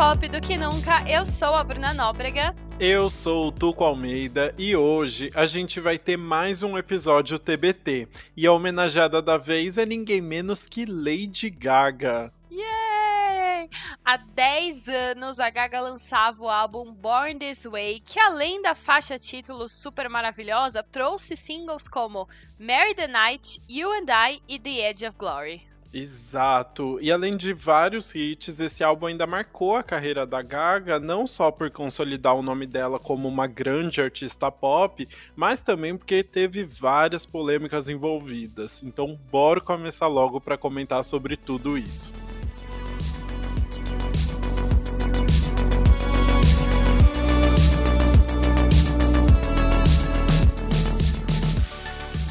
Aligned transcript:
pop 0.00 0.26
do 0.28 0.40
que 0.40 0.56
nunca. 0.56 1.06
Eu 1.06 1.26
sou 1.26 1.54
a 1.54 1.62
Bruna 1.62 1.92
Nóbrega. 1.92 2.56
Eu 2.78 3.10
sou 3.10 3.48
o 3.48 3.52
Tuco 3.52 3.84
Almeida 3.84 4.54
e 4.56 4.74
hoje 4.74 5.30
a 5.34 5.44
gente 5.44 5.78
vai 5.78 5.98
ter 5.98 6.16
mais 6.16 6.62
um 6.62 6.78
episódio 6.78 7.38
TBT. 7.38 8.08
E 8.34 8.46
a 8.46 8.52
homenageada 8.52 9.20
da 9.20 9.36
vez 9.36 9.76
é 9.76 9.84
ninguém 9.84 10.22
menos 10.22 10.66
que 10.66 10.86
Lady 10.86 11.50
Gaga. 11.50 12.32
Yay! 12.50 13.68
Há 14.02 14.16
10 14.16 14.88
anos 14.88 15.38
a 15.38 15.50
Gaga 15.50 15.82
lançava 15.82 16.42
o 16.44 16.48
álbum 16.48 16.94
Born 16.94 17.38
This 17.38 17.66
Way, 17.66 18.00
que 18.00 18.18
além 18.18 18.62
da 18.62 18.74
faixa 18.74 19.18
título 19.18 19.68
super 19.68 20.08
maravilhosa, 20.08 20.82
trouxe 20.82 21.36
singles 21.36 21.86
como 21.86 22.26
Marry 22.58 22.94
the 22.94 23.06
Night, 23.06 23.60
You 23.68 23.92
and 23.92 24.06
I 24.08 24.40
e 24.48 24.58
The 24.58 24.88
Edge 24.88 25.06
of 25.06 25.18
Glory. 25.18 25.69
Exato. 25.92 26.98
E 27.00 27.10
além 27.10 27.36
de 27.36 27.52
vários 27.52 28.14
hits, 28.14 28.60
esse 28.60 28.84
álbum 28.84 29.06
ainda 29.06 29.26
marcou 29.26 29.74
a 29.76 29.82
carreira 29.82 30.24
da 30.24 30.40
Gaga, 30.40 31.00
não 31.00 31.26
só 31.26 31.50
por 31.50 31.70
consolidar 31.70 32.34
o 32.36 32.42
nome 32.42 32.66
dela 32.66 32.98
como 32.98 33.26
uma 33.26 33.46
grande 33.46 34.00
artista 34.00 34.50
pop, 34.52 35.08
mas 35.34 35.62
também 35.62 35.96
porque 35.96 36.22
teve 36.22 36.64
várias 36.64 37.26
polêmicas 37.26 37.88
envolvidas. 37.88 38.82
Então, 38.84 39.18
bora 39.30 39.60
começar 39.60 40.06
logo 40.06 40.40
para 40.40 40.56
comentar 40.56 41.04
sobre 41.04 41.36
tudo 41.36 41.76
isso. 41.76 42.39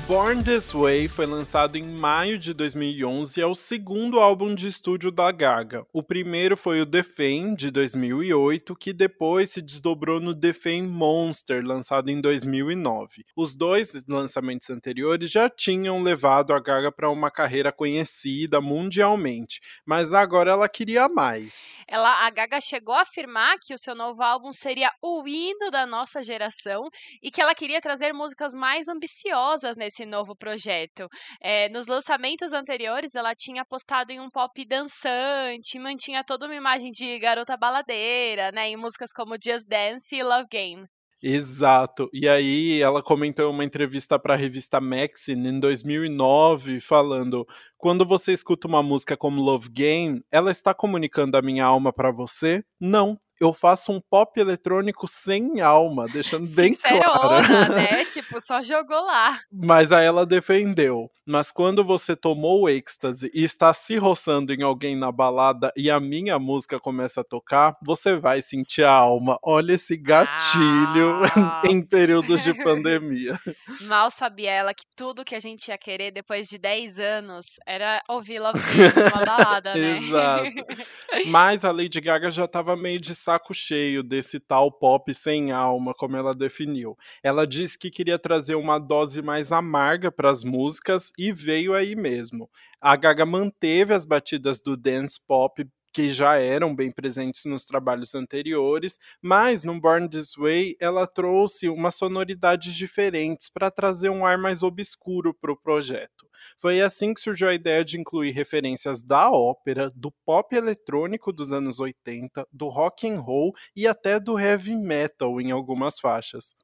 Born 0.10 0.44
This 0.44 0.72
Way 0.72 1.08
foi 1.08 1.28
lançado 1.28 1.76
em 1.76 1.88
maio 2.00 2.40
de 2.40 2.52
2011 2.52 3.40
e 3.40 3.44
é 3.44 3.46
o 3.46 3.54
segundo 3.54 4.20
álbum 4.20 4.56
de 4.56 4.68
estúdio 4.68 5.12
da 5.12 5.32
Gaga. 5.32 5.86
O 5.94 6.02
primeiro 6.02 6.58
foi 6.58 6.82
o 6.82 6.86
The 6.86 7.04
Fame, 7.04 7.56
de 7.56 7.70
2008, 7.70 8.76
que 8.76 8.92
depois 8.92 9.52
se 9.52 9.62
desdobrou 9.62 10.20
no 10.20 10.34
The 10.34 10.52
Fame 10.52 10.88
Monster, 10.88 11.64
lançado 11.64 12.10
em 12.10 12.20
2009. 12.20 13.24
Os 13.36 13.54
dois 13.54 14.04
lançamentos 14.08 14.72
anteriores 14.72 15.30
já 15.30 15.48
tinham 15.48 16.02
levado 16.02 16.54
a 16.54 16.60
Gaga 16.60 16.92
para 16.92 17.12
uma 17.12 17.30
carreira 17.30 17.72
conhecida 17.72 18.60
mundialmente, 18.60 19.62
mas 19.86 20.12
agora 20.12 20.50
ela 20.50 20.68
queria 20.68 21.08
mais. 21.08 21.76
Ela, 21.88 22.26
a 22.26 22.30
Gaga 22.32 22.60
chegou 22.60 22.96
a 22.96 23.02
afirmar 23.02 23.60
que 23.60 23.76
o 23.76 23.78
seu 23.78 23.94
novo 23.94 24.24
álbum 24.24 24.52
seria 24.54 24.92
o 25.04 25.28
hino 25.28 25.70
da 25.70 25.86
nossa 25.86 26.24
geração 26.24 26.90
e 27.22 27.30
que 27.30 27.40
ela 27.40 27.54
queria 27.54 27.80
trazer 27.80 28.12
músicas 28.12 28.56
mais 28.56 28.88
ambiciosas 28.88 29.78
nesse 29.78 29.99
esse 30.00 30.06
novo 30.06 30.36
projeto. 30.36 31.08
É, 31.42 31.68
nos 31.70 31.86
lançamentos 31.86 32.54
anteriores, 32.54 33.16
ela 33.16 33.36
tinha 33.36 33.64
apostado 33.64 34.12
em 34.12 34.20
um 34.20 34.30
pop 34.30 34.66
dançante, 34.66 35.78
mantinha 35.78 36.24
toda 36.24 36.46
uma 36.46 36.56
imagem 36.56 36.92
de 36.92 37.20
garota 37.20 37.58
baladeira, 37.58 38.52
né, 38.52 38.70
em 38.70 38.78
músicas 38.78 39.12
como 39.12 39.36
Just 39.42 39.68
Dance 39.68 40.16
e 40.16 40.24
Love 40.24 40.48
Game. 40.50 40.86
Exato. 41.22 42.10
E 42.14 42.30
aí 42.30 42.82
ela 42.82 43.04
comentou 43.04 43.46
em 43.46 43.54
uma 43.54 43.66
entrevista 43.66 44.18
para 44.18 44.36
a 44.36 44.38
revista 44.38 44.80
Maxine 44.80 45.50
em 45.50 45.60
2009, 45.60 46.80
falando: 46.80 47.46
"Quando 47.80 48.06
você 48.06 48.32
escuta 48.34 48.68
uma 48.68 48.84
música 48.84 49.18
como 49.18 49.42
Love 49.42 49.70
Game, 49.70 50.24
ela 50.32 50.52
está 50.52 50.74
comunicando 50.74 51.36
a 51.36 51.42
minha 51.42 51.66
alma 51.66 51.92
para 51.92 52.12
você? 52.12 52.64
Não 52.80 53.18
eu 53.40 53.54
faço 53.54 53.92
um 53.92 54.02
pop 54.02 54.38
eletrônico 54.40 55.08
sem 55.08 55.62
alma, 55.62 56.06
deixando 56.08 56.48
bem 56.50 56.76
claro. 56.76 57.48
né? 57.74 58.06
tipo, 58.14 58.40
só 58.42 58.62
jogou 58.62 59.02
lá. 59.02 59.40
Mas 59.52 59.92
aí 59.92 60.06
ela 60.06 60.26
defendeu. 60.26 61.10
Mas 61.26 61.52
quando 61.52 61.84
você 61.84 62.16
tomou 62.16 62.64
o 62.64 62.70
êxtase 62.70 63.30
e 63.34 63.44
está 63.44 63.72
se 63.72 63.98
roçando 63.98 64.54
em 64.54 64.64
alguém 64.64 64.96
na 64.96 65.12
balada 65.12 65.72
e 65.78 65.90
a 65.90 66.00
minha 66.00 66.38
música 66.40 66.80
começa 66.80 67.22
a 67.22 67.24
tocar, 67.24 67.78
você 67.86 68.18
vai 68.18 68.42
sentir 68.42 68.84
a 68.84 68.92
alma. 68.92 69.38
Olha 69.44 69.74
esse 69.74 69.96
gatilho 69.96 71.24
ah. 71.38 71.62
em 71.66 71.82
períodos 71.82 72.44
de 72.44 72.54
pandemia. 72.64 73.40
Mal 73.88 74.10
sabia 74.10 74.52
ela 74.52 74.74
que 74.74 74.84
tudo 74.96 75.24
que 75.24 75.36
a 75.36 75.40
gente 75.40 75.68
ia 75.68 75.78
querer 75.78 76.12
depois 76.12 76.48
de 76.48 76.58
10 76.58 77.00
anos 77.00 77.46
era 77.70 78.02
ouvir 78.10 78.40
Love 78.40 78.60
numa 78.60 79.26
balada, 79.26 79.76
né? 79.76 80.00
Exato. 80.00 80.50
Mas 81.30 81.64
a 81.64 81.72
Lady 81.72 82.02
Gaga 82.02 82.32
já 82.32 82.46
estava 82.46 82.76
meio 82.76 83.00
de 83.00 83.14
saco 83.14 83.54
cheio 83.54 84.02
desse 84.02 84.40
tal 84.40 84.72
pop 84.72 85.14
sem 85.14 85.52
alma, 85.52 85.94
como 85.94 86.18
ela 86.18 86.34
definiu. 86.34 86.98
Ela 87.22 87.46
disse 87.46 87.78
que 87.78 87.92
queria 87.92 88.18
trazer 88.18 88.56
uma 88.56 88.80
dose 88.80 89.22
mais 89.22 89.52
amarga 89.52 90.12
para 90.12 90.32
as 90.32 90.44
músicas 90.44 91.12
e 91.16 91.32
veio 91.32 91.76
aí 91.76 91.96
mesmo. 91.96 92.50
A 92.82 92.96
Gaga 92.96 93.24
manteve 93.24 93.94
as 93.94 94.04
batidas 94.04 94.60
do 94.60 94.76
dance 94.76 95.20
pop 95.28 95.64
que 95.94 96.12
já 96.12 96.38
eram 96.38 96.76
bem 96.76 96.92
presentes 96.92 97.46
nos 97.46 97.66
trabalhos 97.66 98.16
anteriores, 98.16 99.00
mas 99.22 99.64
no 99.64 99.80
Born 99.80 100.10
This 100.10 100.36
Way 100.36 100.76
ela 100.80 101.06
trouxe 101.06 101.70
umas 101.70 101.96
sonoridades 101.96 102.74
diferentes 102.74 103.50
para 103.50 103.72
trazer 103.72 104.10
um 104.10 104.26
ar 104.26 104.38
mais 104.38 104.64
obscuro 104.64 105.34
para 105.34 105.52
o 105.52 105.58
projeto. 105.58 106.29
Foi 106.58 106.82
assim 106.82 107.14
que 107.14 107.22
surgiu 107.22 107.50
a 107.50 107.54
ideia 107.54 107.84
de 107.84 108.00
incluir 108.00 108.32
referências 108.32 109.02
da 109.04 109.32
ópera, 109.32 109.92
do 109.96 110.12
pop 110.26 110.56
eletrônico 110.56 111.32
dos 111.32 111.52
anos 111.52 111.80
80, 111.80 112.48
do 112.52 112.68
rock 112.68 113.10
and 113.10 113.20
roll 113.20 113.54
e 113.76 113.88
até 113.88 114.20
do 114.20 114.40
heavy 114.40 114.76
metal 114.76 115.40
em 115.42 115.52
algumas 115.52 116.00
faixas. 116.00 116.56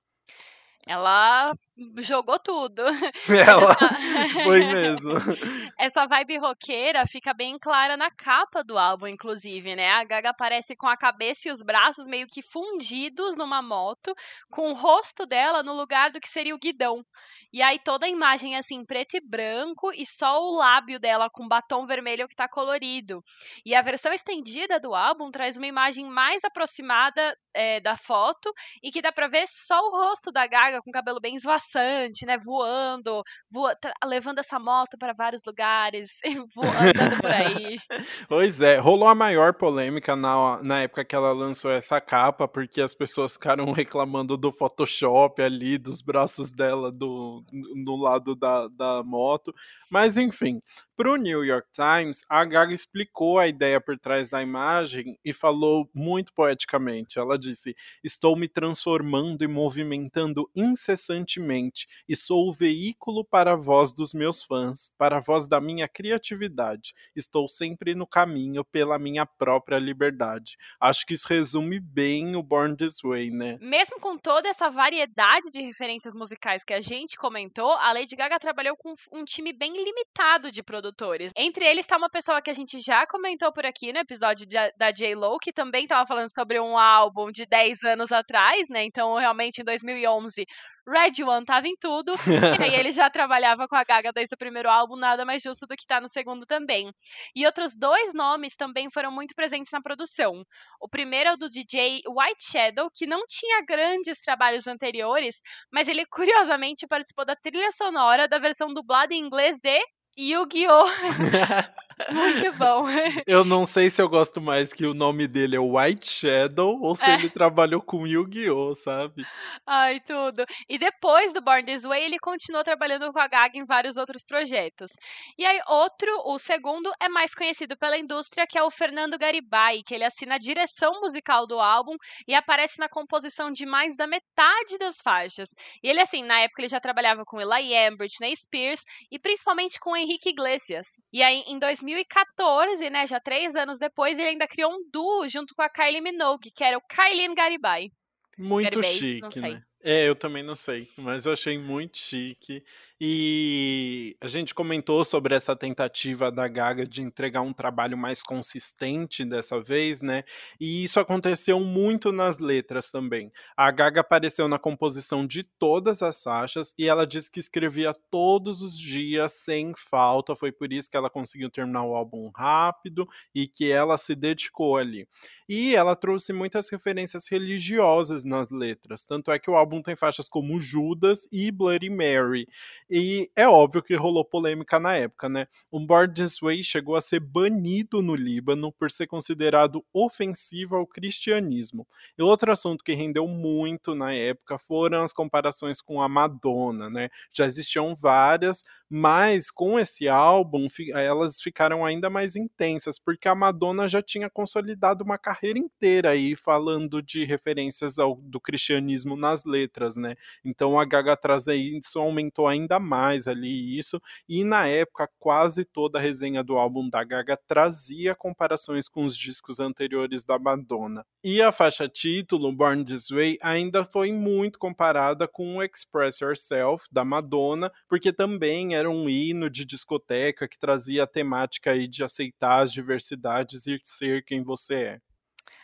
Ela 0.87 1.53
jogou 1.97 2.39
tudo. 2.39 2.83
Ela 3.27 3.75
foi 4.43 4.65
mesmo. 4.65 5.13
Essa 5.79 6.05
vibe 6.05 6.37
roqueira 6.37 7.05
fica 7.07 7.33
bem 7.33 7.57
clara 7.59 7.97
na 7.97 8.11
capa 8.11 8.63
do 8.63 8.77
álbum, 8.77 9.07
inclusive, 9.07 9.75
né? 9.75 9.89
A 9.89 10.03
Gaga 10.03 10.29
aparece 10.29 10.75
com 10.75 10.87
a 10.87 10.95
cabeça 10.95 11.47
e 11.49 11.51
os 11.51 11.63
braços 11.63 12.07
meio 12.07 12.27
que 12.27 12.41
fundidos 12.41 13.35
numa 13.35 13.61
moto, 13.61 14.13
com 14.49 14.71
o 14.71 14.75
rosto 14.75 15.25
dela 15.25 15.63
no 15.63 15.73
lugar 15.73 16.11
do 16.11 16.19
que 16.21 16.29
seria 16.29 16.55
o 16.55 16.59
guidão. 16.59 17.03
E 17.51 17.61
aí 17.61 17.79
toda 17.79 18.05
a 18.05 18.09
imagem 18.09 18.55
assim, 18.55 18.85
preto 18.85 19.15
e 19.15 19.21
branco, 19.21 19.91
e 19.93 20.05
só 20.05 20.41
o 20.41 20.57
lábio 20.57 20.99
dela 20.99 21.29
com 21.29 21.47
batom 21.47 21.85
vermelho 21.85 22.27
que 22.27 22.35
tá 22.35 22.47
colorido. 22.47 23.23
E 23.65 23.73
a 23.73 23.81
versão 23.81 24.13
estendida 24.13 24.79
do 24.79 24.93
álbum 24.93 25.31
traz 25.31 25.57
uma 25.57 25.67
imagem 25.67 26.05
mais 26.05 26.43
aproximada 26.43 27.35
é, 27.53 27.79
da 27.79 27.97
foto 27.97 28.53
e 28.83 28.91
que 28.91 29.01
dá 29.01 29.11
pra 29.11 29.27
ver 29.27 29.47
só 29.47 29.79
o 29.79 29.91
rosto 29.91 30.31
da 30.31 30.45
Gaga 30.45 30.74
com 30.81 30.91
cabelo 30.91 31.19
bem 31.19 31.35
esvoaçante, 31.35 32.25
né? 32.25 32.37
Voando, 32.37 33.23
voa, 33.49 33.75
levando 34.03 34.39
essa 34.39 34.59
moto 34.59 34.97
para 34.97 35.13
vários 35.13 35.41
lugares, 35.45 36.11
voando 36.55 37.21
por 37.21 37.31
aí. 37.31 37.77
Pois 38.27 38.61
é, 38.61 38.77
rolou 38.77 39.07
a 39.07 39.15
maior 39.15 39.53
polêmica 39.53 40.15
na, 40.15 40.61
na 40.63 40.81
época 40.81 41.05
que 41.05 41.15
ela 41.15 41.31
lançou 41.31 41.71
essa 41.71 42.01
capa, 42.01 42.47
porque 42.47 42.81
as 42.81 42.93
pessoas 42.93 43.33
ficaram 43.33 43.65
reclamando 43.73 44.37
do 44.37 44.51
Photoshop 44.51 45.41
ali, 45.41 45.77
dos 45.77 46.01
braços 46.01 46.51
dela, 46.51 46.91
do, 46.91 47.43
no 47.51 47.95
lado 47.95 48.35
da, 48.35 48.67
da 48.67 49.03
moto. 49.03 49.53
Mas 49.89 50.17
enfim, 50.17 50.61
para 50.95 51.11
o 51.11 51.17
New 51.17 51.43
York 51.43 51.67
Times, 51.73 52.23
a 52.29 52.45
Gaga 52.45 52.73
explicou 52.73 53.37
a 53.37 53.47
ideia 53.47 53.81
por 53.81 53.99
trás 53.99 54.29
da 54.29 54.41
imagem 54.41 55.19
e 55.25 55.33
falou 55.33 55.89
muito 55.93 56.33
poeticamente. 56.33 57.19
Ela 57.19 57.37
disse: 57.37 57.75
Estou 58.03 58.35
me 58.35 58.47
transformando 58.47 59.43
e 59.43 59.47
movimentando 59.47 60.49
incessantemente 60.55 61.85
e 62.07 62.15
sou 62.15 62.47
o 62.47 62.53
veículo 62.53 63.25
para 63.25 63.53
a 63.53 63.55
voz 63.55 63.93
dos 63.93 64.13
meus 64.13 64.41
fãs, 64.41 64.93
para 64.97 65.17
a 65.17 65.19
voz 65.19 65.47
da 65.47 65.59
minha 65.59 65.87
criatividade. 65.87 66.93
Estou 67.15 67.47
sempre 67.49 67.93
no 67.93 68.07
caminho 68.07 68.63
pela 68.63 68.97
minha 68.97 69.25
própria 69.25 69.77
liberdade. 69.77 70.57
Acho 70.79 71.05
que 71.05 71.13
isso 71.13 71.27
resume 71.27 71.79
bem 71.79 72.35
o 72.35 72.43
Born 72.43 72.75
This 72.77 73.01
Way, 73.03 73.31
né? 73.31 73.57
Mesmo 73.59 73.99
com 73.99 74.17
toda 74.17 74.47
essa 74.47 74.69
variedade 74.69 75.51
de 75.51 75.61
referências 75.61 76.13
musicais 76.13 76.63
que 76.63 76.73
a 76.73 76.79
gente 76.79 77.17
comentou, 77.17 77.73
a 77.73 77.91
Lady 77.91 78.15
Gaga 78.15 78.39
trabalhou 78.39 78.77
com 78.77 78.95
um 79.11 79.25
time 79.25 79.51
bem 79.51 79.73
limitado 79.73 80.51
de 80.51 80.63
produtores. 80.85 81.31
Entre 81.35 81.65
eles 81.65 81.85
está 81.85 81.97
uma 81.97 82.09
pessoa 82.09 82.41
que 82.41 82.49
a 82.49 82.53
gente 82.53 82.79
já 82.79 83.05
comentou 83.07 83.51
por 83.51 83.65
aqui 83.65 83.91
no 83.91 83.99
episódio 83.99 84.45
de, 84.45 84.55
da 84.77 84.91
J-Lo, 84.91 85.37
que 85.39 85.51
também 85.51 85.83
estava 85.83 86.05
falando 86.05 86.29
sobre 86.33 86.59
um 86.59 86.77
álbum 86.77 87.31
de 87.31 87.45
10 87.45 87.83
anos 87.83 88.11
atrás, 88.11 88.67
né? 88.69 88.83
Então, 88.83 89.15
realmente, 89.15 89.61
em 89.61 89.63
2011, 89.65 90.45
Red 90.87 91.23
One 91.23 91.45
tava 91.45 91.67
em 91.67 91.75
tudo. 91.79 92.11
e 92.59 92.63
aí 92.63 92.75
ele 92.75 92.91
já 92.91 93.09
trabalhava 93.09 93.67
com 93.67 93.75
a 93.75 93.83
Gaga 93.83 94.11
desde 94.13 94.35
o 94.35 94.37
primeiro 94.37 94.69
álbum, 94.69 94.95
nada 94.95 95.25
mais 95.25 95.41
justo 95.41 95.65
do 95.65 95.75
que 95.75 95.85
tá 95.85 95.99
no 95.99 96.07
segundo 96.07 96.45
também. 96.45 96.91
E 97.35 97.45
outros 97.45 97.75
dois 97.75 98.13
nomes 98.13 98.55
também 98.55 98.89
foram 98.91 99.11
muito 99.11 99.33
presentes 99.33 99.71
na 99.71 99.81
produção. 99.81 100.43
O 100.79 100.87
primeiro 100.87 101.29
é 101.29 101.33
o 101.33 101.37
do 101.37 101.49
DJ 101.49 102.01
White 102.07 102.43
Shadow, 102.51 102.89
que 102.93 103.07
não 103.07 103.23
tinha 103.27 103.63
grandes 103.65 104.19
trabalhos 104.19 104.67
anteriores, 104.67 105.41
mas 105.71 105.87
ele 105.87 106.05
curiosamente 106.11 106.87
participou 106.87 107.25
da 107.25 107.35
trilha 107.35 107.71
sonora 107.71 108.27
da 108.27 108.37
versão 108.37 108.71
dublada 108.73 109.13
em 109.13 109.19
inglês 109.19 109.57
de 109.57 109.79
Yu-Gi-Oh! 110.17 110.85
Muito 112.09 112.51
bom. 112.53 112.83
Eu 113.27 113.43
não 113.45 113.65
sei 113.65 113.89
se 113.89 114.01
eu 114.01 114.09
gosto 114.09 114.41
mais 114.41 114.73
que 114.73 114.85
o 114.85 114.93
nome 114.93 115.27
dele 115.27 115.55
é 115.55 115.59
White 115.59 116.07
Shadow 116.09 116.79
ou 116.81 116.95
se 116.95 117.09
É. 117.09 117.13
ele 117.13 117.29
trabalhou 117.29 117.81
com 117.81 118.05
Yu-Gi-Oh, 118.07 118.75
sabe? 118.75 119.27
Ai, 119.67 119.99
tudo. 120.01 120.45
E 120.69 120.77
depois 120.77 121.33
do 121.33 121.41
Born 121.41 121.63
This 121.65 121.83
Way, 121.83 122.03
ele 122.05 122.19
continuou 122.19 122.63
trabalhando 122.63 123.11
com 123.11 123.19
a 123.19 123.27
Gaga 123.27 123.57
em 123.57 123.65
vários 123.65 123.97
outros 123.97 124.23
projetos. 124.23 124.91
E 125.37 125.45
aí, 125.45 125.59
outro, 125.67 126.07
o 126.25 126.37
segundo, 126.37 126.91
é 127.01 127.09
mais 127.09 127.33
conhecido 127.33 127.75
pela 127.77 127.97
indústria, 127.97 128.45
que 128.47 128.57
é 128.57 128.63
o 128.63 128.69
Fernando 128.69 129.17
Garibay, 129.17 129.81
que 129.83 129.95
ele 129.95 130.03
assina 130.03 130.35
a 130.35 130.37
direção 130.37 130.99
musical 131.01 131.47
do 131.47 131.59
álbum 131.59 131.95
e 132.27 132.33
aparece 132.35 132.77
na 132.79 132.87
composição 132.87 133.51
de 133.51 133.65
mais 133.65 133.95
da 133.97 134.05
metade 134.05 134.77
das 134.79 134.97
faixas. 135.01 135.49
E 135.81 135.87
ele, 135.89 136.01
assim, 136.01 136.23
na 136.23 136.39
época 136.41 136.61
ele 136.61 136.69
já 136.69 136.79
trabalhava 136.79 137.23
com 137.25 137.37
Will.i.am, 137.37 137.95
Britney 137.97 138.35
Spears 138.35 138.81
e 139.11 139.17
principalmente 139.19 139.79
com 139.79 139.95
Henrique 140.05 140.29
Iglesias. 140.29 141.01
E 141.11 141.21
aí, 141.21 141.43
em 141.47 141.59
2014, 141.59 142.89
né, 142.89 143.07
já 143.07 143.19
três 143.19 143.55
anos 143.55 143.79
depois, 143.79 144.17
ele 144.17 144.29
ainda 144.29 144.47
criou 144.47 144.71
um 144.71 144.89
duo 144.91 145.27
junto 145.27 145.53
com 145.55 145.61
a 145.61 145.69
Kylie 145.69 146.01
Minogue, 146.01 146.51
que 146.51 146.63
era 146.63 146.77
o 146.77 146.81
Kylie 146.81 147.33
Garibay. 147.33 147.91
Muito 148.37 148.63
Garibay, 148.63 148.93
chique, 148.93 149.39
né? 149.39 149.63
É, 149.81 150.07
eu 150.09 150.15
também 150.15 150.41
não 150.41 150.55
sei, 150.55 150.89
mas 150.97 151.25
eu 151.25 151.33
achei 151.33 151.59
muito 151.59 151.97
chique. 151.97 152.63
E 152.99 154.15
a 154.21 154.27
gente 154.27 154.55
comentou 154.55 155.03
sobre 155.03 155.35
essa 155.35 155.53
tentativa 155.53 156.31
da 156.31 156.47
Gaga 156.47 156.87
de 156.87 157.01
entregar 157.01 157.41
um 157.41 157.51
trabalho 157.51 157.97
mais 157.97 158.23
consistente 158.23 159.25
dessa 159.25 159.61
vez, 159.61 160.01
né? 160.01 160.23
E 160.57 160.81
isso 160.81 160.97
aconteceu 160.97 161.59
muito 161.59 162.13
nas 162.13 162.39
letras 162.39 162.89
também. 162.89 163.33
A 163.57 163.69
Gaga 163.69 163.99
apareceu 163.99 164.47
na 164.47 164.57
composição 164.57 165.27
de 165.27 165.43
todas 165.43 166.01
as 166.01 166.23
faixas 166.23 166.73
e 166.77 166.87
ela 166.87 167.05
disse 167.05 167.29
que 167.29 167.39
escrevia 167.39 167.93
todos 168.09 168.61
os 168.61 168.79
dias 168.79 169.33
sem 169.33 169.73
falta. 169.75 170.33
Foi 170.33 170.53
por 170.53 170.71
isso 170.71 170.89
que 170.89 170.95
ela 170.95 171.09
conseguiu 171.09 171.49
terminar 171.49 171.83
o 171.83 171.95
álbum 171.95 172.29
rápido 172.33 173.05
e 173.33 173.45
que 173.45 173.69
ela 173.69 173.97
se 173.97 174.15
dedicou 174.15 174.77
ali. 174.77 175.05
E 175.49 175.75
ela 175.75 175.97
trouxe 175.97 176.31
muitas 176.31 176.69
referências 176.69 177.27
religiosas 177.27 178.23
nas 178.23 178.49
letras. 178.49 179.05
Tanto 179.05 179.31
é 179.31 179.37
que 179.37 179.49
o 179.49 179.57
álbum 179.57 179.81
tem 179.81 179.97
faixas 179.97 180.29
como 180.29 180.61
Judas 180.61 181.27
e 181.29 181.51
Bloody 181.51 181.89
Mary. 181.89 182.47
E 182.87 183.31
é 183.35 183.47
óbvio 183.47 183.81
que 183.81 183.95
rolou 183.95 184.23
polêmica 184.23 184.79
na 184.79 184.95
época, 184.95 185.27
né? 185.27 185.47
O 185.71 185.79
Born 185.79 186.13
This 186.13 186.39
Way 186.39 186.61
chegou 186.63 186.95
a 186.95 187.01
ser 187.01 187.19
banido 187.19 187.99
no 187.99 188.13
Líbano 188.13 188.71
por 188.71 188.91
ser 188.91 189.07
considerado 189.07 189.83
ofensivo 189.91 190.75
ao 190.75 190.85
cristianismo. 190.85 191.87
E 192.15 192.21
outro 192.21 192.51
assunto 192.51 192.83
que 192.83 192.93
rendeu 192.93 193.27
muito 193.27 193.95
na 193.95 194.13
época 194.13 194.59
foram 194.59 195.01
as 195.01 195.11
comparações 195.13 195.81
com 195.81 195.99
a 195.99 196.07
Madonna, 196.07 196.87
né? 196.87 197.09
Já 197.33 197.45
existiam 197.47 197.95
várias, 197.95 198.63
mas 198.89 199.49
com 199.51 199.79
esse 199.79 200.07
álbum 200.07 200.67
elas 200.93 201.41
ficaram 201.41 201.85
ainda 201.85 202.09
mais 202.09 202.35
intensas, 202.35 202.99
porque 202.99 203.27
a 203.27 203.35
Madonna 203.35 203.87
já 203.87 204.01
tinha 204.01 204.29
consolidado 204.29 205.03
uma 205.03 205.17
carreira 205.17 205.59
inteira 205.59 206.11
aí 206.11 206.35
falando 206.35 207.01
de 207.01 207.25
referências 207.25 207.99
ao, 207.99 208.15
do 208.15 208.39
cristianismo 208.39 209.15
nas 209.15 209.43
letras, 209.43 209.95
né? 209.95 210.15
Então 210.43 210.79
a 210.79 210.85
Gaga 210.85 211.17
trazer 211.17 211.55
isso 211.55 211.99
aumentou 211.99 212.47
ainda 212.47 212.79
mais 212.79 213.27
ali 213.27 213.77
isso, 213.77 214.01
e 214.27 214.43
na 214.43 214.67
época 214.67 215.09
quase 215.19 215.65
toda 215.65 215.99
a 215.99 216.01
resenha 216.01 216.43
do 216.43 216.57
álbum 216.57 216.89
da 216.89 217.03
Gaga 217.03 217.37
trazia 217.47 218.15
comparações 218.15 218.87
com 218.87 219.03
os 219.03 219.17
discos 219.17 219.59
anteriores 219.59 220.23
da 220.23 220.37
Madonna. 220.37 221.05
E 221.23 221.41
a 221.41 221.51
faixa 221.51 221.87
título, 221.87 222.51
Born 222.51 222.85
This 222.85 223.09
Way, 223.09 223.37
ainda 223.41 223.83
foi 223.83 224.11
muito 224.11 224.59
comparada 224.59 225.27
com 225.27 225.63
Express 225.63 226.19
Yourself 226.19 226.85
da 226.91 227.03
Madonna, 227.03 227.71
porque 227.89 228.13
também 228.13 228.75
era 228.75 228.84
um 228.87 229.09
hino 229.09 229.49
de 229.49 229.65
discoteca 229.65 230.47
que 230.47 230.57
trazia 230.57 231.03
a 231.03 231.07
temática 231.07 231.71
aí 231.71 231.87
de 231.87 232.03
aceitar 232.03 232.63
as 232.63 232.71
diversidades 232.71 233.67
e 233.67 233.79
ser 233.83 234.23
quem 234.23 234.43
você 234.43 234.75
é. 234.75 234.99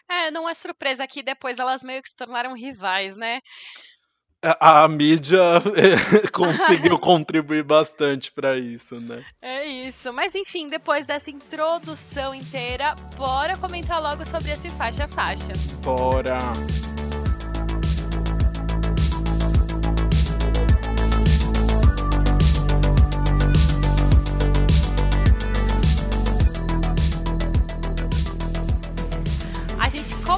É, 0.09 0.29
não 0.31 0.47
é 0.47 0.53
surpresa 0.53 1.07
que 1.07 1.23
depois 1.23 1.57
elas 1.57 1.83
meio 1.83 2.01
que 2.03 2.09
se 2.09 2.15
tornaram 2.17 2.53
rivais, 2.53 3.15
né? 3.15 3.39
A, 4.43 4.83
a 4.83 4.87
mídia 4.87 5.39
conseguiu 6.33 6.97
contribuir 6.99 7.63
bastante 7.63 8.31
para 8.31 8.57
isso, 8.57 8.99
né? 8.99 9.23
É 9.41 9.65
isso. 9.65 10.11
Mas 10.11 10.33
enfim, 10.33 10.67
depois 10.67 11.05
dessa 11.05 11.29
introdução 11.29 12.33
inteira, 12.33 12.95
bora 13.15 13.55
comentar 13.57 14.01
logo 14.01 14.25
sobre 14.25 14.51
esse 14.51 14.69
faixa 14.69 15.05
a 15.05 15.07
faixa. 15.07 15.53
Bora! 15.83 16.90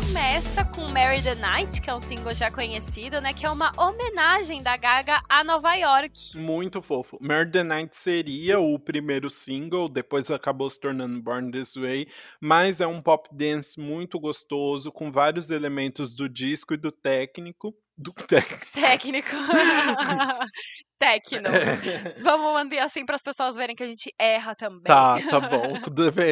Começa 0.06 0.66
com 0.66 0.82
Mary 0.92 1.22
the 1.22 1.36
Night, 1.36 1.82
que 1.82 1.90
é 1.90 1.94
um 1.94 2.00
single 2.00 2.34
já 2.34 2.52
conhecido, 2.52 3.22
né? 3.22 3.32
Que 3.32 3.46
é 3.46 3.50
uma 3.50 3.72
homenagem 3.78 4.62
da 4.62 4.76
Gaga 4.76 5.22
a 5.30 5.44
Nova 5.44 5.74
York. 5.76 6.38
Muito 6.38 6.82
fofo. 6.82 7.18
Murder 7.22 7.52
the 7.52 7.64
Night 7.64 7.96
seria 7.96 8.60
o 8.60 8.78
primeiro 8.78 9.30
single, 9.30 9.88
depois 9.88 10.30
acabou 10.30 10.70
se 10.70 10.80
tornando 10.80 11.22
Born 11.22 11.52
This 11.52 11.76
Way, 11.76 12.08
mas 12.42 12.82
é 12.82 12.88
um 12.88 13.02
pop 13.02 13.30
dance 13.32 13.80
muito 13.80 14.20
gostoso, 14.20 14.92
com 14.92 15.12
vários 15.12 15.50
elementos 15.50 16.14
do 16.14 16.28
disco 16.28 16.74
e 16.74 16.78
do 16.78 16.92
técnico. 16.92 17.74
Do 17.98 18.12
técnico. 18.28 18.66
Técnico. 18.74 19.30
Tecno. 21.04 21.50
Vamos 22.24 22.54
manter 22.54 22.80
assim 22.80 23.06
para 23.06 23.16
as 23.18 23.22
pessoas 23.22 23.56
verem 23.58 23.76
que 23.76 23.84
a 23.84 23.88
gente 23.88 24.14
erra 24.18 24.56
também. 24.56 24.84
Tá, 24.84 25.18
tá 25.30 25.40
bom. 25.50 25.74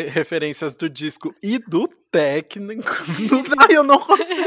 Referências 0.09 0.75
do 0.77 0.89
disco 0.89 1.35
e 1.43 1.59
do 1.59 1.87
técnico. 2.11 2.89
Ai, 3.59 3.75
eu 3.77 3.83
não 3.83 3.97
consigo. 3.99 4.41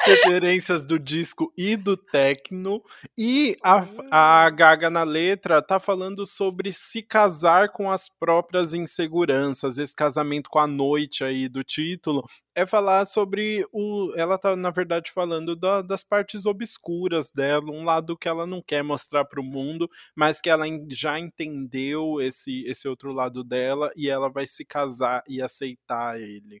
referências 0.00 0.84
do 0.84 0.98
disco 0.98 1.52
e 1.56 1.76
do 1.76 1.96
techno. 1.96 2.82
E 3.16 3.56
a, 3.62 3.84
a 4.10 4.50
Gaga 4.50 4.90
na 4.90 5.02
letra 5.04 5.62
tá 5.62 5.78
falando 5.78 6.26
sobre 6.26 6.72
se 6.72 7.02
casar 7.02 7.68
com 7.70 7.90
as 7.90 8.08
próprias 8.08 8.74
inseguranças. 8.74 9.78
Esse 9.78 9.94
casamento 9.94 10.50
com 10.50 10.58
a 10.58 10.66
noite 10.66 11.22
aí 11.24 11.48
do 11.48 11.62
título 11.62 12.24
é 12.54 12.66
falar 12.66 13.06
sobre 13.06 13.64
o. 13.72 14.12
Ela 14.16 14.36
tá, 14.36 14.56
na 14.56 14.70
verdade, 14.70 15.12
falando 15.12 15.54
da- 15.54 15.82
das 15.82 16.02
partes 16.02 16.46
obscuras 16.46 17.30
dela, 17.30 17.70
um 17.70 17.84
lado 17.84 18.16
que 18.16 18.28
ela 18.28 18.44
não 18.46 18.60
quer 18.60 18.82
mostrar 18.82 18.99
pro 19.28 19.42
mundo, 19.42 19.88
mas 20.14 20.40
que 20.40 20.50
ela 20.50 20.64
já 20.88 21.18
entendeu 21.18 22.20
esse, 22.20 22.64
esse 22.66 22.88
outro 22.88 23.12
lado 23.12 23.42
dela 23.44 23.90
e 23.96 24.08
ela 24.08 24.28
vai 24.28 24.46
se 24.46 24.64
casar 24.64 25.22
e 25.28 25.40
aceitar 25.40 26.20
ele. 26.20 26.60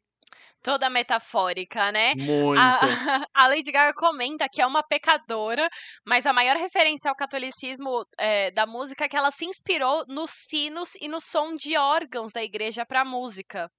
Toda 0.62 0.90
metafórica, 0.90 1.90
né? 1.90 2.12
Muito. 2.14 2.60
A, 2.60 2.80
a 3.34 3.48
Lady 3.48 3.72
Gaga 3.72 3.94
comenta 3.94 4.46
que 4.52 4.60
é 4.60 4.66
uma 4.66 4.82
pecadora, 4.82 5.66
mas 6.06 6.26
a 6.26 6.34
maior 6.34 6.56
referência 6.56 7.10
ao 7.10 7.16
catolicismo 7.16 8.04
é, 8.18 8.50
da 8.50 8.66
música 8.66 9.06
é 9.06 9.08
que 9.08 9.16
ela 9.16 9.30
se 9.30 9.46
inspirou 9.46 10.04
nos 10.06 10.30
sinos 10.30 10.94
e 11.00 11.08
no 11.08 11.20
som 11.20 11.54
de 11.56 11.78
órgãos 11.78 12.30
da 12.32 12.42
igreja 12.42 12.84
para 12.84 13.06
música. 13.06 13.70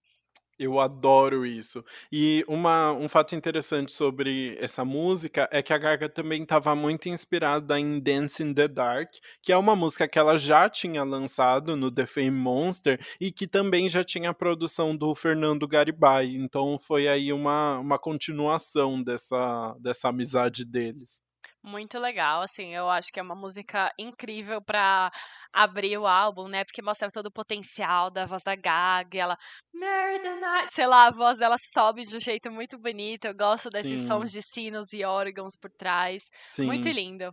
Eu 0.61 0.79
adoro 0.79 1.43
isso. 1.43 1.83
E 2.11 2.45
uma, 2.47 2.91
um 2.91 3.09
fato 3.09 3.33
interessante 3.33 3.91
sobre 3.91 4.55
essa 4.61 4.85
música 4.85 5.49
é 5.51 5.59
que 5.63 5.73
a 5.73 5.77
Gaga 5.79 6.07
também 6.07 6.43
estava 6.43 6.75
muito 6.75 7.09
inspirada 7.09 7.79
em 7.79 7.99
Dance 7.99 8.43
in 8.43 8.53
the 8.53 8.67
Dark, 8.67 9.11
que 9.41 9.51
é 9.51 9.57
uma 9.57 9.75
música 9.75 10.07
que 10.07 10.19
ela 10.19 10.37
já 10.37 10.69
tinha 10.69 11.03
lançado 11.03 11.75
no 11.75 11.91
The 11.91 12.05
Fame 12.05 12.29
Monster 12.29 13.03
e 13.19 13.31
que 13.31 13.47
também 13.47 13.89
já 13.89 14.03
tinha 14.03 14.29
a 14.29 14.35
produção 14.35 14.95
do 14.95 15.15
Fernando 15.15 15.67
Garibay. 15.67 16.35
Então 16.35 16.77
foi 16.79 17.07
aí 17.07 17.33
uma, 17.33 17.79
uma 17.79 17.97
continuação 17.97 19.01
dessa, 19.01 19.75
dessa 19.79 20.09
amizade 20.09 20.63
deles. 20.63 21.23
Muito 21.63 21.99
legal, 21.99 22.41
assim, 22.41 22.73
eu 22.73 22.89
acho 22.89 23.11
que 23.13 23.19
é 23.19 23.23
uma 23.23 23.35
música 23.35 23.93
incrível 23.97 24.59
pra 24.63 25.11
abrir 25.53 25.95
o 25.95 26.07
álbum, 26.07 26.47
né? 26.47 26.63
Porque 26.65 26.81
mostra 26.81 27.11
todo 27.11 27.27
o 27.27 27.31
potencial 27.31 28.09
da 28.09 28.25
voz 28.25 28.41
da 28.43 28.55
Gaga, 28.55 29.19
ela, 29.19 29.37
Mary 29.71 30.19
the 30.21 30.35
Night, 30.37 30.73
sei 30.73 30.87
lá, 30.87 31.05
a 31.07 31.11
voz 31.11 31.37
dela 31.37 31.55
sobe 31.59 32.01
de 32.01 32.17
um 32.17 32.19
jeito 32.19 32.51
muito 32.51 32.79
bonito. 32.79 33.25
Eu 33.25 33.35
gosto 33.35 33.69
desses 33.69 33.99
Sim. 33.99 34.07
sons 34.07 34.31
de 34.31 34.41
sinos 34.41 34.91
e 34.91 35.03
órgãos 35.03 35.55
por 35.55 35.69
trás. 35.77 36.23
Sim. 36.45 36.65
Muito 36.65 36.89
lindo. 36.89 37.31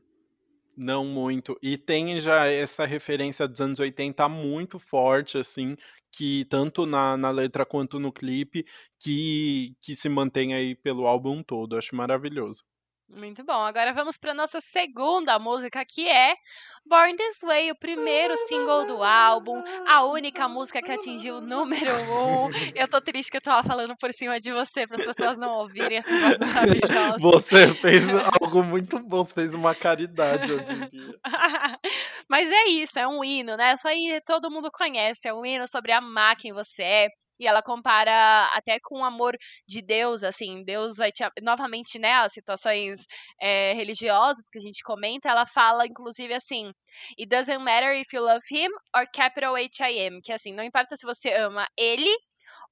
Não 0.77 1.05
muito. 1.07 1.59
E 1.63 1.77
tem 1.79 2.21
já 2.21 2.47
essa 2.47 2.87
referência 2.87 3.49
dos 3.49 3.61
anos 3.61 3.81
80 3.81 4.29
muito 4.29 4.79
forte, 4.79 5.39
assim, 5.39 5.75
que 6.13 6.45
tanto 6.51 6.87
na, 6.87 7.17
na 7.17 7.31
letra 7.31 7.67
quanto 7.67 7.99
no 7.99 8.13
clipe, 8.13 8.65
que, 9.01 9.75
que 9.81 9.97
se 9.97 10.09
mantém 10.09 10.55
aí 10.55 10.77
pelo 10.77 11.07
álbum 11.07 11.43
todo. 11.43 11.77
Acho 11.77 11.97
maravilhoso. 11.97 12.63
Muito 13.09 13.43
bom. 13.43 13.65
Agora 13.65 13.93
vamos 13.95 14.19
para 14.19 14.35
nossa 14.35 14.61
segunda 14.61 15.39
música, 15.39 15.83
que 15.83 16.07
é 16.07 16.35
Born 16.85 17.17
This 17.17 17.39
Way, 17.43 17.71
o 17.71 17.75
primeiro 17.75 18.37
single 18.47 18.85
do 18.85 19.03
álbum, 19.03 19.63
a 19.87 20.05
única 20.05 20.47
música 20.47 20.83
que 20.83 20.93
atingiu 20.93 21.37
o 21.37 21.41
número 21.41 21.91
um. 21.91 22.51
Eu 22.75 22.87
tô 22.87 23.01
triste 23.01 23.31
que 23.31 23.39
eu 23.39 23.43
tava 23.43 23.67
falando 23.67 23.97
por 23.97 24.13
cima 24.13 24.39
de 24.39 24.53
você, 24.53 24.87
para 24.87 24.97
as 24.97 25.05
pessoas 25.05 25.39
não 25.39 25.51
ouvirem 25.53 25.97
essa 25.99 26.19
voz 26.19 26.39
maravilhosa. 26.39 27.17
Você 27.19 27.75
fez 27.75 28.05
algo 28.15 28.63
muito 28.63 28.99
bom, 29.01 29.23
você 29.23 29.35
fez 29.35 29.55
uma 29.55 29.75
caridade, 29.75 30.51
eu 30.51 30.61
diria. 30.61 31.19
Mas 32.29 32.51
é 32.51 32.69
isso, 32.69 32.99
é 32.99 33.09
um 33.09 33.25
hino, 33.25 33.57
né? 33.57 33.73
Isso 33.73 33.89
aí 33.89 34.21
todo 34.27 34.51
mundo 34.51 34.71
conhece, 34.71 35.27
é 35.27 35.33
um 35.33 35.47
hino 35.47 35.67
sobre 35.67 35.93
amar 35.93 36.37
quem 36.37 36.53
você 36.53 36.83
é, 36.83 37.09
e 37.39 37.47
ela 37.47 37.63
compara 37.63 38.47
até 38.55 38.79
com 38.83 39.01
o 39.01 39.05
amor 39.05 39.37
de 39.67 39.83
Deus, 39.83 40.23
assim, 40.23 40.65
Deus 40.65 40.97
vai 40.97 41.13
te. 41.13 41.25
Novamente, 41.43 41.99
né, 41.99 42.13
as 42.15 42.33
situações 42.33 43.01
é, 43.41 43.73
religiosas 43.75 44.49
que 44.51 44.59
a 44.59 44.63
gente 44.63 44.83
comenta, 44.83 45.29
ela 45.29 45.47
fala, 45.47 45.87
inclusive, 45.87 46.35
assim: 46.35 46.71
It 47.19 47.27
doesn't 47.29 47.63
matter 47.63 47.99
if 48.01 48.13
you 48.13 48.23
love 48.23 48.45
him 48.51 48.69
or 48.95 49.07
capital 49.15 49.55
H-I-M, 49.57 50.21
que 50.23 50.33
assim, 50.33 50.53
não 50.53 50.65
importa 50.65 50.97
se 50.97 51.07
você 51.07 51.31
ama 51.33 51.67
ele 51.77 52.15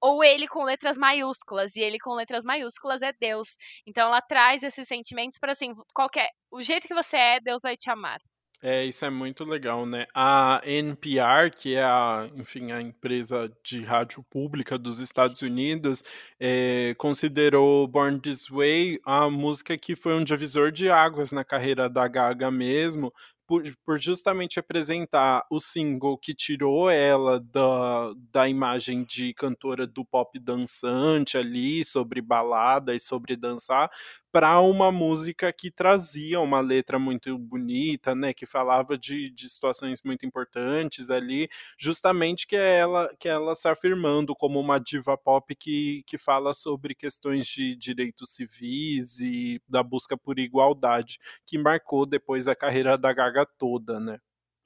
ou 0.01 0.23
ele 0.23 0.47
com 0.49 0.63
letras 0.65 0.97
maiúsculas, 0.99 1.75
e 1.77 1.81
ele 1.81 1.99
com 1.99 2.15
letras 2.15 2.45
maiúsculas 2.45 3.03
é 3.03 3.13
Deus. 3.19 3.57
Então 3.87 4.09
ela 4.09 4.21
traz 4.21 4.63
esses 4.63 4.87
sentimentos 4.89 5.39
para 5.39 5.53
assim, 5.53 5.75
qualquer. 5.95 6.29
O 6.51 6.61
jeito 6.63 6.87
que 6.87 6.95
você 6.95 7.17
é, 7.17 7.41
Deus 7.41 7.63
vai 7.63 7.77
te 7.77 7.91
amar. 7.91 8.21
É, 8.69 8.85
isso 8.85 9.05
é 9.05 9.11
muito 9.11 9.45
legal, 9.45 9.87
né? 9.87 10.07
A 10.13 10.61
NPR, 10.65 11.53
que 11.55 11.77
é 11.77 11.85
a, 11.85 12.29
enfim, 12.35 12.73
a 12.73 12.83
empresa 12.83 13.49
de 13.63 13.81
rádio 13.81 14.25
pública 14.25 14.77
dos 14.77 14.99
Estados 14.99 15.41
Unidos, 15.41 16.03
é, 16.41 16.93
considerou 16.99 17.87
Born 17.87 18.19
This 18.19 18.49
Way 18.49 18.99
a 19.05 19.31
música 19.31 19.79
que 19.79 19.95
foi 19.95 20.15
um 20.15 20.25
divisor 20.25 20.73
de 20.73 20.91
águas 20.91 21.31
na 21.31 21.45
carreira 21.45 21.89
da 21.89 22.09
Gaga 22.09 22.51
mesmo, 22.51 23.13
por, 23.47 23.63
por, 23.85 24.01
justamente 24.01 24.59
apresentar 24.59 25.47
o 25.49 25.61
single 25.61 26.19
que 26.19 26.35
tirou 26.35 26.91
ela 26.91 27.39
da, 27.39 28.13
da 28.33 28.49
imagem 28.49 29.05
de 29.05 29.33
cantora 29.35 29.87
do 29.87 30.05
pop 30.05 30.37
dançante 30.41 31.39
ali, 31.39 31.85
sobre 31.85 32.21
balada 32.21 32.95
e 32.95 33.01
sobre 33.01 33.37
dançar, 33.37 33.89
para 34.37 34.61
uma 34.61 34.93
música 34.93 35.51
que 35.51 35.71
trazia 35.71 36.39
uma 36.41 36.61
letra 36.61 36.99
muito 36.99 37.39
bonita, 37.39 38.15
né, 38.15 38.35
que 38.35 38.45
falava 38.45 38.99
de, 38.99 39.31
de 39.31 39.49
situações 39.49 40.03
muito 40.05 40.27
importantes 40.27 41.09
ali, 41.09 41.49
justamente 41.79 42.47
que 42.47 42.55
é 42.55 42.81
ela 42.81 43.09
que 43.19 43.31
é 43.31 43.33
ela 43.33 43.55
se 43.57 43.67
afirmando 43.67 44.37
como 44.37 44.61
uma 44.61 44.79
diva 44.79 45.17
pop 45.17 45.55
que, 45.55 46.03
que 46.07 46.19
fala 46.19 46.53
sobre 46.53 46.95
questões 46.95 47.47
de 47.47 47.75
direitos 47.77 48.35
civis 48.35 49.21
e 49.21 49.59
da 49.67 49.83
busca 49.83 50.19
por 50.19 50.39
igualdade, 50.39 51.19
que 51.47 51.57
marcou 51.57 52.05
depois 52.05 52.47
a 52.47 52.55
carreira 52.55 52.99
da 52.99 53.15
Gaga 53.15 53.47
toda, 53.57 53.99
né? 53.99 54.19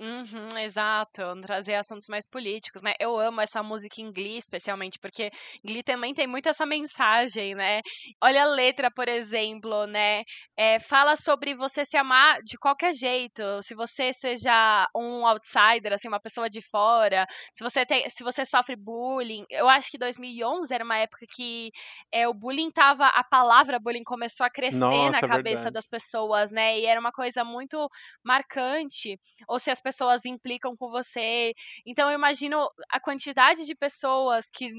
Uhum, 0.03 0.57
exato, 0.57 1.21
trazer 1.43 1.75
assuntos 1.75 2.07
mais 2.09 2.27
políticos, 2.27 2.81
né? 2.81 2.95
Eu 2.99 3.19
amo 3.21 3.43
essa 3.43 3.63
música 3.63 4.01
em 4.01 4.11
Glee, 4.11 4.39
especialmente, 4.39 4.99
porque 4.99 5.31
Glee 5.63 5.83
também 5.83 6.15
tem 6.15 6.27
muito 6.27 6.49
essa 6.49 6.65
mensagem, 6.65 7.55
né? 7.55 7.83
Olha 8.25 8.45
a 8.45 8.47
letra, 8.47 8.91
por 8.91 9.09
exemplo, 9.11 9.87
né? 9.87 10.23
É, 10.57 10.81
fala 10.81 11.17
sobre 11.17 11.55
você 11.55 11.85
se 11.85 11.99
amar 11.99 12.39
de 12.43 12.57
qualquer 12.57 12.95
jeito, 12.95 13.43
se 13.63 13.75
você 13.75 14.11
seja 14.15 14.89
um 14.97 15.27
outsider, 15.27 15.93
assim, 15.93 16.09
uma 16.09 16.19
pessoa 16.21 16.49
de 16.49 16.63
fora, 16.63 17.27
se 17.53 17.63
você 17.63 17.85
tem, 17.85 18.09
se 18.09 18.25
você 18.25 18.43
sofre 18.47 18.77
bullying. 18.77 19.45
Eu 19.51 19.69
acho 19.69 19.91
que 19.91 19.99
2011 19.99 20.73
era 20.75 20.83
uma 20.83 20.97
época 20.97 21.27
que 21.35 21.71
é, 22.11 22.27
o 22.27 22.33
bullying 22.33 22.71
tava, 22.71 23.07
a 23.09 23.23
palavra 23.23 23.79
bullying 23.79 24.03
começou 24.03 24.47
a 24.47 24.51
crescer 24.51 25.11
Nossa, 25.11 25.11
na 25.11 25.23
é 25.27 25.29
cabeça 25.29 25.71
verdade. 25.71 25.71
das 25.71 25.87
pessoas, 25.87 26.51
né? 26.51 26.79
E 26.79 26.87
era 26.87 26.99
uma 26.99 27.13
coisa 27.13 27.45
muito 27.45 27.87
marcante. 28.25 29.19
Ou 29.49 29.59
se 29.59 29.71
as 29.71 29.81
pessoas 29.91 30.25
implicam 30.25 30.77
com 30.77 30.89
você. 30.89 31.53
Então 31.85 32.09
eu 32.09 32.15
imagino 32.15 32.69
a 32.89 33.01
quantidade 33.01 33.67
de 33.67 33.75
pessoas 33.75 34.49
que 34.49 34.71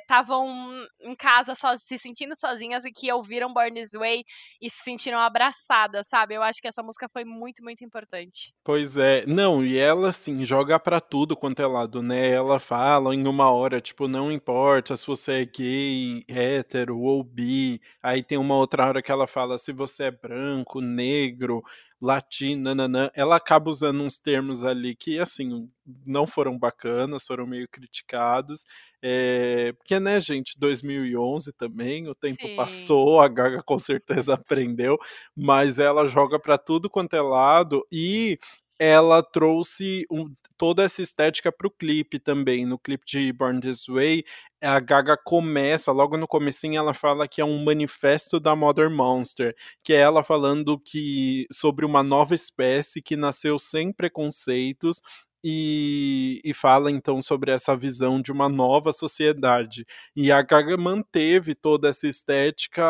estavam 0.00 0.70
né, 0.72 0.86
é, 1.02 1.10
em 1.10 1.14
casa 1.14 1.52
se 1.76 1.98
sentindo 1.98 2.34
sozinhas 2.34 2.84
e 2.86 2.90
que 2.90 3.12
ouviram 3.12 3.52
Born 3.52 3.78
This 3.78 3.92
Way 3.92 4.24
e 4.60 4.70
se 4.70 4.82
sentiram 4.82 5.18
abraçadas, 5.18 6.08
sabe? 6.08 6.34
Eu 6.34 6.42
acho 6.42 6.62
que 6.62 6.68
essa 6.68 6.82
música 6.82 7.06
foi 7.12 7.24
muito, 7.24 7.62
muito 7.62 7.84
importante. 7.84 8.54
Pois 8.64 8.96
é, 8.96 9.26
não, 9.26 9.62
e 9.64 9.76
ela 9.76 10.08
assim, 10.08 10.44
joga 10.44 10.80
para 10.80 11.00
tudo 11.00 11.36
quanto 11.36 11.60
é 11.60 11.66
lado, 11.66 12.02
né? 12.02 12.30
Ela 12.30 12.58
fala 12.58 13.14
em 13.14 13.26
uma 13.26 13.50
hora, 13.50 13.80
tipo, 13.80 14.08
não 14.08 14.32
importa 14.32 14.96
se 14.96 15.06
você 15.06 15.42
é 15.42 15.44
gay, 15.44 16.24
hétero 16.26 16.98
ou 16.98 17.22
bi. 17.22 17.80
Aí 18.02 18.22
tem 18.22 18.38
uma 18.38 18.56
outra 18.56 18.86
hora 18.86 19.02
que 19.02 19.12
ela 19.12 19.26
fala 19.26 19.58
se 19.58 19.72
você 19.72 20.04
é 20.04 20.10
branco, 20.10 20.80
negro, 20.80 21.62
latino, 22.02 22.64
nananã, 22.64 23.10
ela 23.14 23.36
acaba 23.36 23.70
usando 23.70 24.02
uns 24.02 24.18
termos 24.18 24.64
ali 24.64 24.96
que, 24.96 25.20
assim, 25.20 25.70
não 26.04 26.26
foram 26.26 26.58
bacanas, 26.58 27.24
foram 27.24 27.46
meio 27.46 27.68
criticados, 27.68 28.64
é, 29.00 29.72
porque, 29.74 30.00
né, 30.00 30.20
gente, 30.20 30.58
2011 30.58 31.52
também, 31.52 32.08
o 32.08 32.14
tempo 32.14 32.48
Sim. 32.48 32.56
passou, 32.56 33.20
a 33.20 33.28
Gaga 33.28 33.62
com 33.62 33.78
certeza 33.78 34.34
aprendeu, 34.44 34.98
mas 35.36 35.78
ela 35.78 36.04
joga 36.06 36.40
para 36.40 36.58
tudo 36.58 36.90
quanto 36.90 37.14
é 37.14 37.20
lado 37.22 37.86
e 37.90 38.36
ela 38.78 39.22
trouxe 39.22 40.04
um, 40.10 40.32
toda 40.56 40.82
essa 40.84 41.02
estética 41.02 41.52
para 41.52 41.66
o 41.66 41.70
clipe 41.70 42.18
também. 42.18 42.66
No 42.66 42.78
clipe 42.78 43.04
de 43.06 43.32
Born 43.32 43.60
This 43.60 43.86
Way, 43.86 44.24
a 44.60 44.80
Gaga 44.80 45.16
começa, 45.16 45.92
logo 45.92 46.16
no 46.16 46.26
comecinho, 46.26 46.78
ela 46.78 46.94
fala 46.94 47.28
que 47.28 47.40
é 47.40 47.44
um 47.44 47.64
manifesto 47.64 48.38
da 48.40 48.54
Mother 48.56 48.90
Monster, 48.90 49.54
que 49.82 49.92
é 49.92 49.96
ela 49.96 50.22
falando 50.22 50.78
que 50.78 51.46
sobre 51.52 51.84
uma 51.84 52.02
nova 52.02 52.34
espécie 52.34 53.02
que 53.02 53.16
nasceu 53.16 53.58
sem 53.58 53.92
preconceitos 53.92 55.00
e, 55.44 56.40
e, 56.44 56.54
fala 56.54 56.90
então 56.90 57.20
sobre 57.20 57.50
essa 57.50 57.76
visão 57.76 58.20
de 58.20 58.30
uma 58.30 58.48
nova 58.48 58.92
sociedade. 58.92 59.84
E 60.14 60.30
a 60.30 60.40
Gaga 60.42 60.76
manteve 60.76 61.54
toda 61.54 61.88
essa 61.88 62.06
estética 62.06 62.82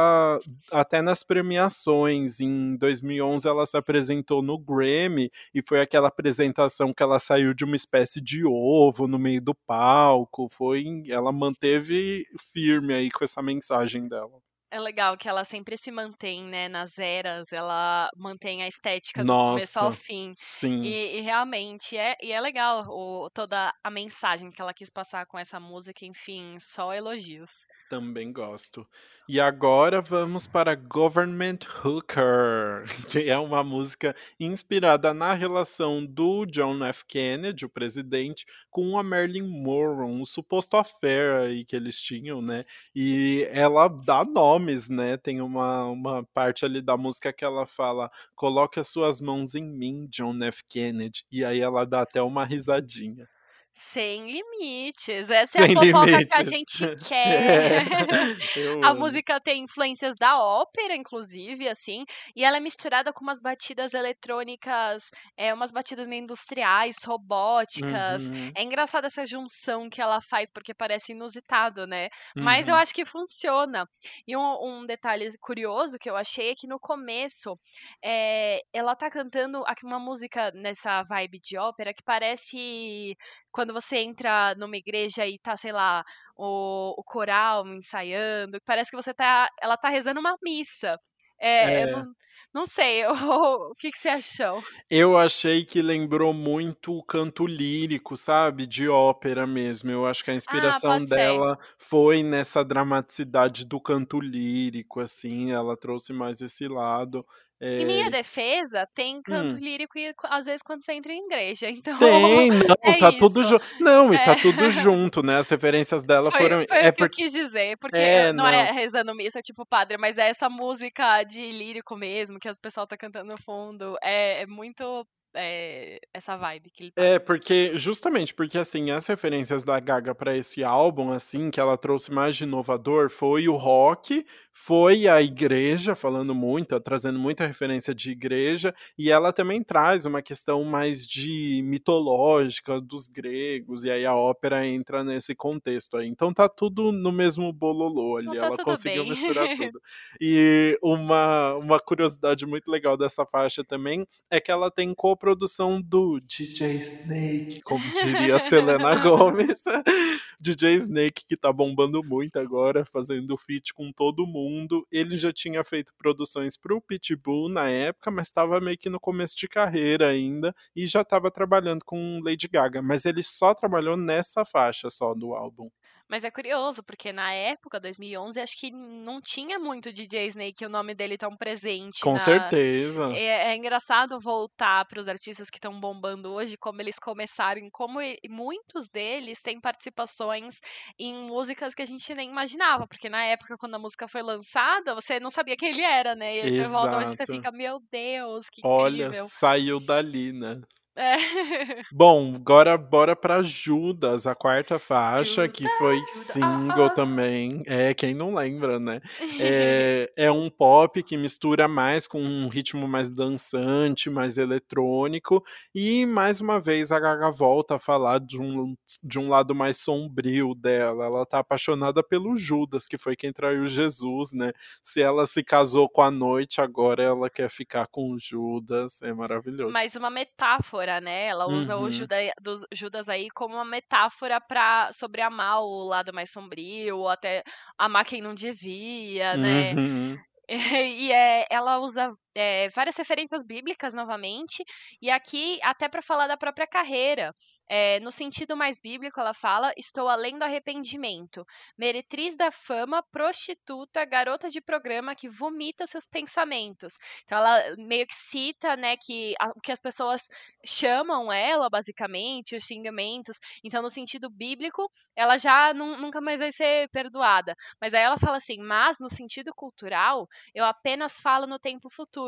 até 0.71 1.01
nas 1.01 1.23
premiações. 1.23 2.41
Em 2.41 2.77
2011 2.77 3.49
ela 3.49 3.65
se 3.67 3.77
apresentou 3.77 4.43
no 4.43 4.59
Grammy 4.59 5.31
e 5.55 5.63
foi 5.67 5.81
aquela 5.81 6.09
apresentação 6.09 6.93
que 6.93 7.03
ela 7.03 7.19
saiu 7.19 7.55
de 7.55 7.65
uma 7.65 7.77
espécie 7.77 8.21
de 8.21 8.45
ovo 8.45 9.07
no 9.09 9.19
meio 9.19 9.41
do 9.41 9.55
palco. 9.55 10.49
Foi, 10.51 10.85
ela 11.09 11.33
manteve 11.33 12.27
firme 12.53 12.95
aí 12.95 13.11
com 13.11 13.25
essa 13.25 13.43
mensagem 13.43 14.09
dela. 14.09 14.52
É 14.73 14.81
legal 14.81 15.17
que 15.19 15.29
ela 15.29 15.45
sempre 15.45 15.77
se 15.77 15.91
mantém, 15.93 16.43
né, 16.45 16.67
nas 16.69 16.99
eras, 16.99 17.53
ela 17.53 18.09
mantém 18.17 18.63
a 18.63 18.67
estética 18.67 19.23
do 19.25 19.35
Nossa, 19.35 19.45
começo 19.45 19.79
ao 19.79 19.93
fim. 19.93 20.33
Sim. 20.35 20.83
E, 20.83 21.19
e, 21.19 21.21
realmente 21.21 21.97
é, 21.97 22.17
e 22.23 22.33
é 22.33 22.41
legal 22.41 22.85
o, 22.89 23.29
toda 23.31 23.73
a 23.85 23.91
mensagem 23.91 24.51
que 24.51 24.61
ela 24.63 24.73
quis 24.75 24.89
passar 24.91 25.27
com 25.27 25.39
essa 25.39 25.61
música, 25.61 26.07
enfim, 26.07 26.57
só 26.59 26.93
elogios. 26.95 27.67
Também 27.89 28.33
gosto. 28.33 28.89
E 29.35 29.41
agora 29.41 30.03
vamos 30.03 30.47
para 30.47 30.75
Government 30.75 31.61
Hooker, 31.83 32.85
que 33.11 33.31
é 33.31 33.39
uma 33.39 33.65
música 33.65 34.15
inspirada 34.39 35.15
na 35.15 35.33
relação 35.33 36.05
do 36.05 36.45
John 36.45 36.85
F. 36.85 37.03
Kennedy, 37.07 37.65
o 37.65 37.69
presidente, 37.71 38.45
com 38.71 38.99
a 38.99 39.03
Marilyn 39.03 39.49
Monroe, 39.49 40.05
um 40.05 40.27
suposto 40.27 40.77
affair 40.77 41.33
aí 41.33 41.65
que 41.65 41.75
eles 41.75 41.99
tinham, 41.99 42.43
né? 42.43 42.67
E 42.95 43.49
ela 43.51 43.89
dá 43.89 44.23
nomes, 44.23 44.91
né? 44.91 45.17
Tem 45.17 45.41
uma, 45.41 45.87
uma 45.87 46.23
parte 46.35 46.67
ali 46.67 46.83
da 46.83 46.99
música 46.99 47.33
que 47.33 47.43
ela 47.43 47.65
fala: 47.65 48.11
coloque 48.37 48.81
as 48.81 48.89
suas 48.89 49.19
mãos 49.19 49.55
em 49.55 49.65
mim, 49.65 50.07
John 50.11 50.45
F. 50.45 50.63
Kennedy. 50.69 51.25
E 51.33 51.43
aí 51.43 51.61
ela 51.61 51.87
dá 51.87 52.03
até 52.03 52.21
uma 52.21 52.45
risadinha. 52.45 53.27
Sem 53.75 54.31
limites. 54.31 55.31
Essa 55.31 55.59
Sem 55.59 55.63
é 55.63 55.65
a 55.65 55.81
fofoca 55.81 56.11
limites. 56.11 56.35
que 56.35 56.41
a 56.41 56.43
gente 56.43 56.97
quer. 57.09 57.87
É, 57.89 58.85
a 58.85 58.93
música 58.93 59.41
tem 59.41 59.63
influências 59.63 60.15
da 60.17 60.39
ópera, 60.39 60.95
inclusive, 60.95 61.67
assim, 61.67 62.05
e 62.37 62.45
ela 62.45 62.59
é 62.59 62.61
misturada 62.61 63.13
com 63.15 63.25
umas 63.25 63.41
batidas 63.41 63.95
eletrônicas, 63.95 65.09
é, 65.39 65.55
umas 65.55 65.73
batidas 65.73 66.07
meio 66.07 66.23
industriais, 66.23 66.97
robóticas. 67.03 68.29
Uhum. 68.29 68.53
É 68.55 68.63
engraçada 68.63 69.07
essa 69.07 69.25
junção 69.25 69.89
que 69.89 70.03
ela 70.03 70.21
faz, 70.21 70.51
porque 70.53 70.75
parece 70.75 71.13
inusitado, 71.13 71.87
né? 71.87 72.09
Uhum. 72.37 72.43
Mas 72.45 72.69
eu 72.69 72.75
uhum. 72.75 72.81
acho 72.81 72.95
que 72.95 73.07
funciona. 73.07 73.87
E 74.27 74.37
um, 74.37 74.81
um, 74.81 74.87
detalhe 74.87 75.31
curioso 75.41 75.99
que 75.99 76.11
eu 76.11 76.17
achei 76.17 76.51
é 76.51 76.55
que 76.55 76.67
no 76.67 76.79
começo 76.79 77.59
é, 78.05 78.61
ela 78.73 78.95
tá 78.95 79.09
cantando 79.09 79.65
uma 79.83 79.99
música 79.99 80.51
nessa 80.53 81.03
vibe 81.05 81.41
de 81.41 81.57
ópera 81.57 81.95
que 81.95 82.03
parece 82.03 83.17
quando 83.63 83.73
você 83.73 83.99
entra 83.99 84.57
numa 84.57 84.77
igreja 84.77 85.25
e 85.25 85.39
tá, 85.39 85.57
sei 85.57 85.71
lá, 85.71 86.05
o, 86.37 86.95
o 86.99 87.05
coral 87.05 87.65
ensaiando, 87.69 88.59
parece 88.67 88.91
que 88.91 88.97
você 88.97 89.15
tá. 89.15 89.49
Ela 89.63 89.77
tá 89.77 89.89
rezando 89.89 90.19
uma 90.19 90.37
missa. 90.43 90.99
É, 91.41 91.83
é. 91.83 91.87
Não, 91.87 92.13
não, 92.53 92.67
sei, 92.67 93.07
o 93.07 93.73
que, 93.79 93.93
que 93.93 93.99
você 93.99 94.09
achou? 94.09 94.61
Eu 94.91 95.17
achei 95.17 95.65
que 95.65 95.81
lembrou 95.81 96.33
muito 96.33 96.99
o 96.99 97.05
canto 97.05 97.47
lírico, 97.47 98.17
sabe? 98.17 98.67
De 98.67 98.89
ópera 98.89 99.47
mesmo. 99.47 99.93
Eu 99.93 100.07
acho 100.07 100.25
que 100.25 100.31
a 100.31 100.35
ah, 100.35 100.37
inspiração 100.37 100.93
ah, 100.95 101.05
dela 101.05 101.57
ser. 101.57 101.75
foi 101.79 102.25
nessa 102.25 102.65
dramaticidade 102.65 103.65
do 103.65 103.81
canto 103.81 104.19
lírico, 104.19 104.99
assim. 104.99 105.53
Ela 105.53 105.77
trouxe 105.77 106.13
mais 106.13 106.41
esse 106.41 106.67
lado. 106.67 107.25
É... 107.63 107.81
Em 107.81 107.87
minha 107.87 108.11
defesa, 108.11 108.89
tem 108.93 109.23
canto 109.23 109.55
hum. 109.55 109.59
lírico 109.59 109.97
e 109.97 110.13
às 110.25 110.47
vezes 110.47 110.63
quando 110.63 110.85
você 110.85 110.95
entra 110.95 111.13
em 111.13 111.25
igreja, 111.25 111.71
então... 111.71 111.97
Tem, 111.97 112.51
não, 112.51 112.77
é 112.83 112.99
tá 112.99 113.11
isso. 113.11 113.19
tudo 113.19 113.43
junto. 113.45 113.65
Não, 113.79 114.13
e 114.13 114.19
tá 114.19 114.33
é. 114.33 114.35
tudo 114.35 114.69
junto, 114.71 115.23
né? 115.23 115.37
As 115.37 115.49
referências 115.49 116.03
dela 116.03 116.33
foi, 116.33 116.41
foram... 116.41 116.67
Foi 116.67 116.77
é 116.77 116.89
o 116.89 116.93
que 116.93 116.99
por... 116.99 117.05
eu 117.05 117.11
quis 117.11 117.33
dizer, 117.33 117.79
porque 117.79 117.97
é, 117.97 118.33
não, 118.33 118.45
é 118.45 118.53
não, 118.53 118.59
é 118.59 118.73
rezando 118.73 119.15
missa, 119.15 119.41
tipo 119.41 119.65
padre, 119.65 119.97
mas 119.97 120.19
é 120.19 120.29
essa 120.29 120.51
música 120.51 121.23
de 121.23 121.53
lírico 121.53 121.97
mesmo, 121.97 122.41
que 122.41 122.49
as 122.49 122.59
pessoal 122.59 122.85
tá 122.85 122.97
cantando 122.97 123.31
no 123.31 123.39
fundo, 123.41 123.97
é, 124.03 124.43
é 124.43 124.47
muito 124.47 125.07
é, 125.35 125.99
essa 126.13 126.37
vibe 126.37 126.71
que 126.71 126.85
ele 126.85 126.93
É, 126.97 127.19
porque, 127.19 127.73
justamente, 127.75 128.35
porque 128.35 128.59
assim, 128.59 128.91
as 128.91 129.07
referências 129.07 129.65
da 129.65 129.79
Gaga 129.81 130.15
para 130.15 130.37
esse 130.37 130.63
álbum, 130.63 131.13
assim, 131.13 131.51
que 131.51 131.61
ela 131.61 131.77
trouxe 131.77 132.11
mais 132.13 132.37
de 132.37 132.45
inovador, 132.45 133.11
foi 133.11 133.49
o 133.49 133.57
rock, 133.57 134.25
foi 134.53 135.09
a 135.09 135.21
igreja, 135.23 135.95
falando 135.95 136.35
muito, 136.35 136.79
trazendo 136.79 137.19
muita 137.19 137.47
referência 137.47 137.95
de 137.95 138.11
igreja, 138.11 138.75
e 138.99 139.11
ela 139.11 139.33
também 139.33 139.63
traz 139.63 140.05
uma 140.05 140.21
questão 140.21 140.63
mais 140.63 141.07
de 141.07 141.63
mitológica 141.65 142.79
dos 142.81 143.09
gregos, 143.09 143.85
e 143.85 143.91
aí 143.91 144.05
a 144.05 144.15
ópera 144.15 144.67
entra 144.67 145.03
nesse 145.03 145.35
contexto 145.35 145.97
aí. 145.97 146.07
Então 146.07 146.35
tá 146.35 146.49
tudo 146.49 146.93
no 146.93 147.11
mesmo 147.11 147.51
bololô 147.51 148.19
ali, 148.19 148.39
tá 148.39 148.47
ela 148.47 148.57
conseguiu 148.59 149.03
bem. 149.05 149.11
misturar 149.11 149.49
tudo. 149.57 149.81
E 150.21 150.79
uma, 150.83 151.55
uma 151.55 151.81
curiosidade 151.81 152.45
muito 152.45 152.71
legal 152.71 152.97
dessa 152.97 153.25
faixa 153.25 153.65
também 153.65 154.07
é 154.31 154.39
que 154.39 154.51
ela 154.51 154.71
tem 154.71 154.95
coprodução 154.95 155.81
do 155.81 156.21
DJ 156.21 156.77
Snake, 156.77 157.63
como 157.63 157.83
diria 157.95 158.37
a 158.37 158.39
Selena 158.39 158.95
Gomes. 159.03 159.65
DJ 160.39 160.75
Snake 160.75 161.25
que 161.27 161.37
tá 161.37 161.53
bombando 161.53 162.03
muito 162.03 162.39
agora, 162.39 162.85
fazendo 162.85 163.37
feat 163.39 163.73
com 163.73 163.91
todo 163.93 164.27
mundo 164.27 164.42
mundo. 164.43 164.87
Ele 164.91 165.17
já 165.17 165.33
tinha 165.33 165.63
feito 165.65 165.93
produções 165.97 166.57
para 166.57 166.75
o 166.75 166.81
Pitbull 166.81 167.49
na 167.49 167.69
época, 167.69 168.11
mas 168.11 168.27
estava 168.29 168.61
meio 168.61 168.79
que 168.79 168.91
no 168.91 169.01
começo 169.01 169.37
de 169.37 169.49
carreira 169.49 170.09
ainda 170.09 170.55
e 170.75 170.87
já 170.87 171.03
estava 171.03 171.31
trabalhando 171.31 171.85
com 171.85 172.21
Lady 172.23 172.49
Gaga. 172.49 172.83
Mas 172.83 173.05
ele 173.05 173.23
só 173.23 173.55
trabalhou 173.55 173.97
nessa 173.97 174.45
faixa 174.45 174.91
só 174.91 175.15
do 175.15 175.35
álbum. 175.35 175.71
Mas 176.13 176.25
é 176.25 176.31
curioso, 176.31 176.83
porque 176.83 177.11
na 177.11 177.33
época, 177.33 177.81
2011, 177.81 178.39
acho 178.39 178.61
que 178.61 178.71
não 178.71 179.19
tinha 179.19 179.59
muito 179.59 179.91
DJ 179.91 180.27
Snake 180.27 180.67
o 180.67 180.69
nome 180.69 180.95
dele 180.95 181.17
tão 181.17 181.35
presente. 181.35 182.03
Com 182.03 182.13
na... 182.13 182.19
certeza. 182.19 183.11
É, 183.15 183.51
é, 183.51 183.57
engraçado 183.57 184.21
voltar 184.21 184.85
para 184.85 185.01
os 185.01 185.09
artistas 185.09 185.49
que 185.49 185.57
estão 185.57 185.81
bombando 185.81 186.31
hoje, 186.31 186.59
como 186.59 186.83
eles 186.83 186.99
começaram, 186.99 187.63
como 187.73 187.99
muitos 188.29 188.91
deles 188.91 189.41
têm 189.41 189.59
participações 189.59 190.59
em 190.99 191.15
músicas 191.15 191.73
que 191.75 191.81
a 191.81 191.87
gente 191.87 192.15
nem 192.15 192.29
imaginava, 192.29 192.87
porque 192.87 193.09
na 193.09 193.25
época, 193.25 193.57
quando 193.57 193.77
a 193.77 193.79
música 193.79 194.07
foi 194.07 194.21
lançada, 194.21 194.95
você 194.95 195.19
não 195.19 195.31
sabia 195.31 195.57
quem 195.57 195.71
ele 195.71 195.81
era, 195.81 196.15
né? 196.15 196.37
E 196.37 196.41
aí 196.43 196.49
Exato. 196.49 196.63
você 196.63 196.75
volta 196.75 196.99
hoje 196.99 197.15
e 197.15 197.17
você 197.17 197.25
fica, 197.25 197.51
meu 197.51 197.81
Deus, 197.91 198.51
que 198.53 198.61
Olha, 198.63 199.07
incrível. 199.07 199.27
saiu 199.31 199.81
dali, 199.81 200.31
né? 200.31 200.61
É. 200.95 201.17
Bom, 201.91 202.35
agora 202.35 202.77
bora 202.77 203.17
pra 203.17 203.43
Judas, 203.43 204.27
a 204.27 204.35
quarta 204.35 204.79
faixa, 204.79 205.43
Judas, 205.43 205.53
que 205.53 205.69
foi 205.79 206.03
single 206.07 206.91
também. 206.91 207.63
É, 207.67 207.95
quem 207.95 208.15
não 208.15 208.35
lembra, 208.35 208.79
né? 208.79 209.01
É, 209.41 210.13
é 210.17 210.31
um 210.31 210.51
pop 210.51 211.03
que 211.03 211.17
mistura 211.17 211.67
mais 211.67 212.07
com 212.07 212.21
um 212.21 212.47
ritmo 212.49 212.87
mais 212.87 213.09
dançante, 213.09 214.11
mais 214.11 214.37
eletrônico. 214.37 215.43
E 215.75 216.05
mais 216.05 216.41
uma 216.41 216.61
vez 216.61 216.93
a 216.93 217.01
Gaga 217.01 217.31
volta 217.31 217.77
a 217.77 217.81
falar 217.81 218.21
de 218.21 218.39
um, 218.39 218.77
de 219.03 219.19
um 219.19 219.31
lado 219.31 219.55
mais 219.55 219.79
sombrio 219.79 220.55
dela. 220.55 221.07
Ela 221.07 221.25
tá 221.25 221.39
apaixonada 221.39 222.03
pelo 222.03 222.37
Judas, 222.37 222.87
que 222.87 222.99
foi 222.99 223.17
quem 223.17 223.33
traiu 223.33 223.67
Jesus, 223.67 224.35
né? 224.35 224.53
Se 224.83 225.01
ela 225.01 225.25
se 225.25 225.43
casou 225.43 225.89
com 225.89 226.03
a 226.03 226.11
noite, 226.11 226.61
agora 226.61 227.03
ela 227.03 227.31
quer 227.31 227.49
ficar 227.49 227.87
com 227.87 228.13
o 228.13 228.19
Judas. 228.19 229.01
É 229.01 229.13
maravilhoso. 229.13 229.73
Mais 229.73 229.97
uma 229.97 230.11
metáfora 230.11 230.82
metáfora, 230.83 231.01
né? 231.01 231.27
Ela 231.27 231.47
usa 231.47 231.77
uhum. 231.77 231.85
o 231.85 231.91
Judas, 231.91 232.31
Judas 232.73 233.09
aí 233.09 233.29
como 233.31 233.55
uma 233.55 233.65
metáfora 233.65 234.41
para 234.41 234.93
sobre 234.93 235.23
amar 235.23 235.63
o 235.63 235.85
lado 235.85 236.13
mais 236.13 236.31
sombrio, 236.31 236.99
ou 236.99 237.09
até 237.09 237.43
amar 237.79 238.05
quem 238.05 238.21
não 238.21 238.35
devia, 238.35 239.37
né? 239.37 239.75
Uhum. 239.75 240.19
E 240.49 241.11
é, 241.11 241.47
ela 241.51 241.79
usa 241.79 242.13
é, 242.35 242.69
várias 242.71 242.97
referências 242.97 243.43
bíblicas 243.45 243.95
novamente, 243.95 244.65
e 245.01 245.11
aqui 245.11 245.59
até 245.63 245.89
para 245.89 246.03
falar 246.03 246.27
da 246.27 246.37
própria 246.37 246.67
carreira. 246.67 247.35
É, 247.75 248.01
no 248.01 248.11
sentido 248.13 248.55
mais 248.57 248.79
bíblico, 248.81 249.19
ela 249.19 249.33
fala: 249.33 249.73
Estou 249.79 250.09
além 250.09 250.37
do 250.39 250.45
arrependimento, 250.45 251.45
meretriz 251.79 252.37
da 252.37 252.51
fama, 252.51 253.03
prostituta, 253.11 254.05
garota 254.05 254.51
de 254.51 254.61
programa 254.61 255.15
que 255.15 255.29
vomita 255.29 255.87
seus 255.87 256.07
pensamentos. 256.07 256.93
Então, 257.25 257.39
ela 257.39 257.75
meio 257.79 258.07
que 258.07 258.15
cita 258.15 258.77
né, 258.77 258.97
que 258.97 259.35
o 259.57 259.61
que 259.61 259.73
as 259.73 259.81
pessoas 259.81 260.23
chamam 260.65 261.33
ela, 261.33 261.69
basicamente, 261.71 262.57
os 262.57 262.65
xingamentos. 262.65 263.39
Então, 263.65 263.83
no 263.83 263.91
sentido 263.91 264.29
bíblico, 264.31 264.91
ela 265.17 265.37
já 265.39 265.73
nunca 265.75 266.21
mais 266.21 266.41
vai 266.41 266.53
ser 266.53 266.89
perdoada. 266.91 267.55
Mas 267.81 267.95
aí 267.95 268.03
ela 268.03 268.19
fala 268.19 268.37
assim: 268.37 268.59
Mas 268.59 268.99
no 269.01 269.09
sentido 269.09 269.53
cultural, 269.55 270.29
eu 270.55 270.65
apenas 270.65 271.21
falo 271.21 271.47
no 271.47 271.59
tempo 271.59 271.89
futuro. 271.91 272.22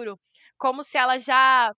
Como 0.58 0.82
se 0.84 0.96
ela 0.98 1.18
já 1.18 1.72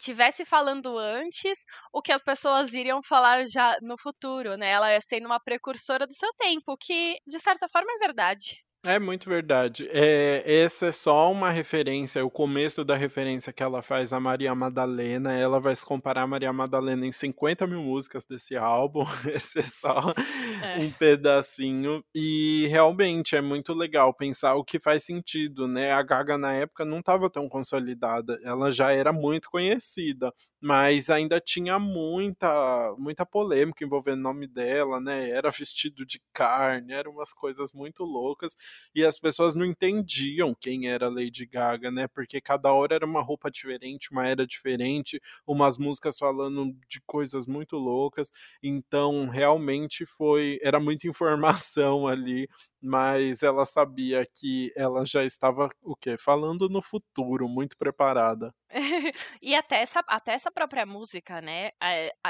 tivesse 0.00 0.44
falando 0.44 0.98
antes 0.98 1.64
o 1.92 2.02
que 2.02 2.12
as 2.12 2.22
pessoas 2.24 2.74
iriam 2.74 3.02
falar 3.02 3.46
já 3.48 3.78
no 3.82 3.98
futuro, 3.98 4.56
né? 4.58 4.70
Ela 4.70 4.90
é 4.92 5.00
sendo 5.00 5.26
uma 5.26 5.40
precursora 5.40 6.06
do 6.06 6.14
seu 6.14 6.32
tempo, 6.34 6.76
que 6.78 7.18
de 7.26 7.40
certa 7.40 7.68
forma 7.68 7.92
é 7.94 7.98
verdade. 8.00 8.65
É 8.86 9.00
muito 9.00 9.28
verdade. 9.28 9.88
É, 9.90 10.44
essa 10.46 10.86
é 10.86 10.92
só 10.92 11.32
uma 11.32 11.50
referência, 11.50 12.24
o 12.24 12.30
começo 12.30 12.84
da 12.84 12.94
referência 12.94 13.52
que 13.52 13.60
ela 13.60 13.82
faz 13.82 14.12
a 14.12 14.20
Maria 14.20 14.54
Madalena. 14.54 15.34
Ela 15.34 15.58
vai 15.58 15.74
se 15.74 15.84
comparar 15.84 16.22
a 16.22 16.26
Maria 16.28 16.52
Madalena 16.52 17.04
em 17.04 17.10
50 17.10 17.66
mil 17.66 17.82
músicas 17.82 18.24
desse 18.24 18.56
álbum. 18.56 19.02
Esse 19.34 19.58
é 19.58 19.62
só 19.64 20.14
é. 20.62 20.78
um 20.78 20.92
pedacinho. 20.92 22.00
E 22.14 22.68
realmente 22.68 23.34
é 23.34 23.40
muito 23.40 23.74
legal 23.74 24.14
pensar 24.14 24.54
o 24.54 24.62
que 24.62 24.78
faz 24.78 25.02
sentido, 25.02 25.66
né? 25.66 25.90
A 25.90 26.02
Gaga 26.04 26.38
na 26.38 26.54
época 26.54 26.84
não 26.84 27.00
estava 27.00 27.28
tão 27.28 27.48
consolidada, 27.48 28.38
ela 28.44 28.70
já 28.70 28.92
era 28.92 29.12
muito 29.12 29.50
conhecida 29.50 30.32
mas 30.66 31.10
ainda 31.10 31.40
tinha 31.40 31.78
muita 31.78 32.92
muita 32.98 33.24
polêmica 33.24 33.84
envolvendo 33.84 34.18
o 34.18 34.22
nome 34.22 34.48
dela, 34.48 35.00
né? 35.00 35.30
Era 35.30 35.48
vestido 35.50 36.04
de 36.04 36.20
carne, 36.32 36.92
eram 36.92 37.12
umas 37.12 37.32
coisas 37.32 37.72
muito 37.72 38.02
loucas 38.04 38.56
e 38.92 39.04
as 39.04 39.16
pessoas 39.16 39.54
não 39.54 39.64
entendiam 39.64 40.52
quem 40.58 40.88
era 40.88 41.08
Lady 41.08 41.46
Gaga, 41.46 41.90
né? 41.92 42.08
Porque 42.08 42.40
cada 42.40 42.72
hora 42.72 42.96
era 42.96 43.06
uma 43.06 43.22
roupa 43.22 43.48
diferente, 43.48 44.10
uma 44.10 44.26
era 44.26 44.44
diferente, 44.44 45.20
umas 45.46 45.78
músicas 45.78 46.18
falando 46.18 46.74
de 46.88 47.00
coisas 47.06 47.46
muito 47.46 47.76
loucas. 47.76 48.32
Então, 48.60 49.28
realmente 49.28 50.04
foi 50.04 50.58
era 50.62 50.80
muita 50.80 51.06
informação 51.08 52.08
ali 52.08 52.48
mas 52.86 53.42
ela 53.42 53.64
sabia 53.64 54.24
que 54.24 54.70
ela 54.76 55.04
já 55.04 55.24
estava 55.24 55.68
o 55.82 55.96
quê? 55.96 56.16
Falando 56.16 56.68
no 56.68 56.80
futuro, 56.80 57.48
muito 57.48 57.76
preparada. 57.76 58.54
e 59.42 59.54
até 59.54 59.80
essa, 59.80 60.02
até 60.06 60.32
essa 60.32 60.50
própria 60.50 60.86
música, 60.86 61.40
né? 61.40 61.70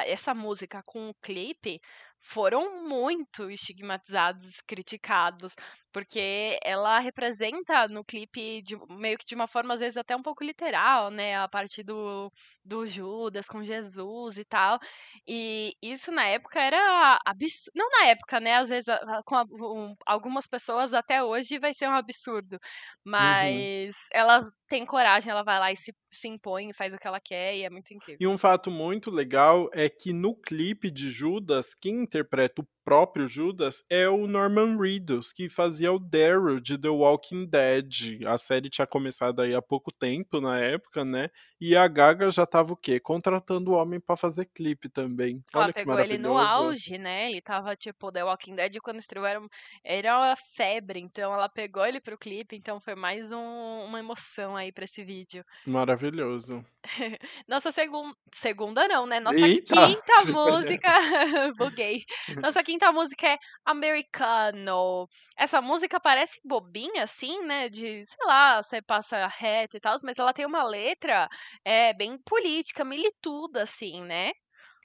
essa 0.07 0.35
música 0.35 0.83
com 0.85 1.11
o 1.11 1.15
clipe 1.23 1.81
foram 2.21 2.83
muito 2.89 3.51
estigmatizados, 3.51 4.61
criticados, 4.67 5.55
porque 5.97 6.59
ela 6.63 6.99
representa 6.99 7.87
no 7.89 8.05
clipe 8.05 8.61
de, 8.61 8.77
meio 8.91 9.17
que 9.17 9.25
de 9.25 9.35
uma 9.35 9.47
forma 9.47 9.73
às 9.73 9.81
vezes 9.81 9.97
até 9.97 10.15
um 10.15 10.21
pouco 10.21 10.45
literal, 10.45 11.11
né, 11.11 11.39
a 11.39 11.49
parte 11.49 11.83
do, 11.83 12.31
do 12.63 12.87
Judas 12.87 13.47
com 13.47 13.65
Jesus 13.65 14.37
e 14.37 14.45
tal. 14.45 14.79
E 15.27 15.73
isso 15.81 16.13
na 16.13 16.27
época 16.27 16.61
era 16.61 17.19
absurdo, 17.25 17.73
não 17.75 17.89
na 17.89 18.09
época, 18.09 18.39
né, 18.39 18.57
às 18.57 18.69
vezes 18.69 18.95
com 19.25 19.37
um, 19.59 19.95
algumas 20.05 20.47
pessoas 20.47 20.93
até 20.93 21.25
hoje 21.25 21.59
vai 21.59 21.73
ser 21.73 21.89
um 21.89 21.95
absurdo, 21.95 22.57
uhum. 22.57 23.13
mas 23.13 23.95
uhum. 23.95 24.09
ela 24.13 24.51
tem 24.69 24.85
coragem, 24.85 25.31
ela 25.31 25.45
vai 25.45 25.59
lá 25.59 25.73
e 25.73 25.77
se, 25.77 25.95
se 26.13 26.29
impõe, 26.29 26.75
faz 26.75 26.93
o 26.93 26.99
que 26.99 27.07
ela 27.07 27.21
quer 27.25 27.57
e 27.57 27.63
é 27.63 27.71
muito 27.71 27.95
incrível. 27.95 28.19
E 28.21 28.27
um 28.27 28.37
fato 28.37 28.71
muito 28.71 29.11
legal 29.11 29.71
é 29.73 29.89
que 29.89 30.13
no 30.13 30.37
clipe 30.37 30.91
de 30.91 31.09
Judas, 31.09 31.75
quem 31.75 32.03
interpreta 32.03 32.61
o 32.61 32.67
próprio 32.87 33.27
Judas 33.27 33.85
é 33.91 34.09
o 34.09 34.29
Norman 34.29 34.79
Reedus, 34.79 35.33
que 35.33 35.49
fazia 35.49 35.93
o 35.93 35.99
Daryl 35.99 36.61
de 36.61 36.79
The 36.79 36.89
Walking 36.89 37.45
Dead. 37.45 38.25
A 38.25 38.39
série 38.39 38.71
tinha 38.71 38.87
começado 38.87 39.43
aí 39.43 39.57
há 39.57 39.61
pouco 39.61 39.91
tempo, 39.91 40.41
na 40.41 40.61
época, 40.61 41.05
né? 41.05 41.29
E 41.61 41.75
a 41.75 41.89
Gaga 41.89 42.31
já 42.31 42.47
tava 42.47 42.75
o 42.75 42.77
quê? 42.77 43.01
Contratando 43.01 43.73
o 43.73 43.75
homem 43.75 43.99
para 43.99 44.17
fazer 44.17 44.45
clipe 44.55 44.89
também. 44.89 45.43
Olha 45.53 45.65
Ela 45.65 45.73
pegou 45.73 45.99
ele 45.99 46.17
no 46.17 46.39
auge, 46.39 46.97
né? 46.97 47.29
Ele 47.29 47.41
tava, 47.41 47.75
tipo, 47.75 48.13
The 48.13 48.23
Walking 48.23 48.55
Dead 48.55 48.77
quando 48.81 49.01
estreou 49.01 49.27
era, 49.27 49.41
era 49.83 50.19
uma 50.19 50.37
febre, 50.55 51.01
então 51.01 51.35
ela 51.35 51.49
pegou 51.49 51.85
ele 51.85 52.01
pro 52.01 52.17
clipe, 52.17 52.55
então 52.55 52.79
foi 52.79 52.95
mais 52.95 53.33
um, 53.33 53.85
uma 53.85 53.99
emoção 53.99 54.55
aí 54.55 54.71
pra 54.71 54.85
esse 54.85 55.03
vídeo. 55.03 55.45
Maravilhoso. 55.67 56.65
Nossa 57.49 57.73
segun... 57.73 58.13
segunda 58.33 58.87
não, 58.87 59.07
né? 59.07 59.19
Nossa 59.19 59.41
Eita. 59.41 59.75
quinta 59.75 60.25
música. 60.33 60.89
Buguei. 61.59 62.05
Nossa 62.41 62.63
quinta 62.63 62.76
música 62.93 63.27
é 63.29 63.39
Americano. 63.65 65.09
Essa 65.37 65.61
música 65.61 66.01
parece 66.01 66.41
bobinha, 66.45 67.05
assim, 67.05 67.41
né? 67.45 67.69
De, 67.69 68.05
sei 68.05 68.27
lá, 68.27 68.63
você 68.63 68.81
passa 68.83 69.27
reto 69.29 69.77
e 69.77 69.81
tal, 69.81 69.97
mas 70.05 70.19
ela 70.19 70.33
tem 70.33 70.47
uma 70.47 70.63
letra 70.65 71.29
é, 71.65 71.93
bem 71.95 72.19
política, 72.25 72.85
milituda, 72.85 73.63
assim, 73.63 74.03
né? 74.03 74.31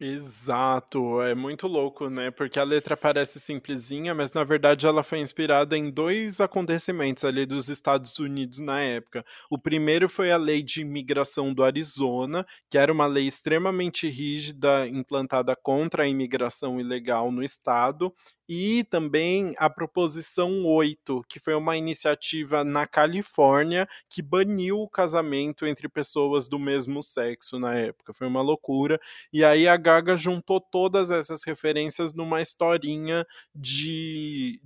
Exato, 0.04 1.22
é 1.22 1.36
muito 1.36 1.68
louco, 1.68 2.10
né? 2.10 2.32
Porque 2.32 2.60
a 2.60 2.64
letra 2.64 2.98
parece 2.98 3.40
simplesinha, 3.40 4.16
mas 4.16 4.34
na 4.34 4.44
verdade 4.44 4.88
ela 4.88 5.04
foi 5.04 5.20
inspirada 5.20 5.78
em 5.78 5.92
dois 5.92 6.42
acontecimentos 6.42 7.24
ali 7.24 7.46
dos 7.46 7.70
Estados 7.70 8.18
Unidos 8.18 8.58
na 8.58 8.82
época. 8.82 9.24
O 9.48 9.60
primeiro 9.60 10.10
foi 10.10 10.32
a 10.32 10.38
lei 10.38 10.64
de 10.64 10.82
imigração 10.82 11.54
do 11.54 11.64
Arizona, 11.64 12.44
que 12.68 12.80
era 12.80 12.92
uma 12.92 13.06
lei 13.06 13.28
extremamente 13.28 14.10
rígida 14.10 14.88
implantada 14.88 15.56
contra 15.56 16.02
a 16.02 16.08
imigração 16.08 16.80
ilegal 16.80 17.32
no 17.32 17.44
estado, 17.44 18.12
e 18.54 18.84
também 18.86 19.54
a 19.58 19.70
Proposição 19.70 20.66
8, 20.66 21.24
que 21.30 21.40
foi 21.40 21.54
uma 21.54 21.78
iniciativa 21.78 22.66
na 22.66 22.86
Califórnia 22.86 23.88
que 24.10 24.22
baniu 24.22 24.80
o 24.82 24.90
casamento 24.90 25.66
entre 25.66 25.88
pessoas 25.88 26.50
do 26.50 26.60
mesmo 26.60 27.02
sexo 27.02 27.58
na 27.58 27.76
época. 27.76 28.14
Foi 28.14 28.28
uma 28.28 28.42
loucura. 28.42 29.00
E 29.32 29.42
aí 29.46 29.70
a 29.70 29.78
Gaga 29.91 30.15
juntou 30.15 30.60
todas 30.62 31.12
essas 31.12 31.43
referências 31.43 32.13
numa 32.13 32.41
historinha 32.41 33.25
de 33.56 34.62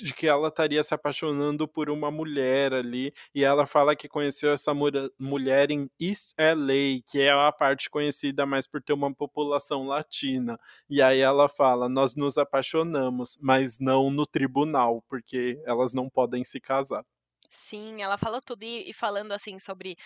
de 0.00 0.14
que 0.14 0.28
ela 0.28 0.46
estaria 0.48 0.80
se 0.82 0.94
apaixonando 0.94 1.66
por 1.66 1.90
uma 1.90 2.08
mulher 2.10 2.72
ali, 2.72 3.12
e 3.34 3.42
ela 3.42 3.66
fala 3.66 3.96
que 3.96 4.08
conheceu 4.08 4.52
essa 4.52 4.72
mulher 5.18 5.70
em 5.72 5.90
East 6.00 6.34
LA, 6.38 7.02
que 7.10 7.20
é 7.20 7.32
a 7.32 7.50
parte 7.50 7.90
conhecida 7.90 8.46
mais 8.46 8.66
por 8.68 8.80
ter 8.82 8.92
uma 8.92 9.12
população 9.12 9.86
latina. 9.88 10.58
E 10.88 11.02
aí 11.02 11.18
ela 11.20 11.48
fala: 11.48 11.88
"Nós 11.88 12.14
nos 12.14 12.38
apaixonamos, 12.38 13.36
mas 13.40 13.78
não 13.80 14.10
no 14.10 14.24
tribunal, 14.26 15.02
porque 15.08 15.60
elas 15.64 15.92
não 15.94 16.08
podem 16.08 16.44
se 16.44 16.60
casar". 16.60 17.04
Sim, 17.48 18.02
ela 18.02 18.18
falou 18.18 18.40
tudo 18.40 18.62
e, 18.62 18.90
e 18.90 18.92
falando 18.92 19.32
assim 19.32 19.58
sobre 19.58 19.96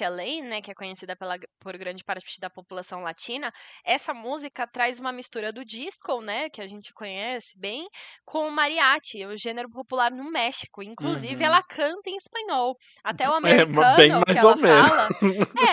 LA, 0.00 0.44
né, 0.44 0.62
que 0.62 0.70
é 0.70 0.74
conhecida 0.74 1.16
pela, 1.16 1.36
por 1.58 1.76
grande 1.76 2.04
parte 2.04 2.38
da 2.38 2.48
população 2.48 3.02
latina, 3.02 3.52
essa 3.84 4.14
música 4.14 4.66
traz 4.66 5.00
uma 5.00 5.10
mistura 5.10 5.52
do 5.52 5.64
disco, 5.64 6.20
né, 6.20 6.48
que 6.48 6.60
a 6.60 6.66
gente 6.66 6.92
conhece 6.92 7.58
bem, 7.58 7.88
com 8.24 8.46
o 8.46 8.52
mariachi, 8.52 9.26
o 9.26 9.36
gênero 9.36 9.68
popular 9.68 10.12
no 10.12 10.30
México. 10.30 10.82
Inclusive, 10.82 11.36
uhum. 11.36 11.46
ela 11.46 11.62
canta 11.62 12.08
em 12.08 12.16
espanhol. 12.16 12.76
Até 13.02 13.28
o 13.28 13.34
é, 13.34 13.36
americano 13.36 13.82
é, 13.82 13.96
bem 13.96 14.10
mais 14.10 14.44
ou 14.44 14.56
fala. 14.56 15.08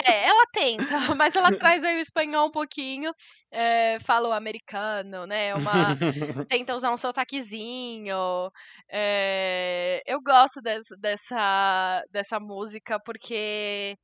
É, 0.04 0.26
ela 0.26 0.46
tenta, 0.52 0.82
mas 1.16 1.36
ela 1.36 1.52
traz 1.56 1.84
aí 1.84 1.96
o 1.96 2.00
espanhol 2.00 2.48
um 2.48 2.50
pouquinho, 2.50 3.12
é, 3.52 3.98
fala 4.00 4.28
o 4.28 4.32
americano, 4.32 5.26
né, 5.26 5.54
uma, 5.54 5.96
tenta 6.48 6.74
usar 6.74 6.92
um 6.92 6.96
sotaquezinho. 6.96 8.50
É, 8.90 10.02
eu 10.06 10.20
gosto 10.20 10.60
dessa, 10.60 10.96
dessa, 11.02 12.04
dessa 12.10 12.40
música 12.40 13.00
porque 13.04 13.96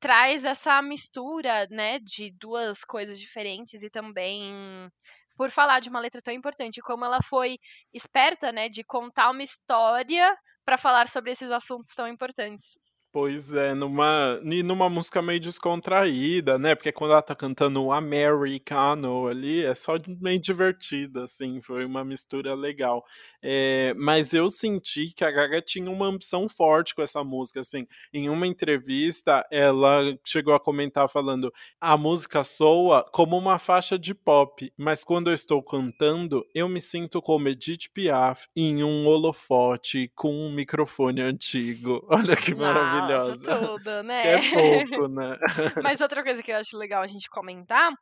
traz 0.00 0.44
essa 0.44 0.82
mistura, 0.82 1.66
né, 1.70 1.98
de 2.00 2.32
duas 2.40 2.84
coisas 2.84 3.18
diferentes 3.20 3.82
e 3.82 3.90
também 3.90 4.88
por 5.36 5.50
falar 5.50 5.80
de 5.80 5.88
uma 5.90 6.00
letra 6.00 6.22
tão 6.22 6.34
importante, 6.34 6.80
como 6.82 7.04
ela 7.04 7.18
foi 7.28 7.58
esperta, 7.94 8.52
né, 8.52 8.68
de 8.68 8.84
contar 8.84 9.30
uma 9.30 9.42
história 9.42 10.36
para 10.64 10.78
falar 10.78 11.08
sobre 11.08 11.32
esses 11.32 11.50
assuntos 11.50 11.94
tão 11.94 12.08
importantes. 12.08 12.78
Pois 13.18 13.54
é, 13.54 13.72
numa, 13.72 14.38
numa 14.42 14.90
música 14.90 15.22
meio 15.22 15.40
descontraída, 15.40 16.58
né? 16.58 16.74
Porque 16.74 16.92
quando 16.92 17.12
ela 17.12 17.22
tá 17.22 17.34
cantando 17.34 17.90
Americano 17.90 19.26
ali, 19.26 19.64
é 19.64 19.74
só 19.74 19.94
meio 20.20 20.38
divertida, 20.38 21.24
assim, 21.24 21.62
foi 21.62 21.86
uma 21.86 22.04
mistura 22.04 22.54
legal. 22.54 23.02
É, 23.42 23.94
mas 23.96 24.34
eu 24.34 24.50
senti 24.50 25.14
que 25.14 25.24
a 25.24 25.30
Gaga 25.30 25.62
tinha 25.62 25.90
uma 25.90 26.04
ambição 26.04 26.46
forte 26.46 26.94
com 26.94 27.00
essa 27.00 27.24
música, 27.24 27.60
assim. 27.60 27.86
Em 28.12 28.28
uma 28.28 28.46
entrevista, 28.46 29.42
ela 29.50 30.14
chegou 30.22 30.52
a 30.52 30.60
comentar 30.60 31.08
falando: 31.08 31.50
a 31.80 31.96
música 31.96 32.44
soa 32.44 33.02
como 33.12 33.38
uma 33.38 33.58
faixa 33.58 33.98
de 33.98 34.14
pop, 34.14 34.70
mas 34.76 35.02
quando 35.02 35.30
eu 35.30 35.34
estou 35.34 35.62
cantando, 35.62 36.44
eu 36.54 36.68
me 36.68 36.82
sinto 36.82 37.22
como 37.22 37.48
Edith 37.48 37.88
Piaf 37.94 38.46
em 38.54 38.84
um 38.84 39.06
holofote 39.06 40.12
com 40.14 40.30
um 40.34 40.52
microfone 40.52 41.22
antigo. 41.22 42.04
Olha 42.12 42.36
que 42.36 42.54
maravilhoso 42.54 43.05
maravilhosa. 43.06 43.60
tudo, 43.60 44.02
né? 44.04 44.22
Que 44.22 44.28
é 44.28 44.50
pouco, 44.50 45.08
né? 45.08 45.36
Mas 45.82 46.00
outra 46.00 46.22
coisa 46.22 46.42
que 46.42 46.52
eu 46.52 46.56
acho 46.56 46.76
legal 46.76 47.02
a 47.02 47.06
gente 47.06 47.28
comentar 47.28 47.92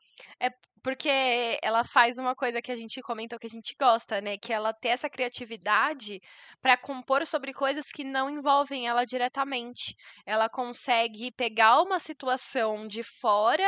é 0.40 0.51
porque 0.83 1.59
ela 1.62 1.83
faz 1.83 2.19
uma 2.19 2.35
coisa 2.35 2.61
que 2.61 2.71
a 2.71 2.77
gente 2.77 3.01
comenta 3.01 3.38
que 3.38 3.47
a 3.47 3.51
gente 3.51 3.75
gosta, 3.81 4.21
né? 4.21 4.37
Que 4.37 4.53
ela 4.53 4.71
tem 4.75 4.93
essa 4.93 5.09
criatividade 5.09 6.21
para 6.61 6.77
compor 6.77 7.27
sobre 7.27 7.55
coisas 7.55 7.87
que 7.90 8.05
não 8.05 8.29
envolvem 8.29 8.87
ela 8.87 9.07
diretamente. 9.07 9.97
Ela 10.27 10.47
consegue 10.47 11.33
pegar 11.33 11.81
uma 11.81 11.99
situação 11.99 12.87
de 12.87 13.03
fora 13.03 13.67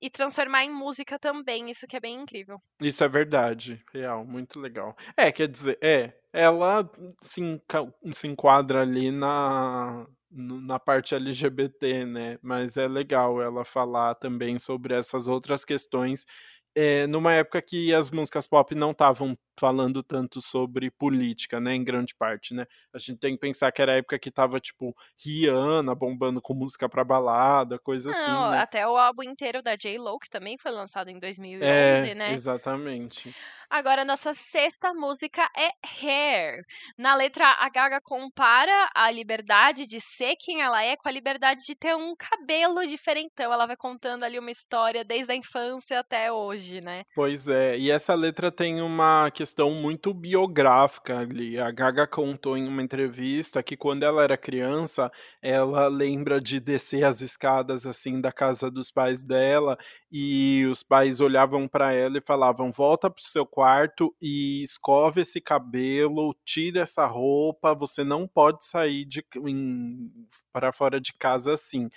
e 0.00 0.10
transformar 0.10 0.64
em 0.64 0.70
música 0.70 1.18
também. 1.18 1.70
Isso 1.70 1.86
que 1.86 1.96
é 1.96 2.00
bem 2.00 2.20
incrível. 2.20 2.60
Isso 2.80 3.02
é 3.02 3.08
verdade, 3.08 3.82
real, 3.92 4.24
muito 4.24 4.60
legal. 4.60 4.96
É, 5.16 5.30
quer 5.32 5.48
dizer, 5.48 5.78
é, 5.82 6.12
ela 6.32 6.88
se, 7.20 7.40
se 8.12 8.26
enquadra 8.26 8.82
ali 8.82 9.10
na 9.10 10.06
na 10.36 10.80
parte 10.80 11.14
LGBT, 11.14 12.04
né? 12.04 12.38
Mas 12.42 12.76
é 12.76 12.88
legal 12.88 13.40
ela 13.40 13.64
falar 13.64 14.16
também 14.16 14.58
sobre 14.58 14.92
essas 14.92 15.28
outras 15.28 15.64
questões 15.64 16.26
é, 16.74 17.06
numa 17.06 17.32
época 17.32 17.62
que 17.62 17.94
as 17.94 18.10
músicas 18.10 18.46
pop 18.46 18.74
não 18.74 18.90
estavam 18.90 19.38
falando 19.58 20.02
tanto 20.02 20.40
sobre 20.40 20.90
política, 20.90 21.60
né, 21.60 21.74
em 21.74 21.84
grande 21.84 22.14
parte, 22.14 22.54
né? 22.54 22.66
A 22.92 22.98
gente 22.98 23.18
tem 23.18 23.34
que 23.34 23.40
pensar 23.40 23.70
que 23.72 23.80
era 23.80 23.92
a 23.92 23.96
época 23.96 24.18
que 24.18 24.30
tava, 24.30 24.60
tipo, 24.60 24.94
Rihanna 25.16 25.94
bombando 25.94 26.40
com 26.40 26.54
música 26.54 26.88
pra 26.88 27.04
balada, 27.04 27.78
coisa 27.78 28.10
assim, 28.10 28.26
não, 28.26 28.44
assim, 28.44 28.52
né? 28.52 28.58
até 28.58 28.86
o 28.86 28.96
álbum 28.96 29.22
inteiro 29.22 29.62
da 29.62 29.76
J-Lo, 29.76 30.18
que 30.18 30.30
também 30.30 30.56
foi 30.58 30.72
lançado 30.72 31.08
em 31.08 31.18
2011, 31.18 31.64
é, 31.64 32.14
né? 32.14 32.32
exatamente. 32.32 33.34
Agora, 33.70 34.04
nossa 34.04 34.32
sexta 34.32 34.92
música 34.94 35.48
é 35.56 35.70
Hair. 36.00 36.62
Na 36.96 37.14
letra, 37.14 37.44
a 37.58 37.68
Gaga 37.68 38.00
compara 38.00 38.88
a 38.94 39.10
liberdade 39.10 39.86
de 39.86 40.00
ser 40.00 40.36
quem 40.36 40.62
ela 40.62 40.82
é 40.84 40.96
com 40.96 41.08
a 41.08 41.12
liberdade 41.12 41.64
de 41.64 41.74
ter 41.74 41.94
um 41.96 42.14
cabelo 42.16 42.86
diferentão. 42.86 43.52
Ela 43.52 43.66
vai 43.66 43.76
contando 43.76 44.22
ali 44.22 44.38
uma 44.38 44.50
história 44.50 45.04
desde 45.04 45.32
a 45.32 45.34
infância 45.34 45.98
até 45.98 46.30
hoje, 46.30 46.80
né? 46.80 47.02
Pois 47.14 47.48
é, 47.48 47.76
e 47.76 47.90
essa 47.90 48.14
letra 48.14 48.52
tem 48.52 48.80
uma 48.80 49.30
questão 49.44 49.72
muito 49.72 50.14
biográfica 50.14 51.18
ali. 51.18 51.62
A 51.62 51.70
Gaga 51.70 52.06
contou 52.06 52.56
em 52.56 52.66
uma 52.66 52.82
entrevista 52.82 53.62
que 53.62 53.76
quando 53.76 54.02
ela 54.02 54.22
era 54.24 54.38
criança, 54.38 55.12
ela 55.42 55.86
lembra 55.86 56.40
de 56.40 56.58
descer 56.58 57.04
as 57.04 57.20
escadas 57.20 57.86
assim 57.86 58.22
da 58.22 58.32
casa 58.32 58.70
dos 58.70 58.90
pais 58.90 59.22
dela 59.22 59.76
e 60.10 60.64
os 60.70 60.82
pais 60.82 61.20
olhavam 61.20 61.68
para 61.68 61.92
ela 61.92 62.16
e 62.16 62.22
falavam: 62.22 62.72
"Volta 62.72 63.10
pro 63.10 63.22
seu 63.22 63.44
quarto 63.44 64.14
e 64.18 64.62
escove 64.62 65.20
esse 65.20 65.42
cabelo, 65.42 66.34
tira 66.42 66.80
essa 66.80 67.04
roupa, 67.04 67.74
você 67.74 68.02
não 68.02 68.26
pode 68.26 68.64
sair 68.64 69.04
de 69.04 69.22
para 70.54 70.72
fora 70.72 70.98
de 70.98 71.12
casa 71.12 71.52
assim. 71.52 71.90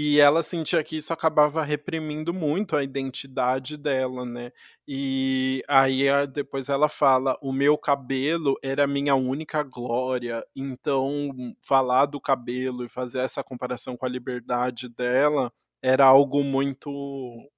E 0.00 0.20
ela 0.20 0.44
sentia 0.44 0.84
que 0.84 0.96
isso 0.96 1.12
acabava 1.12 1.64
reprimindo 1.64 2.32
muito 2.32 2.76
a 2.76 2.84
identidade 2.84 3.76
dela, 3.76 4.24
né? 4.24 4.52
E 4.86 5.60
aí 5.66 6.06
depois 6.28 6.68
ela 6.68 6.88
fala: 6.88 7.36
o 7.42 7.52
meu 7.52 7.76
cabelo 7.76 8.56
era 8.62 8.86
minha 8.86 9.16
única 9.16 9.60
glória. 9.64 10.46
Então, 10.54 11.30
falar 11.60 12.06
do 12.06 12.20
cabelo 12.20 12.84
e 12.84 12.88
fazer 12.88 13.18
essa 13.18 13.42
comparação 13.42 13.96
com 13.96 14.06
a 14.06 14.08
liberdade 14.08 14.88
dela 14.88 15.52
era 15.82 16.04
algo 16.06 16.42
muito 16.42 16.90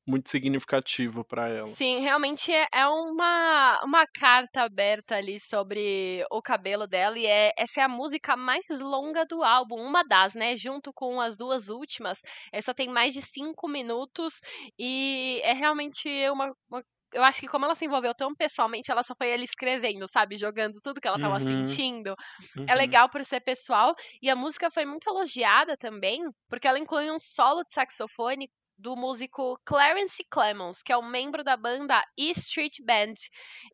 muito 0.07 0.29
significativo 0.29 1.25
para 1.25 1.49
ela. 1.49 1.67
Sim, 1.67 2.01
realmente 2.01 2.53
é, 2.53 2.67
é 2.73 2.87
uma, 2.87 3.81
uma 3.85 4.07
carta 4.07 4.63
aberta 4.63 5.17
ali 5.17 5.39
sobre 5.39 6.25
o 6.31 6.43
cabelo 6.43 6.87
dela 6.87 7.19
e 7.19 7.27
é, 7.27 7.53
essa 7.57 7.81
é 7.81 7.85
a 7.85 7.89
música 7.89 8.37
mais 8.37 8.65
longa 8.81 9.25
do 9.25 9.45
álbum, 9.45 9.77
uma 9.77 10.03
das, 10.03 10.35
né, 10.35 10.57
junto 10.57 10.93
com 10.93 11.21
as 11.21 11.37
duas 11.37 11.69
últimas, 11.69 12.21
essa 12.53 12.75
tem 12.75 12.89
mais 12.89 13.15
de 13.15 13.23
cinco 13.23 13.69
minutos 13.69 14.41
e 14.79 15.41
é 15.45 15.53
realmente 15.53 16.09
uma, 16.31 16.53
uma 16.69 16.83
eu 17.13 17.23
acho 17.25 17.41
que 17.41 17.49
como 17.49 17.65
ela 17.65 17.75
se 17.75 17.85
envolveu 17.87 18.15
tão 18.15 18.35
pessoalmente, 18.35 18.91
ela 18.91 19.03
só 19.03 19.15
foi 19.17 19.33
ali 19.33 19.45
escrevendo, 19.45 20.07
sabe? 20.09 20.37
Jogando 20.37 20.81
tudo 20.83 21.01
que 21.01 21.09
ela 21.09 21.19
tava 21.19 21.39
Uhum. 21.39 21.41
sentindo. 21.41 22.15
Uhum. 22.57 22.69
É 22.69 22.75
legal 22.75 23.09
por 23.11 23.25
ser 23.25 23.41
pessoal. 23.41 23.95
E 24.23 24.31
a 24.31 24.37
música 24.37 24.71
foi 24.71 24.85
muito 24.87 25.09
elogiada 25.09 25.77
também, 25.77 26.23
porque 26.49 26.67
ela 26.69 26.79
inclui 26.79 27.11
um 27.11 27.19
solo 27.19 27.63
de 27.65 27.73
saxofone 27.73 28.49
do 28.79 28.97
músico 28.97 29.59
Clarence 29.67 30.25
Clemons, 30.31 30.83
que 30.83 30.93
é 30.93 30.97
um 30.97 31.07
membro 31.09 31.45
da 31.45 31.57
banda 31.57 32.03
E 32.17 32.31
Street 32.31 32.77
Band. 32.83 33.15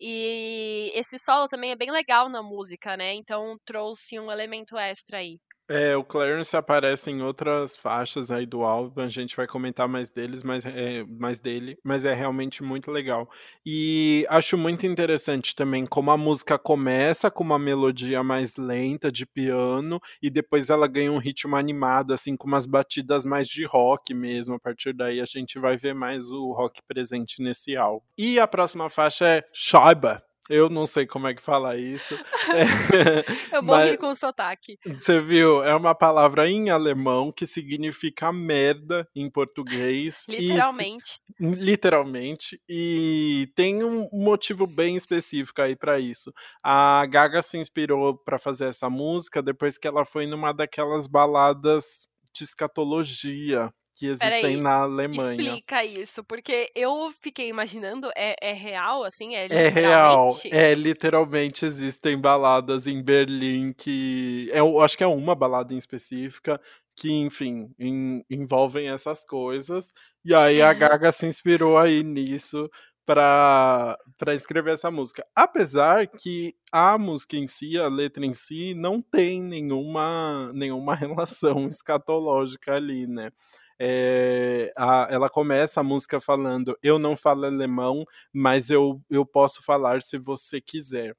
E 0.01 0.91
esse 0.95 1.19
solo 1.19 1.49
também 1.49 1.71
é 1.73 1.77
bem 1.77 1.91
legal 1.91 2.29
na 2.29 2.43
música, 2.43 2.97
né? 2.97 3.15
Então 3.15 3.57
trouxe 3.65 4.19
um 4.19 4.31
elemento 4.33 4.77
extra 4.77 5.19
aí. 5.19 5.39
É, 5.69 5.97
o 5.97 6.05
Clarence 6.05 6.57
aparece 6.57 7.11
em 7.11 7.23
outras 7.23 7.77
faixas 7.77 8.31
aí 8.31 8.47
do 8.47 8.63
álbum, 8.63 9.01
a 9.01 9.09
gente 9.09 9.35
vai 9.35 9.49
comentar 9.49 9.89
mais 9.89 10.09
deles, 10.09 10.45
mas 10.45 10.65
é, 10.65 11.05
mais 11.05 11.41
dele, 11.41 11.77
mas 11.83 12.05
é 12.05 12.15
realmente 12.15 12.63
muito 12.63 12.91
legal. 12.91 13.29
E 13.65 14.25
acho 14.29 14.57
muito 14.57 14.87
interessante 14.87 15.57
também 15.57 15.85
como 15.85 16.13
a 16.13 16.17
música 16.17 16.57
começa 16.57 17.31
com 17.31 17.43
uma 17.43 17.59
melodia 17.59 18.23
mais 18.23 18.55
lenta 18.55 19.11
de 19.11 19.27
piano 19.27 20.01
e 20.23 20.31
depois 20.31 20.71
ela 20.71 20.87
ganha 20.87 21.11
um 21.11 21.19
ritmo 21.19 21.57
animado, 21.57 22.15
assim, 22.15 22.37
com 22.37 22.47
umas 22.47 22.67
batidas 22.67 23.25
mais 23.25 23.49
de 23.49 23.65
rock 23.65 24.15
mesmo. 24.15 24.55
A 24.55 24.61
partir 24.61 24.93
daí 24.93 25.21
a 25.21 25.27
gente 25.27 25.59
vai 25.59 25.77
ver 25.77 25.95
mais 25.95 26.31
o 26.31 26.53
rock 26.53 26.81
presente 26.87 27.43
nesse 27.43 27.77
álbum. 27.77 28.07
E 28.17 28.39
a 28.39 28.47
próxima 28.47 28.89
faixa 28.89 29.27
é 29.27 29.45
Scheibe. 29.53 30.19
Eu 30.49 30.69
não 30.71 30.87
sei 30.87 31.07
como 31.07 31.27
é 31.27 31.35
que 31.35 31.43
fala 31.43 31.77
isso. 31.77 32.15
É, 32.15 32.65
Eu 33.57 33.63
morri 33.63 33.97
com 33.97 34.09
o 34.11 34.15
sotaque. 34.15 34.79
Você 34.99 35.21
viu? 35.21 35.63
É 35.65 35.75
uma 35.75 35.95
palavra 35.95 36.49
em 36.49 36.71
alemão 36.71 37.33
que 37.33 37.47
significa 37.47 38.33
merda 38.33 39.09
em 39.15 39.29
português. 39.31 40.25
e- 40.29 40.37
Literalmente. 40.37 41.21
literalmente. 41.41 42.61
E 42.69 43.49
tem 43.55 43.83
um 43.85 44.09
motivo 44.13 44.67
bem 44.67 44.97
específico 44.97 45.61
aí 45.61 45.75
pra 45.77 45.99
isso. 45.99 46.33
A 46.63 47.05
Gaga 47.07 47.43
se 47.43 47.59
inspirou 47.59 48.17
pra 48.17 48.39
fazer 48.39 48.67
essa 48.69 48.89
música 48.89 49.43
depois 49.43 49.77
que 49.79 49.87
ela 49.89 50.05
foi 50.05 50.27
numa 50.27 50.53
daquelas 50.53 51.07
baladas 51.07 52.07
de 52.33 52.45
escatologia 52.45 53.69
que 53.97 54.07
existem 54.07 54.41
Peraí, 54.41 54.57
na 54.59 54.83
Alemanha. 54.83 55.33
Explica 55.33 55.85
isso, 55.85 56.23
porque 56.23 56.71
eu 56.75 57.11
fiquei 57.21 57.49
imaginando, 57.49 58.11
é, 58.15 58.37
é 58.43 58.53
real, 58.53 59.03
assim? 59.05 59.35
É, 59.35 59.47
É 59.47 59.69
real, 59.69 60.29
é 60.51 60.75
literalmente 60.75 61.65
existem 61.65 62.21
baladas 62.21 62.87
em 62.87 63.03
Berlim 63.03 63.73
que 63.73 64.51
é, 64.53 64.61
eu 64.61 64.81
acho 64.81 64.97
que 64.99 65.03
é 65.05 65.07
uma 65.07 65.35
balada 65.35 65.73
em 65.73 65.79
específica 65.79 66.61
que, 66.95 67.11
enfim, 67.11 67.71
em- 67.79 68.23
envolvem 68.31 68.89
essas 68.89 69.25
coisas. 69.25 69.93
E 70.25 70.35
aí 70.35 70.61
a 70.61 70.73
Gaga 70.73 71.11
se 71.13 71.27
inspirou 71.27 71.79
aí 71.79 72.03
nisso 72.03 72.71
para 73.07 73.97
para 74.19 74.35
escrever 74.35 74.75
essa 74.75 74.91
música. 74.91 75.25
Apesar 75.35 76.07
que 76.09 76.55
a 76.73 76.99
música 76.99 77.37
em 77.37 77.47
si, 77.47 77.79
a 77.79 77.87
letra 77.89 78.27
em 78.27 78.33
si, 78.35 78.75
não 78.75 79.01
tem 79.01 79.41
nenhuma 79.43 80.51
nenhuma 80.53 80.95
relação 80.97 81.67
escatológica 81.69 82.75
ali, 82.75 83.07
né? 83.07 83.31
É, 83.79 84.73
a- 84.77 85.07
ela 85.11 85.29
começa 85.31 85.81
a 85.81 85.85
música 85.85 86.21
falando: 86.21 86.77
Eu 86.83 86.99
não 86.99 87.17
falo 87.17 87.45
alemão, 87.47 88.05
mas 88.33 88.71
eu, 88.71 89.01
eu 89.11 89.25
posso 89.27 89.63
falar 89.63 90.03
se 90.03 90.19
você 90.19 90.61
quiser. 90.61 91.15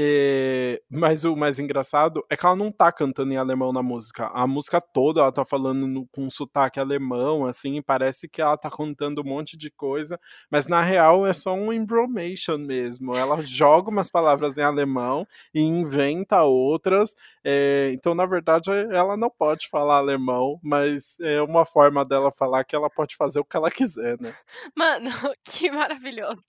É, 0.00 0.80
mas 0.88 1.24
o 1.24 1.34
mais 1.34 1.58
engraçado 1.58 2.24
é 2.30 2.36
que 2.36 2.46
ela 2.46 2.54
não 2.54 2.70
tá 2.70 2.92
cantando 2.92 3.34
em 3.34 3.36
alemão 3.36 3.72
na 3.72 3.82
música. 3.82 4.26
A 4.28 4.46
música 4.46 4.80
toda 4.80 5.20
ela 5.20 5.32
tá 5.32 5.44
falando 5.44 5.88
no- 5.88 6.06
com 6.12 6.30
sotaque 6.30 6.78
alemão, 6.78 7.44
assim, 7.46 7.82
parece 7.82 8.28
que 8.28 8.40
ela 8.40 8.56
tá 8.56 8.70
contando 8.70 9.20
um 9.22 9.24
monte 9.24 9.56
de 9.56 9.70
coisa, 9.70 10.18
mas 10.50 10.68
na 10.68 10.80
real 10.82 11.26
é 11.26 11.32
só 11.32 11.52
um 11.52 11.72
embromation 11.72 12.58
mesmo. 12.58 13.16
Ela 13.16 13.40
joga 13.44 13.90
umas 13.90 14.08
palavras 14.08 14.56
em 14.56 14.62
alemão 14.62 15.26
e 15.52 15.60
inventa 15.60 16.42
outras. 16.44 17.14
é, 17.44 17.90
então, 17.92 18.14
na 18.14 18.26
verdade, 18.26 18.70
ela 18.92 19.16
não 19.16 19.30
pode 19.30 19.68
falar 19.68 19.96
alemão, 19.96 20.60
mas 20.62 21.16
é 21.20 21.40
uma 21.42 21.64
forma 21.64 22.04
dela 22.04 22.30
falar 22.30 22.62
que 22.64 22.76
ela 22.76 22.88
pode 22.90 23.16
fazer 23.16 23.40
o 23.40 23.44
que 23.44 23.56
ela 23.56 23.70
quiser, 23.70 24.16
né? 24.20 24.34
Mano, 24.76 25.10
que 25.44 25.70
maravilhoso. 25.70 26.42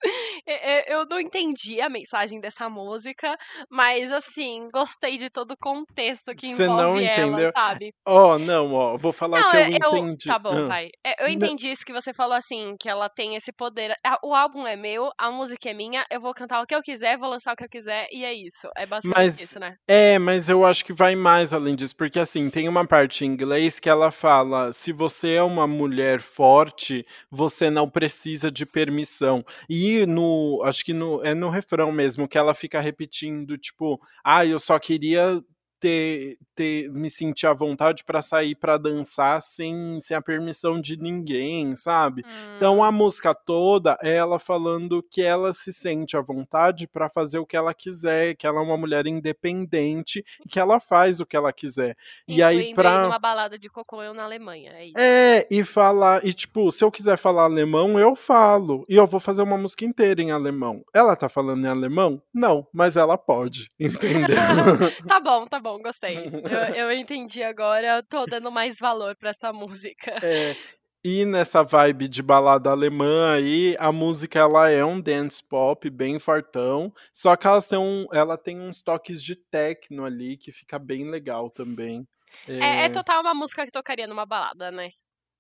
Eu 0.88 1.06
não 1.06 1.20
entendi 1.20 1.82
a 1.82 1.90
mensagem 1.90 2.40
dessa 2.40 2.70
música, 2.70 3.38
mas 3.70 4.12
assim, 4.12 4.68
gostei 4.72 5.18
de 5.18 5.30
todo 5.30 5.52
o 5.52 5.58
contexto 5.58 6.34
que 6.36 6.54
Cê 6.54 6.68
não 6.68 6.98
envolve 6.98 7.06
ela, 7.06 7.28
entendeu? 7.28 7.52
sabe? 7.56 7.94
Ó, 8.06 8.38
não, 8.40 8.74
ó, 8.74 8.98
vou 8.98 9.12
falar 9.12 9.40
Não, 9.40 9.52
que 9.52 9.58
eu, 9.58 9.64
eu, 9.92 9.98
entendi. 9.98 10.28
Tá 10.28 10.40
bom, 10.40 10.66
Ah. 10.66 10.68
pai. 10.68 10.90
Eu 11.20 11.28
Não. 11.28 11.34
entendi 11.34 11.70
isso 11.70 11.86
que 11.86 11.94
você 11.94 12.14
falou 12.14 12.36
assim, 12.36 12.76
que 12.80 12.90
ela 12.90 13.10
tem 13.10 13.36
esse 13.36 13.52
poder. 13.52 13.96
Ah, 14.06 14.18
O 14.24 14.34
álbum 14.34 14.66
é 14.68 14.76
meu, 14.76 15.10
a 15.18 15.32
música 15.32 15.70
é 15.70 15.74
minha, 15.74 16.06
eu 16.12 16.20
vou 16.20 16.34
cantar 16.34 16.62
o 16.62 16.66
que 16.66 16.76
eu 16.76 16.82
quiser, 16.82 17.18
vou 17.18 17.30
lançar 17.30 17.54
o 17.54 17.56
que 17.56 17.64
eu 17.64 17.70
quiser, 17.70 18.08
e 18.12 18.24
é 18.24 18.34
isso. 18.34 18.68
É 18.76 18.86
basicamente 18.86 19.16
Mas 19.26 19.40
isso, 19.40 19.60
né? 19.60 19.76
É, 19.88 20.18
mas 20.20 20.50
eu 20.50 20.66
acho 20.66 20.84
que 20.86 20.94
vai 20.94 21.16
mais 21.16 21.54
além 21.54 21.76
disso, 21.76 21.96
porque 21.96 22.20
assim, 22.20 22.50
tem 22.50 22.68
uma 22.68 22.86
parte 22.86 23.26
em 23.26 23.28
inglês 23.28 23.80
que 23.80 23.90
ela 23.90 24.12
fala: 24.12 24.72
se 24.74 24.92
você 24.92 25.34
é 25.36 25.44
uma 25.44 25.68
mulher 25.68 26.20
forte, 26.22 27.06
você 27.30 27.70
não 27.70 27.90
precisa 27.90 28.50
de 28.52 28.66
permissão. 28.66 29.44
E 29.70 30.06
no, 30.06 30.62
acho 30.64 30.84
que 30.84 30.94
no, 30.94 31.24
é 31.24 31.34
no 31.34 31.50
refrão 31.50 31.92
mesmo 31.92 32.28
que 32.28 32.38
ela 32.38 32.54
fica 32.54 32.80
repetindo, 32.80 33.29
tipo, 33.58 34.00
ah, 34.24 34.46
eu 34.46 34.60
só 34.60 34.78
queria 34.80 35.42
ter, 35.80 36.38
ter 36.56 36.90
me 36.92 37.10
sentir 37.10 37.48
à 37.48 37.54
vontade 37.54 38.04
pra 38.04 38.22
sair 38.22 38.56
pra 38.56 38.78
dançar 38.78 39.42
sem, 39.42 40.00
sem 40.00 40.16
a 40.18 40.22
permissão 40.22 40.80
de 40.82 40.98
ninguém, 40.98 41.76
sabe? 41.76 42.26
Então 42.56 42.78
Hum, 42.78 42.84
a 42.84 42.92
música 42.92 43.34
toda 43.34 43.98
é 44.02 44.16
ela 44.16 44.40
falando 44.40 45.02
que 45.10 45.22
ela 45.22 45.54
se 45.54 45.72
sente 45.74 46.18
à 46.18 46.22
vontade 46.22 46.88
para 46.88 47.10
fazer 47.10 47.40
o 47.40 47.46
que 47.46 47.56
ela 47.58 47.74
quiser, 47.74 48.36
que 48.36 48.46
ela 48.48 48.60
é 48.60 48.64
uma 48.64 48.78
mulher 48.78 49.08
independente 49.08 50.24
e 50.46 50.50
que 50.50 50.60
ela 50.60 50.80
faz 50.80 51.20
o 51.20 51.26
que 51.26 51.36
ela 51.38 51.52
quiser. 51.54 51.96
E 52.28 52.42
aí 52.44 52.62
incluindo 52.62 52.86
aí 52.86 52.98
pra 52.98 53.00
numa 53.00 53.20
balada 53.20 53.58
de 53.58 53.70
cocô 53.70 54.02
eu 54.04 54.14
na 54.14 54.24
Alemanha, 54.26 54.74
é 54.74 54.86
isso. 54.88 54.96
é, 54.98 55.48
e 55.50 55.64
falar, 55.64 56.26
e 56.26 56.34
tipo, 56.34 56.72
se 56.72 56.84
eu 56.84 56.92
quiser 56.92 57.18
falar 57.18 57.44
alemão, 57.44 57.98
eu 58.00 58.16
falo. 58.16 58.86
E 58.90 58.96
eu 58.96 59.08
vou 59.08 59.20
fazer 59.20 59.42
uma 59.42 59.58
música 59.58 59.86
inteira 59.86 60.22
em 60.22 60.32
alemão. 60.32 60.84
Ela 60.94 61.16
tá 61.16 61.30
falando 61.30 61.64
em 61.64 61.68
alemão? 61.70 62.22
Não, 62.34 62.68
mas 62.74 62.98
ela 62.98 63.18
pode, 63.18 63.70
entendeu? 63.80 64.36
Tá 65.08 65.20
bom, 65.20 65.46
tá 65.48 65.60
bom, 65.60 65.69
gostei. 65.80 66.30
Eu, 66.74 66.88
eu 66.88 66.92
entendi 66.92 67.44
agora, 67.44 68.02
tô 68.04 68.26
dando 68.26 68.52
mais 68.52 68.78
valor 68.78 69.16
pra 69.16 69.30
essa 69.30 69.54
música. 69.54 70.14
É, 70.22 70.58
e 71.04 71.26
nessa 71.26 71.64
vibe 71.64 72.08
de 72.08 72.22
balada 72.22 72.70
alemã 72.70 73.34
aí, 73.34 73.76
a 73.80 73.92
música 73.92 74.40
ela 74.40 74.70
é 74.70 74.84
um 74.84 75.00
dance 75.00 75.42
pop 75.44 75.90
bem 75.90 76.20
fartão, 76.20 76.94
só 77.14 77.36
que 77.38 77.48
ela 77.48 77.62
tem, 77.62 77.78
um, 77.80 78.06
ela 78.12 78.38
tem 78.38 78.60
uns 78.60 78.84
toques 78.84 79.24
de 79.24 79.36
techno 79.36 80.04
ali 80.06 80.38
que 80.38 80.52
fica 80.52 80.78
bem 80.78 81.10
legal 81.10 81.50
também. 81.50 82.08
É, 82.48 82.86
é 82.86 82.90
É, 82.90 82.90
total 82.90 83.22
uma 83.22 83.34
música 83.34 83.66
que 83.66 83.72
tocaria 83.72 84.08
numa 84.08 84.26
balada, 84.26 84.72
né? 84.72 84.90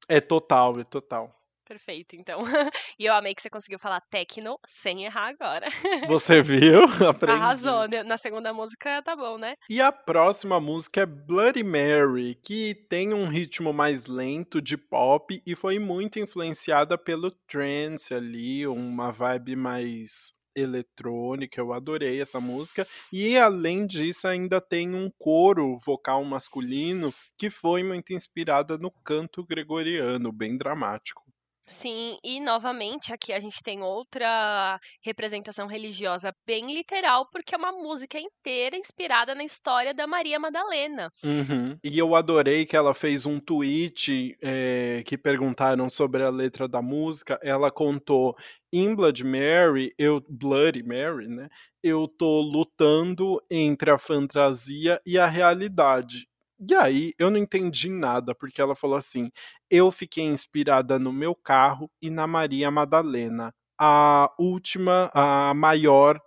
é 0.07 0.19
total, 0.21 0.79
é 0.79 0.83
total. 0.83 1.38
Perfeito, 1.69 2.15
então. 2.15 2.41
E 2.97 3.05
eu 3.05 3.13
amei 3.13 3.35
que 3.35 3.41
você 3.43 3.49
conseguiu 3.49 3.77
falar 3.77 4.01
techno 4.01 4.59
sem 4.67 5.05
errar 5.05 5.27
agora. 5.27 5.67
Você 6.07 6.41
viu? 6.41 6.83
Aprendi. 7.07 7.39
Arrasou. 7.39 7.87
né? 7.87 8.01
Na 8.01 8.17
segunda 8.17 8.51
música 8.51 9.01
tá 9.03 9.15
bom, 9.15 9.37
né? 9.37 9.55
E 9.69 9.79
a 9.79 9.91
próxima 9.91 10.59
música 10.59 11.01
é 11.01 11.05
Bloody 11.05 11.63
Mary, 11.63 12.35
que 12.43 12.73
tem 12.89 13.13
um 13.13 13.27
ritmo 13.27 13.71
mais 13.71 14.07
lento 14.07 14.59
de 14.59 14.75
pop 14.75 15.41
e 15.45 15.55
foi 15.55 15.77
muito 15.77 16.19
influenciada 16.19 16.97
pelo 16.97 17.29
trance 17.47 18.13
ali, 18.15 18.65
uma 18.65 19.11
vibe 19.11 19.55
mais 19.55 20.33
eletrônica. 20.55 21.61
Eu 21.61 21.71
adorei 21.71 22.19
essa 22.19 22.41
música. 22.41 22.85
E 23.13 23.37
além 23.37 23.85
disso, 23.85 24.27
ainda 24.27 24.59
tem 24.59 24.95
um 24.95 25.09
coro 25.19 25.77
vocal 25.85 26.23
masculino 26.25 27.13
que 27.37 27.49
foi 27.49 27.83
muito 27.83 28.11
inspirada 28.11 28.77
no 28.77 28.91
canto 28.91 29.45
gregoriano, 29.45 30.31
bem 30.31 30.57
dramático. 30.57 31.28
Sim, 31.69 32.17
e 32.23 32.39
novamente 32.39 33.13
aqui 33.13 33.31
a 33.31 33.39
gente 33.39 33.61
tem 33.63 33.81
outra 33.81 34.79
representação 35.01 35.67
religiosa 35.67 36.33
bem 36.45 36.73
literal, 36.73 37.27
porque 37.31 37.53
é 37.53 37.57
uma 37.57 37.71
música 37.71 38.19
inteira 38.19 38.75
inspirada 38.75 39.35
na 39.35 39.43
história 39.43 39.93
da 39.93 40.07
Maria 40.07 40.39
Madalena. 40.39 41.11
Uhum. 41.23 41.77
E 41.83 41.97
eu 41.97 42.15
adorei 42.15 42.65
que 42.65 42.75
ela 42.75 42.93
fez 42.93 43.25
um 43.25 43.39
tweet 43.39 44.35
é, 44.41 45.03
que 45.05 45.17
perguntaram 45.17 45.89
sobre 45.89 46.23
a 46.23 46.29
letra 46.29 46.67
da 46.67 46.81
música. 46.81 47.39
Ela 47.41 47.71
contou 47.71 48.35
em 48.73 48.95
Blood 48.95 49.23
Mary, 49.23 49.93
eu 49.97 50.23
Bloody 50.27 50.83
Mary, 50.83 51.27
né? 51.27 51.49
Eu 51.81 52.07
tô 52.07 52.41
lutando 52.41 53.41
entre 53.49 53.91
a 53.91 53.97
fantasia 53.97 54.99
e 55.05 55.17
a 55.17 55.27
realidade. 55.27 56.28
E 56.67 56.75
aí 56.75 57.13
eu 57.17 57.29
não 57.31 57.37
entendi 57.37 57.89
nada, 57.89 58.35
porque 58.35 58.61
ela 58.61 58.75
falou 58.75 58.97
assim: 58.97 59.31
eu 59.69 59.91
fiquei 59.91 60.25
inspirada 60.25 60.99
no 60.99 61.11
meu 61.13 61.33
carro 61.35 61.89
e 62.01 62.09
na 62.09 62.27
Maria 62.27 62.69
Madalena, 62.69 63.53
a 63.79 64.29
última, 64.37 65.09
a 65.13 65.53
maior 65.53 66.19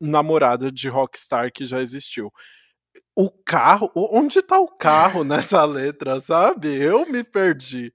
namorada 0.00 0.70
de 0.70 0.88
rockstar 0.88 1.52
que 1.52 1.66
já 1.66 1.80
existiu. 1.80 2.30
O 3.16 3.30
carro? 3.30 3.90
Onde 3.94 4.42
tá 4.42 4.58
o 4.60 4.68
carro 4.68 5.24
nessa 5.24 5.64
letra, 5.64 6.20
sabe? 6.20 6.68
Eu 6.74 7.06
me 7.06 7.24
perdi. 7.24 7.92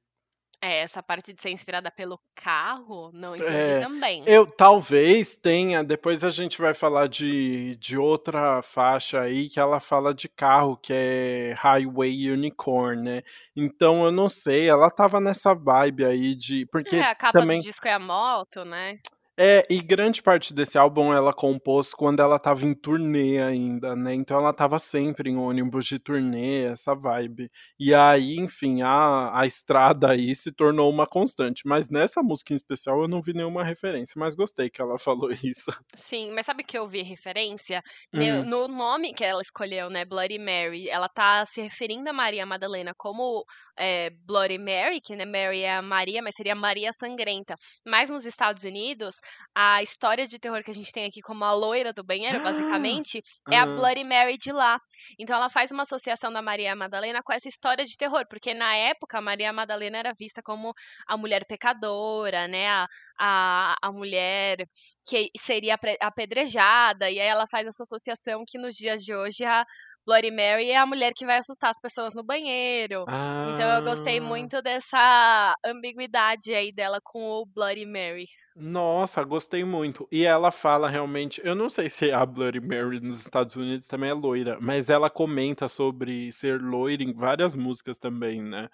É, 0.66 0.80
essa 0.80 1.04
parte 1.04 1.32
de 1.32 1.40
ser 1.40 1.52
inspirada 1.52 1.92
pelo 1.92 2.20
carro, 2.34 3.12
não 3.14 3.36
entendi 3.36 3.56
é, 3.56 3.80
também. 3.82 4.24
Eu 4.26 4.48
talvez 4.48 5.38
tenha, 5.38 5.84
depois 5.84 6.24
a 6.24 6.32
gente 6.32 6.60
vai 6.60 6.74
falar 6.74 7.08
de, 7.08 7.76
de 7.76 7.96
outra 7.96 8.64
faixa 8.64 9.22
aí 9.22 9.48
que 9.48 9.60
ela 9.60 9.80
fala 9.80 10.12
de 10.12 10.28
carro, 10.28 10.76
que 10.76 10.92
é 10.92 11.54
Highway 11.56 12.32
Unicorn, 12.32 13.00
né? 13.00 13.22
Então 13.56 14.06
eu 14.06 14.12
não 14.12 14.28
sei, 14.28 14.68
ela 14.68 14.90
tava 14.90 15.22
nessa 15.22 15.54
vibe 15.54 16.04
aí 16.04 16.34
de. 16.34 16.66
Porque 16.66 16.96
é, 16.96 17.12
a 17.12 17.14
capa 17.14 17.40
também... 17.40 17.60
do 17.60 17.64
disco 17.64 17.88
é 17.88 17.94
a 17.94 18.00
moto, 18.00 18.66
né? 18.66 18.98
É, 19.38 19.66
e 19.70 19.82
grande 19.82 20.24
parte 20.24 20.54
desse 20.54 20.78
álbum 20.78 21.14
ela 21.14 21.34
compôs 21.34 21.94
quando 21.94 22.22
ela 22.22 22.40
tava 22.40 22.66
em 22.66 22.74
turnê 22.74 23.42
ainda, 23.42 23.94
né? 23.94 24.14
Então 24.14 24.38
ela 24.40 24.54
tava 24.54 24.80
sempre 24.80 25.30
em 25.30 25.36
ônibus 25.36 25.86
de 25.86 26.00
turnê, 26.00 26.64
essa 26.64 26.96
vibe. 26.96 27.52
E 27.78 27.94
aí, 27.94 28.38
enfim, 28.38 28.82
a, 28.82 29.38
a 29.38 29.46
estrada 29.46 30.12
aí 30.12 30.34
se 30.34 30.54
tornou 30.54 30.90
uma 30.90 31.06
constante. 31.06 31.64
Mas 31.66 31.90
nessa 31.90 32.24
música 32.24 32.54
em 32.54 32.56
especial 32.56 33.02
eu 33.02 33.10
não 33.10 33.22
vi 33.22 33.34
nenhuma 33.34 33.64
referência, 33.64 34.14
mas 34.18 34.36
gostei 34.36 34.70
que 34.70 34.82
ela 34.82 34.98
falou 35.00 35.30
isso. 35.32 35.72
Sim, 35.96 36.32
mas 36.32 36.46
sabe 36.46 36.64
que 36.64 36.78
eu 36.78 36.88
vi 36.88 37.02
referência? 37.02 37.82
Hum. 38.14 38.46
No 38.46 38.68
nome 38.70 39.14
que 39.14 39.24
ela 39.24 39.42
escolheu, 39.42 39.90
né? 39.90 40.06
Bloody 40.06 40.40
Mary, 40.40 40.90
ela 40.90 41.10
tá 41.10 41.46
se 41.46 41.62
referindo 41.62 42.10
a 42.10 42.14
Maria 42.14 42.46
Madalena 42.46 42.94
como 42.98 43.44
é, 43.78 44.10
Bloody 44.26 44.58
Mary, 44.58 45.02
que 45.02 45.16
né, 45.16 45.26
Mary 45.26 45.62
é 45.62 45.76
a 45.76 45.82
Maria, 45.82 46.22
mas 46.22 46.36
seria 46.36 46.56
Maria 46.56 46.94
Sangrenta. 46.94 47.56
Mas 47.86 48.10
nos 48.10 48.26
Estados 48.26 48.64
Unidos, 48.64 49.16
a 49.54 49.82
história 49.82 50.28
de 50.28 50.40
terror 50.40 50.64
que 50.64 50.72
a 50.72 50.74
gente 50.74 50.92
tem 50.92 51.06
aqui 51.06 51.22
como 51.22 51.44
a 51.44 51.54
loira 51.54 51.94
do 51.94 52.04
banheiro, 52.04 52.40
basicamente, 52.44 53.24
é 53.50 53.58
a 53.58 53.66
Bloody 53.66 54.04
Mary 54.04 54.38
de 54.38 54.52
lá. 54.52 54.80
Então 55.20 55.36
ela 55.36 55.50
faz 55.50 55.72
uma 55.72 55.84
associação 55.84 56.32
da 56.32 56.42
Maria 56.42 56.76
Madalena 56.76 57.22
com 57.24 57.34
essa 57.34 57.48
história 57.48 57.86
de 57.86 57.98
terror, 57.98 58.26
porque 58.30 58.54
na 58.54 58.76
época 58.76 59.18
a 59.18 59.22
Maria 59.22 59.54
Madalena 59.54 59.98
era 59.98 60.14
vista 60.14 60.42
como 60.42 60.74
a 61.08 61.18
mulher 61.18 61.46
pecadora, 61.46 62.48
né? 62.48 62.68
A, 62.70 62.88
a, 63.18 63.76
a 63.82 63.92
mulher 63.92 64.68
que 65.08 65.30
seria 65.38 65.78
apedrejada, 66.02 67.10
e 67.10 67.20
aí 67.20 67.28
ela 67.28 67.48
faz 67.48 67.68
essa 67.68 67.84
associação 67.84 68.44
que 68.46 68.58
nos 68.58 68.76
dias 68.76 69.04
de 69.04 69.16
hoje 69.16 69.46
a 69.46 69.66
Bloody 70.06 70.32
Mary 70.32 70.70
é 70.70 70.78
a 70.78 70.86
mulher 70.86 71.14
que 71.16 71.26
vai 71.26 71.38
assustar 71.38 71.72
as 71.72 71.80
pessoas 71.80 72.14
no 72.14 72.24
banheiro. 72.24 73.06
Ah. 73.08 73.50
Então 73.52 73.70
eu 73.70 73.84
gostei 73.84 74.20
ah. 74.20 74.22
muito 74.22 74.62
dessa 74.62 75.56
ambiguidade 75.66 76.54
aí 76.54 76.72
dela 76.72 77.00
com 77.04 77.20
o 77.20 77.46
Bloody 77.46 77.86
Mary. 77.86 78.28
Nossa, 78.56 79.24
gostei 79.24 79.66
muito. 79.66 80.08
E 80.12 80.24
ela 80.24 80.52
fala 80.52 80.88
realmente, 80.88 81.42
eu 81.44 81.56
não 81.56 81.70
sei 81.70 81.90
se 81.90 82.12
a 82.12 82.26
Bloody 82.26 82.62
Mary 82.62 83.00
nos 83.02 83.20
Estados 83.20 83.56
Unidos 83.56 83.88
também 83.88 84.12
é 84.12 84.14
loira, 84.14 84.58
mas 84.62 84.90
ela 84.90 85.10
comenta 85.10 85.68
sobre 85.68 86.32
ser 86.32 86.62
loira 86.62 87.04
em 87.04 87.12
várias 87.12 87.56
músicas 87.56 87.98
também, 87.98 88.42
né? 88.42 88.70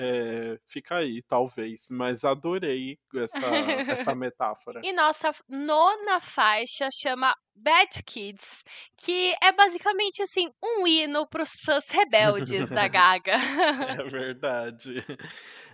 É, 0.00 0.60
fica 0.64 0.98
aí, 0.98 1.20
talvez. 1.22 1.88
Mas 1.90 2.24
adorei 2.24 2.96
essa, 3.16 3.46
essa 3.88 4.14
metáfora. 4.16 4.80
E 4.84 4.92
nossa 4.92 5.32
nona 5.48 6.20
faixa 6.20 6.88
chama 6.92 7.34
Bad 7.60 8.02
Kids, 8.04 8.64
que 8.96 9.34
é 9.42 9.52
basicamente 9.52 10.22
assim 10.22 10.50
um 10.62 10.86
hino 10.86 11.26
para 11.26 11.42
os 11.42 11.60
fãs 11.60 11.88
rebeldes 11.90 12.68
da 12.68 12.86
Gaga. 12.88 13.34
É 13.34 14.04
verdade. 14.04 15.04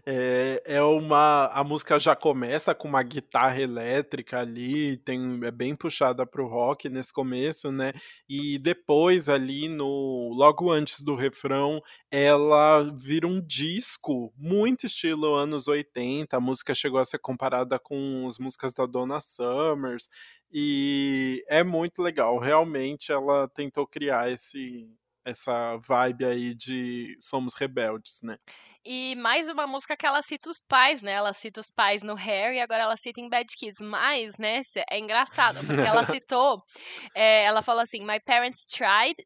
É, 0.07 0.62
é 0.67 0.83
uma. 0.83 1.47
A 1.47 1.64
música 1.64 1.99
já 1.99 2.14
começa 2.14 2.75
com 2.75 2.87
uma 2.87 3.03
guitarra 3.03 3.59
elétrica 3.59 4.38
ali, 4.38 4.99
tem, 4.99 5.40
é 5.43 5.51
bem 5.51 5.75
puxada 5.75 6.27
pro 6.27 6.47
rock 6.47 6.90
nesse 6.90 7.11
começo, 7.11 7.73
né? 7.73 7.93
E 8.29 8.59
depois, 8.59 9.31
ali 9.31 9.67
no. 9.67 10.31
Logo 10.35 10.71
antes 10.71 11.03
do 11.03 11.14
refrão, 11.14 11.81
ela 12.11 12.83
vira 13.01 13.27
um 13.27 13.40
disco 13.40 14.31
muito 14.37 14.85
estilo 14.85 15.35
anos 15.35 15.69
80. 15.69 16.37
A 16.37 16.40
música 16.40 16.75
chegou 16.75 17.01
a 17.01 17.05
ser 17.05 17.19
comparada 17.19 17.79
com 17.79 18.27
as 18.27 18.38
músicas 18.38 18.75
da 18.75 18.85
Donna 18.85 19.21
Summers. 19.21 20.11
E 20.53 21.43
é 21.49 21.64
muito 21.64 22.03
legal. 22.03 22.38
Realmente 22.38 23.11
ela 23.11 23.49
tentou 23.49 23.87
criar 23.87 24.31
esse, 24.31 24.87
essa 25.25 25.77
vibe 25.79 26.25
aí 26.27 26.55
de 26.55 27.17
somos 27.21 27.55
rebeldes, 27.55 28.21
né? 28.23 28.38
E 28.87 29.14
mais 29.16 29.49
uma 29.49 29.66
música 29.66 29.97
que 29.97 30.05
ela 30.05 30.20
cita 30.20 30.51
os 30.51 30.62
pais, 30.62 31.01
né? 31.01 31.12
Ela 31.12 31.33
cita 31.33 31.59
os 31.59 31.73
pais 31.73 32.03
no 32.03 32.14
Harry 32.14 32.57
e 32.57 32.61
agora 32.61 32.83
ela 32.83 32.97
cita 32.99 33.18
em 33.18 33.31
Bad 33.31 33.47
Kids. 33.57 33.81
Mas, 33.81 34.37
né, 34.37 34.61
é 34.90 34.99
engraçado, 34.99 35.59
porque 35.66 35.81
ela 35.81 36.03
citou, 36.20 36.62
é, 37.14 37.44
ela 37.44 37.62
falou 37.62 37.81
assim: 37.81 38.05
My 38.05 38.20
parents 38.20 38.66
tried, 38.68 39.16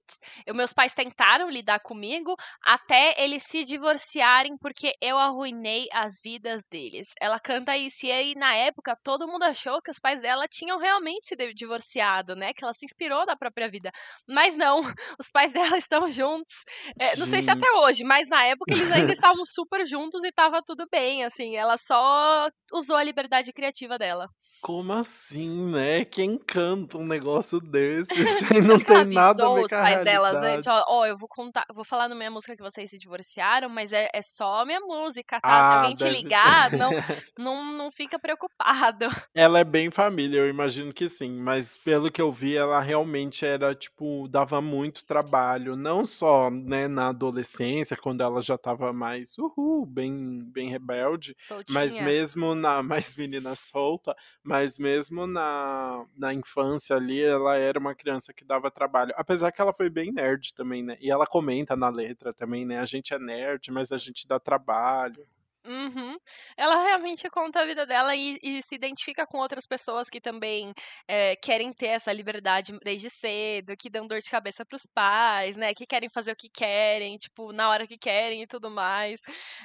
meus 0.55 0.73
pais 0.73 0.94
tentaram 0.94 1.51
lidar 1.51 1.81
comigo 1.81 2.37
até 2.62 3.21
eles 3.21 3.42
se 3.42 3.64
divorciarem 3.64 4.55
porque 4.61 4.94
eu 5.03 5.18
arruinei 5.18 5.88
as 5.92 6.21
vidas 6.23 6.62
deles. 6.71 7.09
Ela 7.21 7.40
canta 7.40 7.77
isso. 7.77 8.07
E 8.07 8.12
aí, 8.12 8.35
na 8.37 8.55
época, 8.55 8.97
todo 9.03 9.27
mundo 9.27 9.42
achou 9.42 9.83
que 9.83 9.90
os 9.90 9.99
pais 9.99 10.21
dela 10.21 10.47
tinham 10.47 10.79
realmente 10.79 11.27
se 11.27 11.37
divorciado, 11.53 12.37
né? 12.37 12.53
Que 12.53 12.62
ela 12.62 12.73
se 12.73 12.85
inspirou 12.85 13.27
da 13.27 13.35
própria 13.35 13.68
vida. 13.68 13.90
Mas 14.25 14.57
não, 14.57 14.79
os 15.18 15.31
pais 15.33 15.53
dela 15.53 15.77
estão 15.77 16.09
juntos. 16.09 16.64
É, 17.01 17.16
não 17.16 17.27
sei 17.27 17.42
se 17.42 17.51
até 17.51 17.68
hoje, 17.81 18.05
mas 18.05 18.29
na 18.29 18.44
época 18.44 18.73
eles 18.73 18.92
ainda 18.92 19.12
estavam 19.12 19.48
super 19.53 19.87
juntos 19.87 20.23
e 20.25 20.33
tava 20.33 20.63
tudo 20.63 20.87
bem, 20.91 21.25
assim. 21.25 21.57
Ela 21.57 21.77
só 21.77 22.49
usou 22.73 22.97
a 22.97 23.03
liberdade 23.03 23.53
criativa 23.53 23.99
dela. 23.99 24.29
Como 24.61 24.93
assim, 24.93 25.67
né? 25.71 26.05
Quem 26.05 26.37
canta 26.37 26.99
um 26.99 27.07
negócio 27.07 27.61
desse 27.61 28.13
sem 28.49 28.61
não 28.61 28.79
tem 28.79 29.05
nada 29.05 29.47
a 29.47 29.55
ver 29.55 29.63
os 29.63 29.71
com 29.71 29.77
a 29.77 29.83
pais 29.83 30.05
delas, 30.05 30.41
né? 30.41 30.61
Ó, 30.89 31.07
eu 31.07 31.17
vou 31.17 31.29
contar, 31.29 31.65
vou 31.73 31.85
falar 31.85 32.09
na 32.09 32.15
minha 32.15 32.31
música 32.31 32.57
que 32.57 32.63
vocês 32.63 32.91
se 32.91 32.99
divorciaram, 32.99 33.69
mas 33.69 33.93
é, 33.93 34.09
é 34.13 34.21
só 34.21 34.65
minha 34.65 34.81
música, 34.81 35.41
tá? 35.41 35.49
Ah, 35.49 35.69
Se 35.69 35.75
alguém 35.77 35.97
deve... 35.97 36.11
te 36.11 36.23
ligar, 36.23 36.73
não, 36.73 36.91
não, 37.39 37.73
não 37.73 37.91
fica 37.91 38.19
preocupado. 38.19 39.07
Ela 39.33 39.61
é 39.61 39.65
bem 39.65 39.91
família, 39.91 40.39
eu 40.39 40.49
imagino 40.49 40.93
que 40.93 41.09
sim, 41.09 41.41
mas 41.41 41.79
pelo 41.79 42.11
que 42.11 42.21
eu 42.21 42.33
vi, 42.33 42.57
ela 42.57 42.81
realmente 42.81 43.47
era, 43.47 43.75
tipo, 43.75 44.27
dava 44.29 44.61
muito 44.61 45.05
trabalho, 45.05 45.77
não 45.77 46.05
só, 46.05 46.51
né, 46.51 46.89
na 46.89 47.09
adolescência, 47.09 47.97
quando 47.97 48.23
ela 48.23 48.43
já 48.43 48.59
tava 48.59 48.93
mais 48.93 49.38
uhul, 49.38 49.87
bem, 49.87 50.42
bem 50.44 50.68
rebelde, 50.68 51.35
Soltinha. 51.38 51.79
mas 51.79 51.98
mesmo 51.98 52.55
na 52.55 52.83
mais 52.83 53.14
menina 53.16 53.55
solta, 53.55 54.16
mas 54.42 54.79
mesmo 54.79 55.27
na, 55.27 56.05
na 56.16 56.35
infância 56.35 56.96
ali, 56.96 57.22
ela 57.22 57.57
era 57.57 57.79
uma 57.79 57.94
criança 57.94 58.33
que 58.33 58.44
dava 58.44 58.70
trabalho. 58.70 59.14
Apesar 59.16 59.53
que 59.53 59.61
ela 59.61 59.72
foi 59.72 59.88
bem 59.88 60.12
nerd 60.12 60.55
também, 60.55 60.83
né? 60.83 60.96
E 61.01 61.11
ela 61.11 61.27
comenta 61.27 61.77
na 61.77 61.88
letra 61.88 62.33
também, 62.33 62.66
né? 62.66 62.79
A 62.79 62.85
gente 62.85 63.14
é 63.14 63.18
nerd, 63.18 63.70
mas 63.70 63.92
a 63.92 63.96
gente 63.96 64.27
dá 64.27 64.38
trabalho. 64.40 65.27
Uhum. 65.68 66.16
Ela 66.57 66.83
realmente 66.83 67.28
conta 67.28 67.61
a 67.61 67.66
vida 67.66 67.85
dela 67.85 68.16
e, 68.16 68.38
e 68.42 68.62
se 68.62 68.74
identifica 68.74 69.26
com 69.26 69.37
outras 69.37 69.66
pessoas 69.66 70.09
que 70.09 70.18
também 70.18 70.72
é, 71.07 71.37
querem 71.37 71.74
ter 71.74 71.88
essa 71.88 72.11
liberdade 72.11 72.72
desde 72.83 73.11
cedo, 73.11 73.76
que 73.76 73.90
dão 73.90 74.07
dor 74.07 74.22
de 74.22 74.31
cabeça 74.31 74.64
pros 74.64 74.87
pais, 74.87 75.59
né? 75.59 75.74
Que 75.74 75.87
querem 75.87 76.09
fazer 76.09 76.33
o 76.33 76.37
que 76.37 76.48
querem, 76.48 77.18
tipo, 77.18 77.52
na 77.52 77.68
hora 77.68 77.87
que 77.87 77.98
querem 77.98 78.42
e 78.42 78.46
tudo 78.46 78.70
mais. 78.70 79.20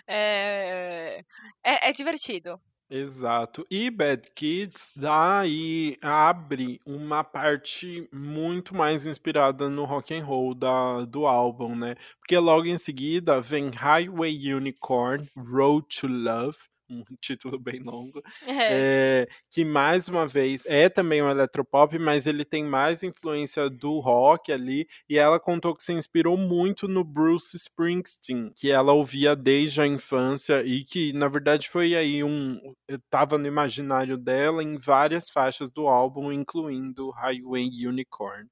É, 0.05 1.21
é, 1.63 1.89
é 1.89 1.91
divertido. 1.93 2.59
Exato. 2.95 3.65
E 3.71 3.89
Bad 3.89 4.29
Kids 4.35 4.91
daí 4.95 5.97
abre 5.99 6.79
uma 6.85 7.23
parte 7.23 8.07
muito 8.13 8.75
mais 8.75 9.07
inspirada 9.07 9.67
no 9.67 9.83
rock 9.83 10.13
and 10.13 10.23
roll 10.23 10.53
da, 10.53 11.03
do 11.03 11.25
álbum, 11.25 11.75
né? 11.75 11.95
Porque 12.19 12.37
logo 12.37 12.67
em 12.67 12.77
seguida 12.77 13.41
vem 13.41 13.71
Highway 13.71 14.53
Unicorn, 14.53 15.27
Road 15.35 15.87
to 15.87 16.05
Love, 16.07 16.59
um 17.01 17.03
título 17.21 17.59
bem 17.59 17.79
longo, 17.81 18.21
é. 18.45 19.23
É, 19.23 19.27
que 19.49 19.63
mais 19.65 20.07
uma 20.07 20.27
vez 20.27 20.65
é 20.65 20.89
também 20.89 21.21
um 21.21 21.29
eletropop, 21.29 21.97
mas 21.99 22.25
ele 22.27 22.45
tem 22.45 22.63
mais 22.63 23.03
influência 23.03 23.69
do 23.69 23.99
rock 23.99 24.51
ali, 24.51 24.87
e 25.09 25.17
ela 25.17 25.39
contou 25.39 25.75
que 25.75 25.83
se 25.83 25.93
inspirou 25.93 26.37
muito 26.37 26.87
no 26.87 27.03
Bruce 27.03 27.55
Springsteen, 27.55 28.51
que 28.55 28.69
ela 28.69 28.93
ouvia 28.93 29.35
desde 29.35 29.81
a 29.81 29.87
infância 29.87 30.63
e 30.63 30.83
que 30.83 31.13
na 31.13 31.27
verdade 31.27 31.69
foi 31.69 31.95
aí 31.95 32.23
um 32.23 32.59
estava 32.89 33.37
no 33.37 33.47
imaginário 33.47 34.17
dela 34.17 34.63
em 34.63 34.77
várias 34.77 35.29
faixas 35.29 35.69
do 35.69 35.87
álbum, 35.87 36.31
incluindo 36.31 37.09
Highway 37.11 37.69
Unicorn. 37.87 38.47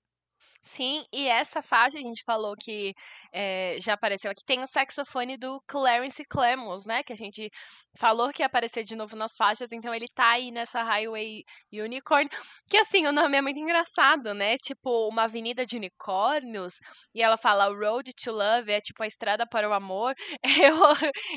Sim, 0.63 1.03
e 1.11 1.27
essa 1.27 1.61
faixa 1.61 1.97
a 1.97 2.01
gente 2.01 2.23
falou 2.23 2.55
que 2.55 2.93
é, 3.33 3.77
já 3.79 3.93
apareceu 3.93 4.29
aqui. 4.29 4.43
Tem 4.45 4.61
o 4.61 4.67
saxofone 4.67 5.35
do 5.35 5.59
Clarence 5.67 6.23
Clemons, 6.25 6.85
né? 6.85 7.01
Que 7.03 7.11
a 7.13 7.15
gente 7.15 7.49
falou 7.97 8.31
que 8.31 8.43
ia 8.43 8.45
aparecer 8.45 8.83
de 8.83 8.95
novo 8.95 9.15
nas 9.15 9.35
faixas, 9.35 9.71
então 9.71 9.93
ele 9.93 10.05
tá 10.13 10.29
aí 10.33 10.51
nessa 10.51 10.83
Highway 10.83 11.43
Unicorn. 11.73 12.29
Que 12.69 12.77
assim, 12.77 13.07
o 13.07 13.11
nome 13.11 13.37
é 13.37 13.41
muito 13.41 13.59
engraçado, 13.59 14.33
né? 14.35 14.55
Tipo, 14.57 15.07
uma 15.09 15.23
avenida 15.23 15.65
de 15.65 15.75
unicórnios. 15.77 16.75
E 17.13 17.23
ela 17.23 17.37
fala 17.37 17.65
Road 17.67 18.13
to 18.13 18.31
Love, 18.31 18.71
é 18.71 18.79
tipo 18.81 19.01
a 19.03 19.07
estrada 19.07 19.47
para 19.47 19.67
o 19.67 19.73
amor. 19.73 20.13
Eu, 20.61 20.77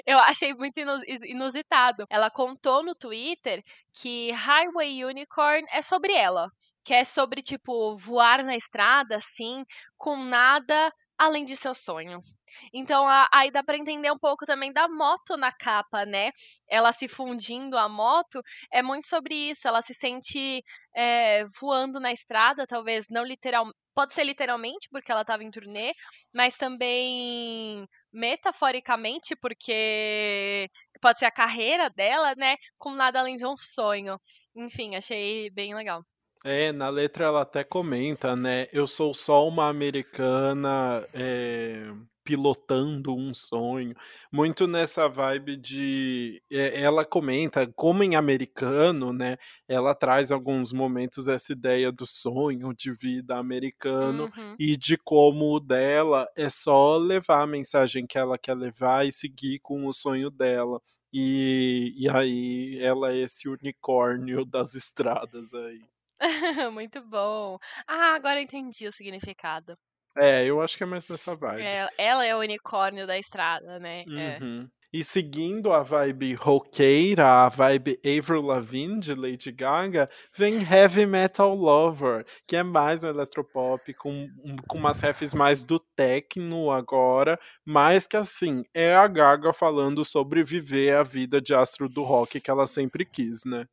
eu 0.07 0.19
achei 0.19 0.53
muito 0.55 0.79
inusitado. 1.25 2.05
Ela 2.11 2.31
contou 2.31 2.83
no 2.83 2.95
Twitter 2.95 3.63
que 3.95 4.31
Highway 4.33 5.05
Unicorn 5.05 5.67
é 5.73 5.81
sobre 5.83 6.13
ela 6.13 6.49
que 6.85 6.95
é 6.95 7.05
sobre, 7.05 7.43
tipo, 7.43 7.97
voar 7.97 8.45
na 8.45 8.57
estrada, 8.57 9.17
assim, 9.17 9.65
com 9.97 10.17
nada 10.17 10.93
além 11.19 11.45
de 11.45 11.57
seu 11.57 11.75
sonho. 11.75 12.21
Então 12.73 13.07
aí 13.33 13.51
dá 13.51 13.63
para 13.63 13.77
entender 13.77 14.11
um 14.11 14.19
pouco 14.19 14.47
também 14.47 14.73
da 14.73 14.89
moto 14.89 15.37
na 15.37 15.51
capa, 15.53 16.05
né? 16.07 16.31
Ela 16.69 16.93
se 16.93 17.09
fundindo 17.09 17.77
a 17.77 17.89
moto 17.89 18.41
é 18.73 18.83
muito 18.83 19.09
sobre 19.09 19.35
isso. 19.51 19.67
Ela 19.69 19.83
se 19.83 19.95
sente 19.95 20.63
é, 20.95 21.45
voando 21.61 21.99
na 22.01 22.13
estrada, 22.13 22.67
talvez 22.67 23.07
não 23.11 23.25
literal, 23.25 23.67
pode 23.95 24.15
ser 24.15 24.25
literalmente 24.25 24.89
porque 24.91 25.11
ela 25.11 25.23
estava 25.23 25.43
em 25.45 25.51
turnê, 25.51 25.93
mas 26.35 26.57
também 26.57 27.87
metaforicamente 28.13 29.35
porque 29.37 30.69
pode 31.01 31.19
ser 31.19 31.27
a 31.27 31.31
carreira 31.31 31.91
dela, 31.91 32.35
né? 32.37 32.57
Com 32.79 32.93
nada 32.93 33.21
além 33.21 33.37
de 33.37 33.47
um 33.47 33.57
sonho. 33.57 34.19
Enfim, 34.57 34.97
achei 34.97 35.51
bem 35.51 35.75
legal. 35.75 36.05
É, 36.47 36.73
na 36.73 36.91
letra 36.91 37.25
ela 37.25 37.41
até 37.41 37.65
comenta, 37.65 38.37
né? 38.37 38.69
Eu 38.71 38.87
sou 38.87 39.15
só 39.15 39.49
uma 39.49 39.67
americana 39.67 41.09
é, 41.15 41.91
pilotando 42.23 43.15
um 43.17 43.33
sonho. 43.33 43.95
Muito 44.31 44.67
nessa 44.67 45.09
vibe 45.09 45.57
de. 45.57 46.43
É, 46.51 46.83
ela 46.83 47.03
comenta, 47.03 47.67
como 47.75 48.03
em 48.03 48.15
americano, 48.15 49.11
né? 49.11 49.39
Ela 49.67 49.95
traz 49.95 50.31
alguns 50.31 50.71
momentos 50.71 51.29
essa 51.29 51.51
ideia 51.51 51.91
do 51.91 52.05
sonho 52.05 52.75
de 52.75 52.93
vida 52.93 53.37
americano 53.37 54.25
uhum. 54.37 54.57
e 54.59 54.77
de 54.77 54.99
como 54.99 55.55
o 55.57 55.61
dela 55.61 56.29
é 56.37 56.51
só 56.51 56.99
levar 56.99 57.41
a 57.43 57.47
mensagem 57.47 58.07
que 58.07 58.19
ela 58.19 58.37
quer 58.37 58.55
levar 58.55 59.07
e 59.07 59.13
seguir 59.13 59.61
com 59.61 59.87
o 59.87 59.95
sonho 59.95 60.31
dela. 60.31 60.79
E, 61.11 61.95
e 61.97 62.07
aí 62.11 62.79
ela 62.83 63.13
é 63.13 63.19
esse 63.21 63.49
unicórnio 63.49 64.45
das 64.45 64.75
estradas 64.75 65.55
aí. 65.55 65.94
Muito 66.73 67.03
bom. 67.03 67.59
Ah, 67.87 68.15
agora 68.15 68.39
eu 68.39 68.45
entendi 68.45 68.87
o 68.87 68.93
significado. 68.93 69.77
É, 70.17 70.45
eu 70.45 70.61
acho 70.61 70.77
que 70.77 70.85
é 70.85 70.87
mais 70.87 71.09
nessa 71.09 71.35
vibe. 71.35 71.63
É, 71.63 71.89
ela 71.99 72.25
é 72.25 72.35
o 72.37 72.41
unicórnio 72.41 73.07
da 73.07 73.19
estrada, 73.19 73.79
né? 73.81 74.05
É. 74.09 74.39
Uhum. 74.41 74.69
E 74.93 75.03
seguindo 75.03 75.73
a 75.73 75.83
vibe 75.83 76.35
roqueira, 76.35 77.27
a 77.27 77.49
vibe 77.49 77.99
Avril 78.07 78.43
Lavigne 78.43 79.01
de 79.01 79.13
Lady 79.13 79.51
Gaga, 79.51 80.09
vem 80.33 80.63
Heavy 80.63 81.05
Metal 81.05 81.53
Lover, 81.53 82.25
que 82.47 82.55
é 82.55 82.63
mais 82.63 83.03
um 83.03 83.09
eletropop 83.09 83.93
com, 83.95 84.29
com 84.69 84.79
umas 84.79 85.01
refs 85.01 85.35
mais 85.35 85.65
do 85.65 85.81
techno 85.81 86.71
agora, 86.71 87.37
mas 87.65 88.07
que 88.07 88.17
assim, 88.17 88.63
é 88.73 88.95
a 88.95 89.09
Gaga 89.09 89.53
falando 89.53 90.05
sobre 90.05 90.45
viver 90.45 90.95
a 90.95 91.03
vida 91.03 91.41
de 91.41 91.53
astro 91.57 91.89
do 91.89 92.05
rock 92.05 92.41
que 92.41 92.49
ela 92.49 92.65
sempre 92.65 93.05
quis, 93.05 93.45
né? 93.45 93.67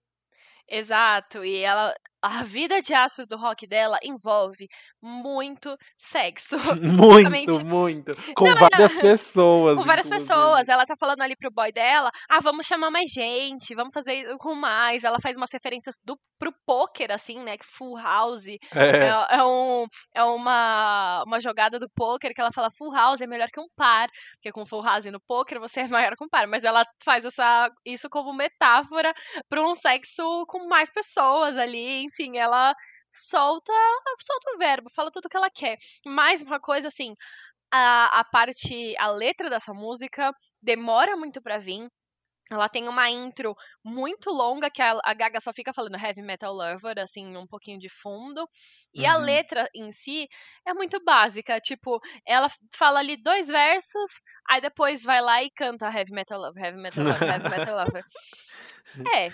Exato, 0.68 1.46
e 1.46 1.58
ela 1.58 1.94
a 2.22 2.44
vida 2.44 2.82
de 2.82 2.94
astro 2.94 3.26
do 3.26 3.36
rock 3.36 3.66
dela 3.66 3.98
envolve 4.04 4.68
muito 5.02 5.76
sexo. 5.98 6.58
muito, 6.82 7.66
muito. 7.66 8.16
Com 8.36 8.46
Não, 8.46 8.56
várias 8.56 8.94
ela... 8.94 9.02
pessoas. 9.02 9.78
Com 9.78 9.84
várias 9.84 10.06
inclusive. 10.06 10.30
pessoas. 10.30 10.70
Ela 10.70 10.86
tá 10.86 10.96
falando 10.98 11.22
ali 11.22 11.36
pro 11.36 11.52
boy 11.52 11.72
dela: 11.72 12.12
ah, 12.30 12.40
vamos 12.40 12.68
chamar 12.68 12.92
mais 12.92 13.10
gente, 13.10 13.74
vamos 13.74 13.94
fazer 13.94 14.26
com 14.38 14.54
mais. 14.54 15.04
Ela 15.04 15.20
faz 15.20 15.36
umas 15.38 15.52
referências 15.52 15.96
do, 16.04 16.18
pro 16.38 16.54
poker, 16.66 17.12
assim, 17.12 17.40
né? 17.40 17.58
Que 17.58 17.66
Full 17.66 17.98
House 17.98 18.48
é, 18.48 18.58
é, 18.76 19.38
é, 19.38 19.44
um, 19.44 19.86
é 20.16 20.24
uma, 20.24 21.24
uma 21.26 21.40
jogada 21.40 21.80
do 21.80 21.90
poker 21.96 22.34
que 22.34 22.42
ela 22.42 22.52
fala: 22.52 22.70
Full 22.78 22.94
House 22.94 23.22
é 23.22 23.28
melhor 23.28 23.48
que 23.52 23.60
um 23.60 23.68
par. 23.76 24.08
Porque 24.36 24.52
com 24.52 24.66
Full 24.66 24.84
House 24.84 25.06
no 25.06 25.20
poker 25.28 25.60
você 25.60 25.82
é 25.82 25.88
maior 25.88 26.16
que 26.16 26.24
um 26.24 26.30
par. 26.30 26.48
Mas 26.48 26.64
ela 26.64 26.84
faz 27.04 27.26
essa, 27.26 27.70
isso 27.86 28.10
como 28.10 28.34
metáfora 28.34 29.14
pra 29.50 29.62
um 29.62 29.76
sexo 29.76 30.46
com 30.48 30.68
mais 30.68 30.92
pessoas 30.92 31.58
ali, 31.58 32.06
enfim, 32.12 32.38
ela 32.38 32.76
solta, 33.12 33.72
solta 34.20 34.56
o 34.56 34.58
verbo, 34.58 34.90
fala 34.90 35.12
tudo 35.12 35.30
que 35.30 35.38
ela 35.38 35.50
quer. 35.50 35.78
Mais 36.06 36.42
uma 36.42 36.60
coisa 36.60 36.88
assim, 36.88 37.14
a, 37.72 38.20
a 38.20 38.24
parte, 38.24 38.96
a 38.98 39.08
letra 39.08 39.50
dessa 39.50 39.74
música 39.74 40.34
demora 40.62 41.16
muito 41.16 41.42
para 41.42 41.58
vir. 41.58 41.88
Ela 42.52 42.68
tem 42.68 42.90
uma 42.90 43.10
intro 43.10 43.56
muito 43.82 44.30
longa 44.30 44.70
que 44.70 44.82
a, 44.82 45.00
a, 45.06 45.14
Gaga 45.14 45.40
só 45.40 45.54
fica 45.54 45.74
falando 45.74 45.96
heavy 45.96 46.22
metal 46.22 46.54
lover, 46.54 47.00
assim, 47.00 47.38
um 47.38 47.48
pouquinho 47.48 47.80
de 47.80 47.88
fundo. 47.88 48.46
E 48.94 49.06
uhum. 49.06 49.10
a 49.10 49.16
letra 49.16 49.70
em 49.74 49.90
si 49.94 50.28
é 50.68 50.74
muito 50.74 51.02
básica. 51.02 51.62
Tipo, 51.62 52.02
ela 52.28 52.50
fala 52.76 53.00
ali 53.00 53.16
dois 53.16 53.48
versos, 53.48 54.12
aí 54.50 54.60
depois 54.60 55.02
vai 55.02 55.22
lá 55.22 55.42
e 55.42 55.50
canta 55.50 55.86
heavy 55.86 56.12
metal 56.12 56.42
lover, 56.42 56.62
heavy 56.62 56.82
metal 56.82 57.06
lover, 57.06 57.30
heavy 57.30 57.50
metal 57.50 57.76
lover. 57.78 58.04
É, 59.16 59.30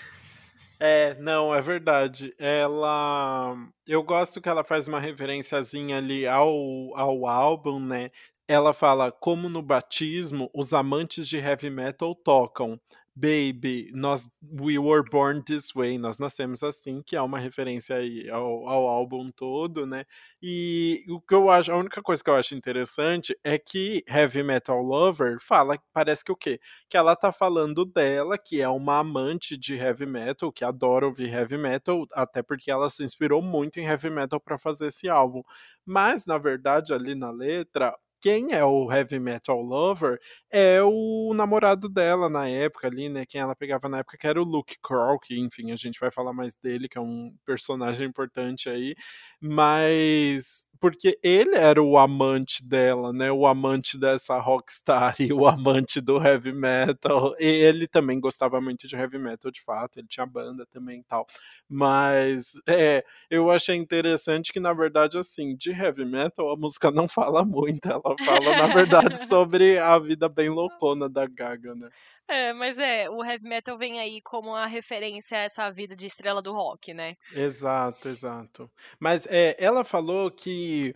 é, 0.80 1.14
não, 1.14 1.54
é 1.54 1.60
verdade. 1.60 2.34
Ela. 2.38 3.56
Eu 3.86 4.02
gosto 4.02 4.40
que 4.40 4.48
ela 4.48 4.62
faz 4.64 4.86
uma 4.86 5.00
referenciazinha 5.00 5.98
ali 5.98 6.26
ao, 6.26 6.96
ao 6.96 7.26
álbum, 7.26 7.80
né? 7.80 8.10
Ela 8.46 8.72
fala: 8.72 9.10
como 9.10 9.48
no 9.48 9.60
batismo, 9.62 10.50
os 10.54 10.72
amantes 10.72 11.28
de 11.28 11.36
heavy 11.38 11.70
metal 11.70 12.14
tocam. 12.14 12.80
Baby, 13.20 13.90
nós 13.92 14.30
We 14.40 14.78
Were 14.78 15.02
Born 15.10 15.42
This 15.42 15.72
Way, 15.74 15.98
nós 15.98 16.18
nascemos 16.20 16.62
assim, 16.62 17.02
que 17.02 17.16
é 17.16 17.20
uma 17.20 17.40
referência 17.40 17.96
aí 17.96 18.30
ao, 18.30 18.68
ao, 18.68 18.86
álbum 18.86 19.32
todo, 19.32 19.84
né? 19.84 20.04
E 20.40 21.04
o 21.08 21.20
que 21.20 21.34
eu 21.34 21.50
acho, 21.50 21.72
a 21.72 21.76
única 21.76 22.00
coisa 22.00 22.22
que 22.22 22.30
eu 22.30 22.36
acho 22.36 22.54
interessante 22.54 23.36
é 23.42 23.58
que 23.58 24.04
Heavy 24.08 24.44
Metal 24.44 24.80
Lover 24.80 25.38
fala, 25.40 25.76
parece 25.92 26.24
que 26.24 26.30
o 26.30 26.36
quê? 26.36 26.60
Que 26.88 26.96
ela 26.96 27.16
tá 27.16 27.32
falando 27.32 27.84
dela, 27.84 28.38
que 28.38 28.60
é 28.60 28.68
uma 28.68 28.98
amante 28.98 29.56
de 29.56 29.74
heavy 29.74 30.06
metal, 30.06 30.52
que 30.52 30.64
adora 30.64 31.04
ouvir 31.04 31.32
heavy 31.32 31.58
metal, 31.58 32.06
até 32.12 32.40
porque 32.40 32.70
ela 32.70 32.88
se 32.88 33.02
inspirou 33.02 33.42
muito 33.42 33.80
em 33.80 33.86
heavy 33.86 34.10
metal 34.10 34.38
para 34.40 34.56
fazer 34.56 34.86
esse 34.86 35.08
álbum. 35.08 35.42
Mas, 35.84 36.24
na 36.24 36.38
verdade, 36.38 36.94
ali 36.94 37.16
na 37.16 37.32
letra, 37.32 37.92
quem 38.20 38.52
é 38.52 38.64
o 38.64 38.90
heavy 38.92 39.18
metal 39.18 39.60
lover 39.60 40.18
é 40.50 40.80
o 40.82 41.32
namorado 41.34 41.88
dela 41.88 42.28
na 42.28 42.48
época 42.48 42.86
ali, 42.88 43.08
né? 43.08 43.24
Quem 43.26 43.40
ela 43.40 43.56
pegava 43.56 43.88
na 43.88 43.98
época 43.98 44.16
que 44.18 44.26
era 44.26 44.40
o 44.40 44.44
Luke 44.44 44.76
Kroll, 44.82 45.18
que 45.18 45.38
enfim, 45.38 45.72
a 45.72 45.76
gente 45.76 45.98
vai 46.00 46.10
falar 46.10 46.32
mais 46.32 46.54
dele, 46.56 46.88
que 46.88 46.98
é 46.98 47.00
um 47.00 47.34
personagem 47.44 48.06
importante 48.08 48.68
aí, 48.68 48.94
mas 49.40 50.66
porque 50.80 51.18
ele 51.22 51.54
era 51.56 51.82
o 51.82 51.98
amante 51.98 52.64
dela, 52.64 53.12
né? 53.12 53.30
O 53.32 53.46
amante 53.46 53.98
dessa 53.98 54.38
rockstar 54.38 55.16
e 55.20 55.32
o 55.32 55.46
amante 55.46 56.00
do 56.00 56.16
heavy 56.22 56.52
metal. 56.52 57.34
E 57.38 57.44
ele 57.46 57.86
também 57.88 58.20
gostava 58.20 58.60
muito 58.60 58.86
de 58.88 58.96
heavy 58.96 59.18
metal, 59.18 59.50
de 59.50 59.60
fato. 59.62 59.98
Ele 59.98 60.06
tinha 60.08 60.26
banda 60.26 60.66
também 60.66 61.00
e 61.00 61.04
tal. 61.04 61.26
Mas 61.68 62.52
é, 62.66 63.04
eu 63.30 63.50
achei 63.50 63.76
interessante 63.76 64.52
que, 64.52 64.60
na 64.60 64.72
verdade, 64.72 65.18
assim, 65.18 65.54
de 65.56 65.70
heavy 65.70 66.04
metal 66.04 66.50
a 66.50 66.56
música 66.56 66.90
não 66.90 67.08
fala 67.08 67.44
muito. 67.44 67.86
Ela 67.88 68.16
fala, 68.24 68.56
na 68.56 68.66
verdade, 68.68 69.16
sobre 69.26 69.78
a 69.78 69.98
vida 69.98 70.28
bem 70.28 70.48
loucona 70.48 71.08
da 71.08 71.26
Gaga, 71.26 71.74
né? 71.74 71.88
É, 72.28 72.52
mas 72.52 72.76
é, 72.76 73.08
o 73.08 73.24
heavy 73.24 73.48
metal 73.48 73.78
vem 73.78 73.98
aí 73.98 74.20
como 74.20 74.54
a 74.54 74.66
referência 74.66 75.38
a 75.38 75.42
essa 75.42 75.70
vida 75.70 75.96
de 75.96 76.06
estrela 76.06 76.42
do 76.42 76.52
rock, 76.52 76.92
né? 76.92 77.16
Exato, 77.32 78.08
exato. 78.08 78.70
Mas 79.00 79.26
é, 79.26 79.56
ela 79.58 79.82
falou 79.82 80.30
que 80.30 80.94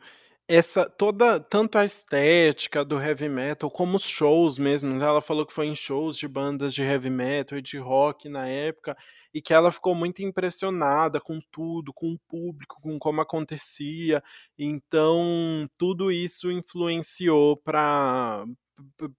essa 0.55 0.89
toda 0.89 1.41
tanto 1.41 1.79
a 1.79 1.85
estética 1.85 2.85
do 2.85 3.01
heavy 3.01 3.29
metal 3.29 3.71
como 3.71 3.97
os 3.97 4.05
shows 4.05 4.59
mesmo, 4.59 4.95
ela 5.03 5.21
falou 5.23 5.47
que 5.47 5.55
foi 5.55 5.67
em 5.67 5.75
shows 5.75 6.17
de 6.17 6.29
bandas 6.29 6.75
de 6.75 6.83
heavy 6.83 7.11
metal 7.11 7.59
e 7.59 7.63
de 7.63 7.79
rock 7.79 8.29
na 8.29 8.47
época 8.47 8.97
e 9.35 9.41
que 9.41 9.55
ela 9.55 9.73
ficou 9.73 9.95
muito 9.95 10.23
impressionada 10.23 11.21
com 11.21 11.41
tudo, 11.51 11.93
com 11.93 12.13
o 12.13 12.19
público, 12.29 12.77
com 12.83 12.99
como 12.99 13.21
acontecia. 13.23 14.23
Então, 14.59 15.67
tudo 15.79 16.13
isso 16.13 16.51
influenciou 16.51 17.57
para 17.57 18.45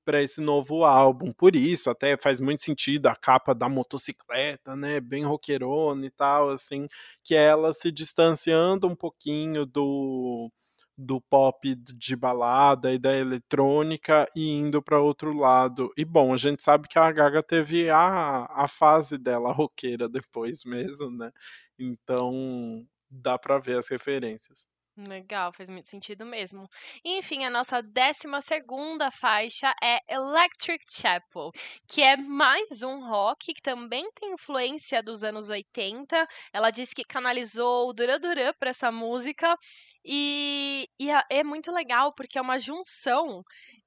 para 0.06 0.22
esse 0.22 0.42
novo 0.42 0.84
álbum. 0.84 1.32
Por 1.32 1.56
isso, 1.56 1.90
até 1.90 2.18
faz 2.18 2.40
muito 2.40 2.64
sentido 2.64 3.08
a 3.08 3.16
capa 3.16 3.54
da 3.56 3.70
motocicleta, 3.70 4.76
né, 4.76 5.00
bem 5.00 5.24
rockerona 5.26 6.06
e 6.06 6.10
tal, 6.12 6.50
assim, 6.50 6.88
que 7.24 7.36
é 7.36 7.44
ela 7.46 7.74
se 7.74 7.92
distanciando 7.92 8.88
um 8.88 8.96
pouquinho 8.96 9.66
do 9.66 10.52
do 10.98 11.20
pop 11.22 11.76
de 11.76 12.16
balada 12.16 12.94
e 12.94 13.00
da 13.00 13.16
eletrônica 13.16 14.26
e 14.36 14.50
indo 14.52 14.82
para 14.82 15.02
outro 15.02 15.34
lado. 15.34 15.92
E 15.98 16.06
bom, 16.06 16.34
a 16.34 16.38
gente 16.38 16.64
sabe 16.64 16.88
que 16.88 17.00
a 17.00 17.12
Gaga 17.12 17.44
teve 17.44 17.90
a, 17.90 18.46
a 18.46 18.68
fase 18.68 19.18
dela 19.18 19.52
roqueira 19.52 20.08
depois 20.10 20.64
mesmo, 20.66 21.10
né? 21.12 21.32
Então 21.80 22.86
dá 23.10 23.38
para 23.38 23.60
ver 23.60 23.78
as 23.78 23.88
referências. 23.88 24.68
Legal, 24.96 25.52
faz 25.52 25.72
muito 25.72 25.90
sentido 25.90 26.24
mesmo. 26.24 26.70
Enfim, 27.04 27.44
a 27.46 27.50
nossa 27.50 27.82
décima 27.82 28.42
segunda 28.42 29.10
faixa 29.10 29.74
é 29.82 30.00
Electric 30.08 30.86
Chapel, 30.88 31.52
que 31.88 32.04
é 32.04 32.16
mais 32.16 32.84
um 32.84 33.04
rock 33.10 33.56
que 33.56 33.62
também 33.62 34.08
tem 34.12 34.34
influência 34.34 35.02
dos 35.02 35.24
anos 35.24 35.50
80. 35.50 36.28
Ela 36.54 36.70
disse 36.70 36.94
que 36.94 37.04
canalizou 37.04 37.90
o 37.90 37.94
Duran 37.94 38.20
Duran 38.20 38.54
para 38.60 38.70
essa 38.70 38.92
música 38.92 39.58
e, 40.06 40.88
e 41.00 41.10
é 41.28 41.44
muito 41.44 41.72
legal 41.72 42.14
porque 42.14 42.38
é 42.38 42.42
uma 42.42 42.60
junção 42.60 43.44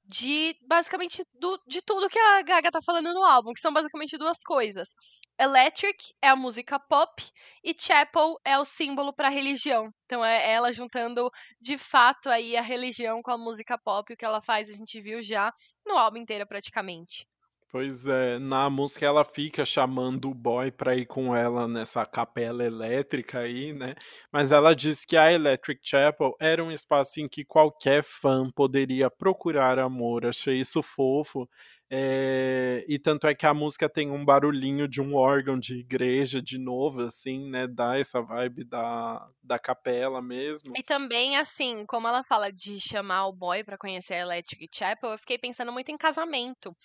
de 0.06 0.56
basicamente 0.62 1.24
do, 1.34 1.60
de 1.66 1.82
tudo 1.82 2.08
que 2.08 2.18
a 2.18 2.42
Gaga 2.42 2.70
tá 2.70 2.80
falando 2.82 3.12
no 3.12 3.24
álbum, 3.24 3.52
que 3.52 3.60
são 3.60 3.72
basicamente 3.72 4.16
duas 4.16 4.38
coisas. 4.40 4.94
Electric 5.38 6.14
é 6.22 6.28
a 6.28 6.36
música 6.36 6.78
pop 6.78 7.22
e 7.64 7.74
Chapel 7.78 8.38
é 8.44 8.58
o 8.58 8.64
símbolo 8.64 9.12
para 9.12 9.28
religião. 9.28 9.92
Então 10.04 10.24
é 10.24 10.52
ela 10.52 10.72
juntando 10.72 11.30
de 11.60 11.76
fato 11.76 12.28
aí 12.28 12.56
a 12.56 12.62
religião 12.62 13.20
com 13.22 13.32
a 13.32 13.38
música 13.38 13.76
pop, 13.76 14.12
o 14.12 14.16
que 14.16 14.24
ela 14.24 14.40
faz 14.40 14.70
a 14.70 14.74
gente 14.74 15.00
viu 15.00 15.20
já 15.20 15.52
no 15.84 15.96
álbum 15.96 16.18
inteiro 16.18 16.46
praticamente. 16.46 17.26
Pois 17.68 18.06
é, 18.06 18.38
na 18.38 18.70
música 18.70 19.04
ela 19.04 19.24
fica 19.24 19.64
chamando 19.64 20.30
o 20.30 20.34
boy 20.34 20.70
pra 20.70 20.94
ir 20.94 21.04
com 21.04 21.34
ela 21.34 21.66
nessa 21.66 22.06
capela 22.06 22.64
elétrica 22.64 23.40
aí, 23.40 23.72
né? 23.72 23.94
Mas 24.32 24.52
ela 24.52 24.72
diz 24.74 25.04
que 25.04 25.16
a 25.16 25.32
Electric 25.32 25.80
Chapel 25.82 26.34
era 26.40 26.62
um 26.62 26.70
espaço 26.70 27.20
em 27.20 27.28
que 27.28 27.44
qualquer 27.44 28.04
fã 28.04 28.48
poderia 28.54 29.10
procurar 29.10 29.78
amor. 29.80 30.24
Achei 30.26 30.60
isso 30.60 30.80
fofo. 30.80 31.48
É, 31.88 32.84
e 32.88 32.98
tanto 32.98 33.28
é 33.28 33.34
que 33.34 33.46
a 33.46 33.54
música 33.54 33.88
tem 33.88 34.10
um 34.10 34.24
barulhinho 34.24 34.88
de 34.88 35.00
um 35.00 35.14
órgão 35.14 35.56
de 35.56 35.78
igreja 35.78 36.42
de 36.42 36.58
novo, 36.58 37.02
assim, 37.02 37.48
né? 37.48 37.68
Dá 37.68 37.96
essa 37.96 38.20
vibe 38.20 38.64
da, 38.64 39.24
da 39.40 39.56
capela 39.56 40.20
mesmo. 40.20 40.72
E 40.76 40.82
também, 40.82 41.36
assim, 41.36 41.86
como 41.86 42.08
ela 42.08 42.24
fala 42.24 42.50
de 42.50 42.80
chamar 42.80 43.28
o 43.28 43.32
boy 43.32 43.62
para 43.62 43.78
conhecer 43.78 44.14
a 44.14 44.20
Electric 44.22 44.68
Chapel, 44.76 45.10
eu 45.10 45.18
fiquei 45.18 45.38
pensando 45.38 45.72
muito 45.72 45.88
em 45.90 45.96
casamento. 45.96 46.76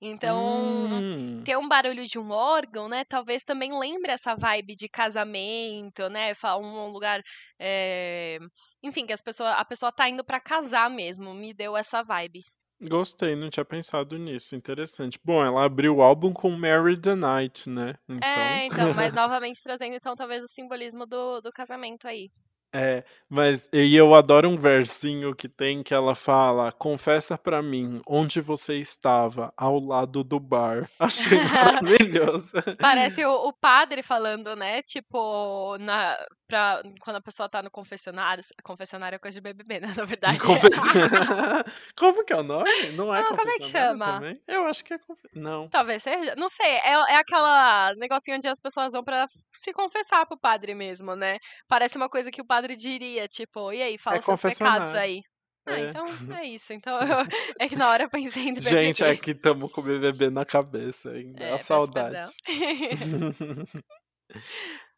Então, 0.00 0.86
hum. 0.86 1.42
ter 1.44 1.58
um 1.58 1.68
barulho 1.68 2.06
de 2.06 2.18
um 2.18 2.30
órgão, 2.30 2.88
né? 2.88 3.04
Talvez 3.04 3.42
também 3.42 3.76
lembre 3.76 4.12
essa 4.12 4.36
vibe 4.36 4.76
de 4.76 4.88
casamento, 4.88 6.08
né? 6.08 6.32
Um 6.60 6.88
lugar. 6.90 7.20
É... 7.58 8.38
Enfim, 8.84 9.04
que 9.04 9.12
as 9.12 9.22
pessoas, 9.22 9.52
a 9.56 9.64
pessoa 9.64 9.90
tá 9.90 10.08
indo 10.08 10.24
para 10.24 10.38
casar 10.38 10.88
mesmo. 10.88 11.34
Me 11.34 11.52
deu 11.52 11.76
essa 11.76 12.04
vibe. 12.04 12.44
Gostei, 12.80 13.34
não 13.34 13.50
tinha 13.50 13.64
pensado 13.64 14.18
nisso. 14.18 14.54
Interessante. 14.54 15.18
Bom, 15.24 15.44
ela 15.44 15.64
abriu 15.64 15.96
o 15.96 16.02
álbum 16.02 16.32
com 16.32 16.50
Mary 16.50 17.00
the 17.00 17.14
Night, 17.14 17.68
né? 17.68 17.94
Então... 18.08 18.28
É, 18.28 18.66
então, 18.66 18.94
mas 18.94 19.12
novamente 19.14 19.62
trazendo 19.62 19.94
então 19.94 20.14
talvez 20.14 20.44
o 20.44 20.48
simbolismo 20.48 21.06
do, 21.06 21.40
do 21.40 21.52
casamento 21.52 22.06
aí. 22.06 22.30
É, 22.76 23.04
mas 23.28 23.68
e 23.72 23.94
eu 23.94 24.14
adoro 24.16 24.48
um 24.48 24.56
versinho 24.56 25.32
que 25.32 25.48
tem 25.48 25.80
que 25.80 25.94
ela 25.94 26.16
fala: 26.16 26.72
Confessa 26.72 27.38
pra 27.38 27.62
mim 27.62 28.02
onde 28.04 28.40
você 28.40 28.78
estava 28.78 29.52
ao 29.56 29.78
lado 29.78 30.24
do 30.24 30.40
bar. 30.40 30.90
Achei 30.98 31.38
maravilhoso. 31.38 32.52
Parece 32.80 33.24
o, 33.24 33.48
o, 33.48 33.52
padre 33.52 34.02
falando, 34.02 34.56
né? 34.56 34.82
Tipo, 34.82 35.76
na, 35.78 36.16
pra, 36.48 36.82
quando 37.00 37.16
a 37.16 37.20
pessoa 37.20 37.48
tá 37.48 37.62
no 37.62 37.70
confessionário. 37.70 38.42
Confessionário 38.62 39.16
é 39.16 39.18
coisa 39.20 39.40
de 39.40 39.40
BBB, 39.40 39.80
né? 39.80 39.94
Na 39.96 40.04
verdade. 40.04 40.38
como 41.96 42.24
que 42.24 42.32
é 42.32 42.36
o 42.36 42.42
nome? 42.42 42.70
Não 42.92 43.14
é 43.14 43.22
Não, 43.22 43.36
como 43.36 43.50
é 43.50 43.58
que 43.58 43.66
chama? 43.66 44.14
Também? 44.14 44.40
Eu 44.48 44.66
acho 44.66 44.84
que 44.84 44.94
é. 44.94 44.98
Não. 45.32 45.68
Talvez 45.68 46.02
seja. 46.02 46.34
Não 46.36 46.48
sei. 46.48 46.66
É, 46.66 46.92
é 46.92 47.16
aquela 47.16 47.94
negocinho 47.94 48.36
onde 48.36 48.48
as 48.48 48.60
pessoas 48.60 48.92
vão 48.92 49.04
pra 49.04 49.26
se 49.52 49.72
confessar 49.72 50.26
pro 50.26 50.38
padre 50.38 50.74
mesmo, 50.74 51.14
né? 51.14 51.38
Parece 51.68 51.96
uma 51.96 52.08
coisa 52.08 52.30
que 52.30 52.40
o 52.40 52.46
padre 52.46 52.63
padre 52.64 52.76
diria, 52.76 53.28
tipo, 53.28 53.70
e 53.72 53.82
aí, 53.82 53.98
fala 53.98 54.16
é 54.16 54.22
seus 54.22 54.40
pecados 54.40 54.94
aí. 54.94 55.22
Ah, 55.66 55.78
é. 55.78 55.90
então 55.90 56.04
é 56.38 56.46
isso. 56.46 56.72
Então 56.72 56.98
eu, 57.00 57.26
é 57.60 57.68
que 57.68 57.76
na 57.76 57.90
hora 57.90 58.04
eu 58.04 58.10
pensei 58.10 58.48
em. 58.48 58.58
Gente, 58.60 59.04
aqui 59.04 59.32
estamos 59.32 59.70
com 59.72 59.82
o 59.82 59.84
BBB 59.84 60.30
na 60.30 60.44
cabeça 60.44 61.10
ainda. 61.10 61.44
É, 61.44 61.54
a 61.54 61.58
saudade. 61.58 62.30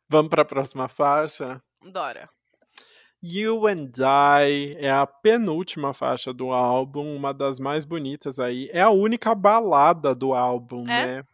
Vamos 0.08 0.30
para 0.30 0.42
a 0.42 0.46
próxima 0.46 0.88
faixa? 0.88 1.60
Dora. 1.82 2.28
You 3.22 3.66
and 3.66 3.90
I 3.98 4.76
é 4.78 4.90
a 4.90 5.06
penúltima 5.06 5.92
faixa 5.92 6.32
do 6.32 6.52
álbum, 6.52 7.16
uma 7.16 7.34
das 7.34 7.58
mais 7.58 7.84
bonitas 7.84 8.38
aí. 8.38 8.68
É 8.72 8.82
a 8.82 8.90
única 8.90 9.34
balada 9.34 10.14
do 10.14 10.32
álbum, 10.32 10.82
é? 10.82 11.16
né? 11.16 11.24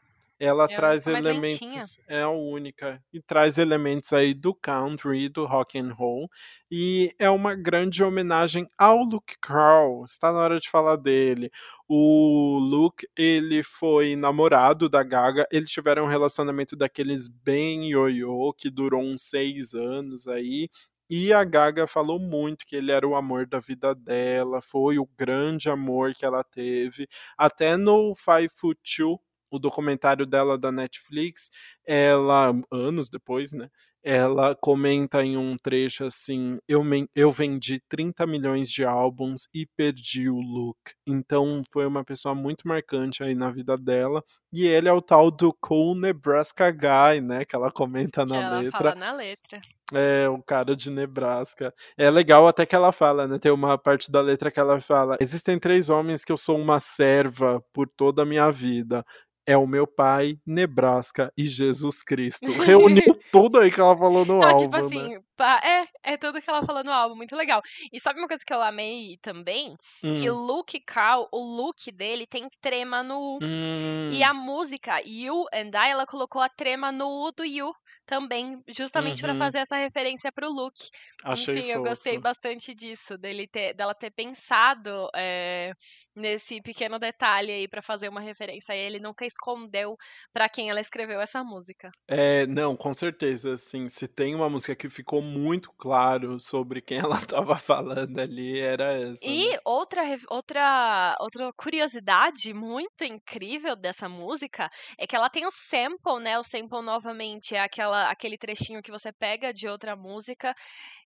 Ela 0.42 0.64
é 0.64 0.74
traz 0.74 1.06
elementos 1.06 2.00
é 2.08 2.22
a 2.22 2.28
única 2.28 3.00
e 3.12 3.22
traz 3.22 3.58
elementos 3.58 4.12
aí 4.12 4.34
do 4.34 4.52
country 4.52 5.28
do 5.28 5.46
rock 5.46 5.78
and 5.78 5.92
roll 5.92 6.28
e 6.68 7.14
é 7.16 7.30
uma 7.30 7.54
grande 7.54 8.02
homenagem 8.02 8.68
ao 8.76 9.04
Luke 9.04 9.36
Carl 9.40 10.04
está 10.04 10.32
na 10.32 10.40
hora 10.40 10.58
de 10.58 10.68
falar 10.68 10.96
dele 10.96 11.48
o 11.88 12.58
Luke 12.58 13.06
ele 13.16 13.62
foi 13.62 14.16
namorado 14.16 14.88
da 14.88 15.04
Gaga 15.04 15.46
eles 15.48 15.70
tiveram 15.70 16.06
um 16.06 16.08
relacionamento 16.08 16.74
daqueles 16.74 17.28
bem 17.28 17.90
ioiô 17.90 18.52
que 18.52 18.68
durou 18.68 19.00
uns 19.00 19.22
seis 19.22 19.74
anos 19.74 20.26
aí 20.26 20.68
e 21.08 21.32
a 21.32 21.44
Gaga 21.44 21.86
falou 21.86 22.18
muito 22.18 22.66
que 22.66 22.74
ele 22.74 22.90
era 22.90 23.06
o 23.06 23.14
amor 23.14 23.46
da 23.46 23.60
vida 23.60 23.94
dela, 23.94 24.62
foi 24.62 24.98
o 24.98 25.06
grande 25.14 25.68
amor 25.68 26.14
que 26.14 26.24
ela 26.24 26.42
teve. 26.42 27.06
Até 27.36 27.76
no 27.76 28.14
Five 28.14 28.48
Foot 28.56 28.80
Two, 28.96 29.20
o 29.52 29.58
documentário 29.58 30.24
dela 30.24 30.56
da 30.56 30.72
Netflix, 30.72 31.50
ela, 31.86 32.52
anos 32.72 33.10
depois, 33.10 33.52
né? 33.52 33.68
Ela 34.04 34.56
comenta 34.56 35.22
em 35.22 35.36
um 35.36 35.56
trecho 35.56 36.04
assim: 36.04 36.58
eu, 36.66 36.82
eu 37.14 37.30
vendi 37.30 37.80
30 37.88 38.26
milhões 38.26 38.68
de 38.68 38.84
álbuns 38.84 39.42
e 39.54 39.64
perdi 39.76 40.28
o 40.28 40.40
look. 40.40 40.76
Então 41.06 41.62
foi 41.70 41.86
uma 41.86 42.04
pessoa 42.04 42.34
muito 42.34 42.66
marcante 42.66 43.22
aí 43.22 43.34
na 43.34 43.50
vida 43.50 43.76
dela. 43.76 44.24
E 44.52 44.66
ele 44.66 44.88
é 44.88 44.92
o 44.92 45.00
tal 45.00 45.30
do 45.30 45.56
Cool 45.60 45.94
Nebraska 45.94 46.68
Guy, 46.72 47.20
né? 47.20 47.44
Que 47.44 47.54
ela 47.54 47.70
comenta 47.70 48.26
na 48.26 48.42
ela 48.42 48.58
letra. 48.58 48.78
Fala 48.78 48.94
na 48.96 49.12
letra. 49.12 49.60
É, 49.94 50.28
o 50.28 50.42
cara 50.42 50.74
de 50.74 50.90
Nebraska. 50.90 51.72
É 51.96 52.10
legal 52.10 52.48
até 52.48 52.66
que 52.66 52.74
ela 52.74 52.90
fala, 52.90 53.28
né? 53.28 53.38
Tem 53.38 53.52
uma 53.52 53.78
parte 53.78 54.10
da 54.10 54.20
letra 54.20 54.50
que 54.50 54.58
ela 54.58 54.80
fala: 54.80 55.16
Existem 55.20 55.60
três 55.60 55.88
homens 55.88 56.24
que 56.24 56.32
eu 56.32 56.36
sou 56.36 56.58
uma 56.58 56.80
serva 56.80 57.62
por 57.72 57.88
toda 57.88 58.22
a 58.22 58.26
minha 58.26 58.50
vida 58.50 59.04
é 59.46 59.56
o 59.56 59.66
meu 59.66 59.86
pai, 59.86 60.36
Nebraska 60.46 61.32
e 61.36 61.44
Jesus 61.44 62.02
Cristo. 62.02 62.46
Reuniu 62.62 63.14
tudo 63.30 63.58
aí 63.58 63.70
que 63.70 63.80
ela 63.80 63.96
falou 63.96 64.24
no 64.24 64.40
Não, 64.40 64.58
tipo 64.58 64.76
álbum. 64.76 64.88
Tipo 64.88 64.96
assim, 64.98 65.14
né? 65.14 65.20
é, 65.62 66.12
é 66.12 66.16
tudo 66.16 66.40
que 66.40 66.48
ela 66.48 66.64
falou 66.64 66.84
no 66.84 66.92
álbum, 66.92 67.16
muito 67.16 67.34
legal. 67.34 67.60
E 67.92 68.00
sabe 68.00 68.20
uma 68.20 68.28
coisa 68.28 68.44
que 68.44 68.52
eu 68.52 68.62
amei 68.62 69.18
também? 69.20 69.74
Hum. 70.02 70.12
Que 70.12 70.30
o 70.30 70.36
Luke 70.36 70.78
Carl, 70.80 71.28
o 71.32 71.38
look 71.38 71.90
dele 71.92 72.26
tem 72.26 72.48
trema 72.60 73.02
no 73.02 73.18
U. 73.18 73.38
Hum. 73.42 74.10
E 74.12 74.22
a 74.22 74.32
música 74.32 75.00
You 75.04 75.44
and 75.52 75.70
I, 75.74 75.90
ela 75.90 76.06
colocou 76.06 76.40
a 76.40 76.48
trema 76.48 76.92
no 76.92 77.26
U 77.26 77.32
do 77.32 77.44
You 77.44 77.72
também, 78.06 78.60
justamente 78.68 79.22
uhum. 79.22 79.28
para 79.28 79.34
fazer 79.34 79.58
essa 79.58 79.76
referência 79.76 80.30
para 80.32 80.48
o 80.48 80.52
Luke. 80.52 80.88
Achei 81.24 81.54
Enfim, 81.54 81.66
fofo. 81.68 81.78
eu 81.78 81.82
gostei 81.82 82.18
bastante 82.18 82.74
disso, 82.74 83.16
dele 83.16 83.46
ter, 83.46 83.74
dela 83.74 83.94
ter 83.94 84.10
pensado 84.10 85.08
é, 85.14 85.72
nesse 86.14 86.60
pequeno 86.60 86.98
detalhe 86.98 87.52
aí 87.52 87.68
para 87.68 87.82
fazer 87.82 88.08
uma 88.08 88.20
referência 88.20 88.74
a 88.74 88.76
ele, 88.76 88.98
nunca 89.00 89.24
escondeu 89.24 89.96
para 90.32 90.48
quem 90.48 90.70
ela 90.70 90.80
escreveu 90.80 91.20
essa 91.20 91.42
música. 91.44 91.90
É, 92.08 92.46
não, 92.46 92.76
com 92.76 92.92
certeza, 92.92 93.54
assim, 93.54 93.88
se 93.88 94.08
tem 94.08 94.34
uma 94.34 94.48
música 94.48 94.74
que 94.74 94.90
ficou 94.90 95.22
muito 95.22 95.72
claro 95.78 96.40
sobre 96.40 96.80
quem 96.80 96.98
ela 96.98 97.16
estava 97.22 97.56
falando 97.56 98.18
ali, 98.18 98.58
era 98.60 98.92
essa. 98.92 99.24
E 99.24 99.50
né? 99.50 99.58
outra, 99.64 100.02
outra, 100.28 101.16
outra 101.20 101.52
curiosidade 101.56 102.52
muito 102.52 103.04
incrível 103.04 103.76
dessa 103.76 104.08
música 104.08 104.70
é 104.98 105.06
que 105.06 105.14
ela 105.14 105.30
tem 105.30 105.46
o 105.46 105.50
sample, 105.50 106.20
né? 106.20 106.38
O 106.38 106.44
sample 106.44 106.82
novamente 106.82 107.54
é 107.54 107.60
aquela 107.60 107.91
aquele 107.92 108.36
trechinho 108.36 108.82
que 108.82 108.90
você 108.90 109.12
pega 109.12 109.52
de 109.52 109.68
outra 109.68 109.94
música 109.94 110.54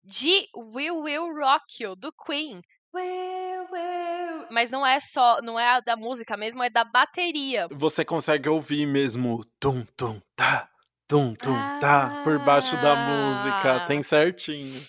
de 0.05 0.49
Will 0.57 1.01
Will 1.01 1.35
Rock 1.35 1.83
You, 1.83 1.97
do 1.97 2.12
Queen. 2.12 2.61
Will, 2.95 3.66
will. 3.70 4.47
Mas 4.51 4.70
não 4.70 4.85
é 4.85 5.01
só, 5.01 5.41
não 5.41 5.59
é 5.59 5.68
a 5.68 5.80
da 5.80 5.97
música 5.97 6.37
mesmo, 6.37 6.62
é 6.62 6.68
da 6.68 6.85
bateria. 6.85 7.68
Você 7.70 8.05
consegue 8.05 8.49
ouvir 8.49 8.87
mesmo 8.87 9.45
tum 9.59 9.85
tum 9.97 10.20
tá, 10.37 10.68
tum 11.09 11.35
tum 11.35 11.55
ah. 11.55 11.78
tá 11.80 12.20
por 12.22 12.39
baixo 12.45 12.76
da 12.76 12.95
música, 12.95 13.87
tem 13.87 14.03
certinho 14.03 14.83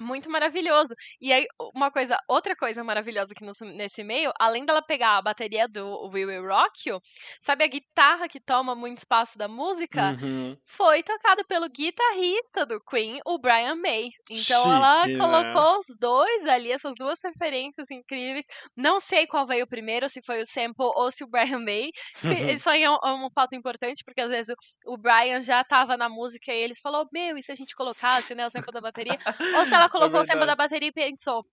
muito 0.00 0.30
maravilhoso. 0.30 0.94
E 1.20 1.32
aí, 1.32 1.46
uma 1.74 1.90
coisa, 1.90 2.16
outra 2.28 2.56
coisa 2.56 2.82
maravilhosa 2.82 3.32
aqui 3.32 3.44
nesse 3.76 4.02
meio, 4.02 4.32
além 4.38 4.64
dela 4.64 4.82
pegar 4.82 5.18
a 5.18 5.22
bateria 5.22 5.68
do 5.68 6.08
We 6.12 6.24
Will 6.24 6.46
Rock 6.46 6.88
You, 6.88 7.00
sabe 7.40 7.64
a 7.64 7.68
guitarra 7.68 8.28
que 8.28 8.40
toma 8.40 8.74
muito 8.74 8.98
espaço 8.98 9.38
da 9.38 9.48
música? 9.48 10.16
Uhum. 10.20 10.56
Foi 10.64 11.02
tocado 11.02 11.44
pelo 11.46 11.68
guitarrista 11.68 12.66
do 12.66 12.78
Queen, 12.80 13.20
o 13.26 13.38
Brian 13.38 13.76
May. 13.76 14.08
Então 14.30 14.62
Chique, 14.62 14.68
ela 14.68 15.06
né? 15.06 15.18
colocou 15.18 15.72
né? 15.72 15.78
os 15.78 15.86
dois 15.98 16.46
ali, 16.46 16.72
essas 16.72 16.94
duas 16.96 17.18
referências 17.24 17.90
incríveis. 17.90 18.44
Não 18.76 19.00
sei 19.00 19.26
qual 19.26 19.46
veio 19.46 19.66
primeiro, 19.66 20.08
se 20.08 20.20
foi 20.24 20.40
o 20.40 20.46
sample 20.46 20.86
ou 20.96 21.10
se 21.10 21.24
o 21.24 21.28
Brian 21.28 21.60
May. 21.60 21.90
Isso 22.52 22.68
aí 22.68 22.82
é 22.82 22.90
um, 22.90 22.98
é 23.02 23.12
um 23.12 23.30
fato 23.30 23.54
importante, 23.54 24.02
porque 24.04 24.20
às 24.20 24.30
vezes 24.30 24.54
o, 24.86 24.94
o 24.94 24.98
Brian 24.98 25.40
já 25.40 25.62
tava 25.64 25.96
na 25.96 26.08
música 26.08 26.52
e 26.52 26.60
eles 26.60 26.78
falou: 26.80 27.06
Meu, 27.12 27.36
e 27.36 27.42
se 27.42 27.52
a 27.52 27.54
gente 27.54 27.74
colocasse 27.74 28.34
né, 28.34 28.46
o 28.46 28.50
sample 28.50 28.72
da 28.72 28.80
bateria? 28.80 29.18
ou 29.56 29.66
se 29.66 29.74
ela 29.74 29.88
colocou 30.12 30.18
é 30.18 30.22
o 30.22 30.24
sample 30.24 30.46
da 30.46 30.56
bateria 30.56 30.88
e 30.88 30.92
pensou, 30.92 31.44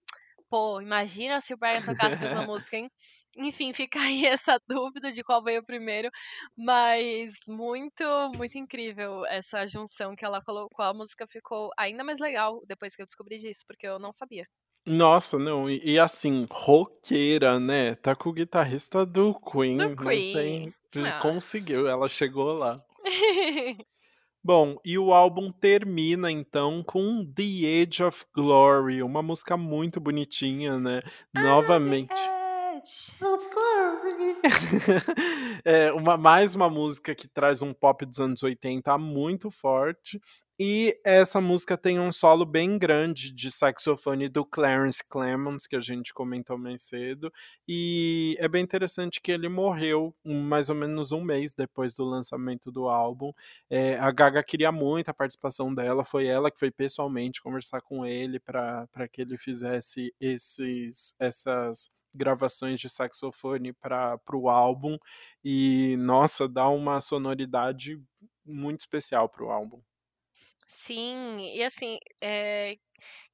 pô, 0.50 0.82
imagina 0.82 1.42
se 1.42 1.54
o 1.54 1.58
Brian 1.58 1.82
tocasse 1.82 2.24
essa 2.24 2.42
música, 2.42 2.78
hein? 2.78 2.90
Enfim, 3.38 3.74
fica 3.74 4.00
aí 4.00 4.26
essa 4.26 4.60
dúvida 4.68 5.12
de 5.12 5.24
qual 5.24 5.44
veio 5.44 5.64
primeiro, 5.64 6.10
mas 6.58 7.34
muito, 7.48 8.04
muito 8.36 8.58
incrível 8.58 9.26
essa 9.28 9.66
junção 9.68 10.16
que 10.16 10.26
ela 10.26 10.42
colocou. 10.42 10.84
A 10.86 10.94
música 10.94 11.28
ficou 11.28 11.70
ainda 11.78 12.04
mais 12.04 12.20
legal 12.20 12.62
depois 12.68 12.96
que 12.96 13.02
eu 13.02 13.06
descobri 13.06 13.40
disso, 13.40 13.64
porque 13.68 13.88
eu 13.88 14.00
não 14.00 14.12
sabia. 14.14 14.46
Nossa, 14.86 15.38
não, 15.38 15.70
e, 15.70 15.80
e 15.84 16.00
assim, 16.00 16.48
roqueira, 16.50 17.60
né? 17.60 17.94
Tá 17.96 18.16
com 18.16 18.30
o 18.30 18.34
guitarrista 18.34 19.06
do 19.06 19.36
Queen, 19.40 19.78
Do 19.78 19.96
Queen. 19.96 20.34
tem. 20.34 20.74
Ah. 21.06 21.20
Conseguiu, 21.22 21.88
ela 21.88 22.08
chegou 22.10 22.58
lá. 22.58 22.76
Bom, 24.44 24.78
e 24.86 24.98
o 24.98 25.14
álbum 25.14 25.52
termina 25.52 26.32
então 26.32 26.82
com 26.82 27.26
The 27.26 27.84
Age 27.84 28.04
of 28.04 28.26
Glory, 28.34 29.04
uma 29.04 29.22
música 29.22 29.58
muito 29.58 30.00
bonitinha, 30.00 30.80
né? 30.80 31.02
Novamente. 31.34 32.14
Of 33.22 33.50
Glory. 33.54 34.38
é, 35.66 35.92
uma, 35.92 36.16
mais 36.16 36.56
uma 36.56 36.70
música 36.70 37.14
que 37.14 37.28
traz 37.28 37.62
um 37.62 37.74
pop 37.74 38.06
dos 38.06 38.20
anos 38.22 38.42
80 38.42 38.98
muito 38.98 39.52
forte. 39.52 40.22
E 40.62 41.00
essa 41.06 41.40
música 41.40 41.78
tem 41.78 42.02
um 42.02 42.12
solo 42.12 42.46
bem 42.46 42.78
grande 42.78 43.32
de 43.32 43.50
saxofone 43.50 44.28
do 44.28 44.46
Clarence 44.46 45.02
Clemons, 45.08 45.66
que 45.66 45.76
a 45.78 45.80
gente 45.80 46.14
comentou 46.14 46.58
mais 46.58 46.82
cedo. 46.82 47.32
E 47.66 48.36
é 48.40 48.48
bem 48.50 48.62
interessante 48.62 49.22
que 49.22 49.32
ele 49.32 49.48
morreu 49.48 50.14
mais 50.24 50.70
ou 50.70 50.76
menos 50.76 51.14
um 51.14 51.24
mês 51.24 51.54
depois 51.54 51.96
do 51.96 52.04
lançamento 52.04 52.70
do 52.74 52.90
álbum. 52.90 53.32
É, 53.70 53.98
a 54.00 54.12
Gaga 54.12 54.44
queria 54.44 54.70
muito 54.70 55.08
a 55.08 55.14
participação 55.14 55.74
dela, 55.74 56.04
foi 56.04 56.28
ela 56.28 56.52
que 56.52 56.60
foi 56.60 56.72
pessoalmente 56.72 57.42
conversar 57.42 57.80
com 57.82 58.06
ele 58.06 58.38
para 58.38 58.86
que 59.10 59.22
ele 59.22 59.38
fizesse 59.38 60.14
esses, 60.20 61.14
essas 61.18 61.90
gravações 62.14 62.82
de 62.82 62.90
saxofone 62.90 63.72
para 63.72 64.20
o 64.34 64.50
álbum. 64.50 64.98
E, 65.42 65.96
nossa, 65.98 66.50
dá 66.50 66.68
uma 66.68 67.00
sonoridade 67.00 67.98
muito 68.46 68.82
especial 68.82 69.30
para 69.30 69.46
o 69.46 69.52
álbum. 69.52 69.82
Sim, 70.72 71.40
e 71.56 71.64
assim, 71.64 71.98
é, 72.22 72.76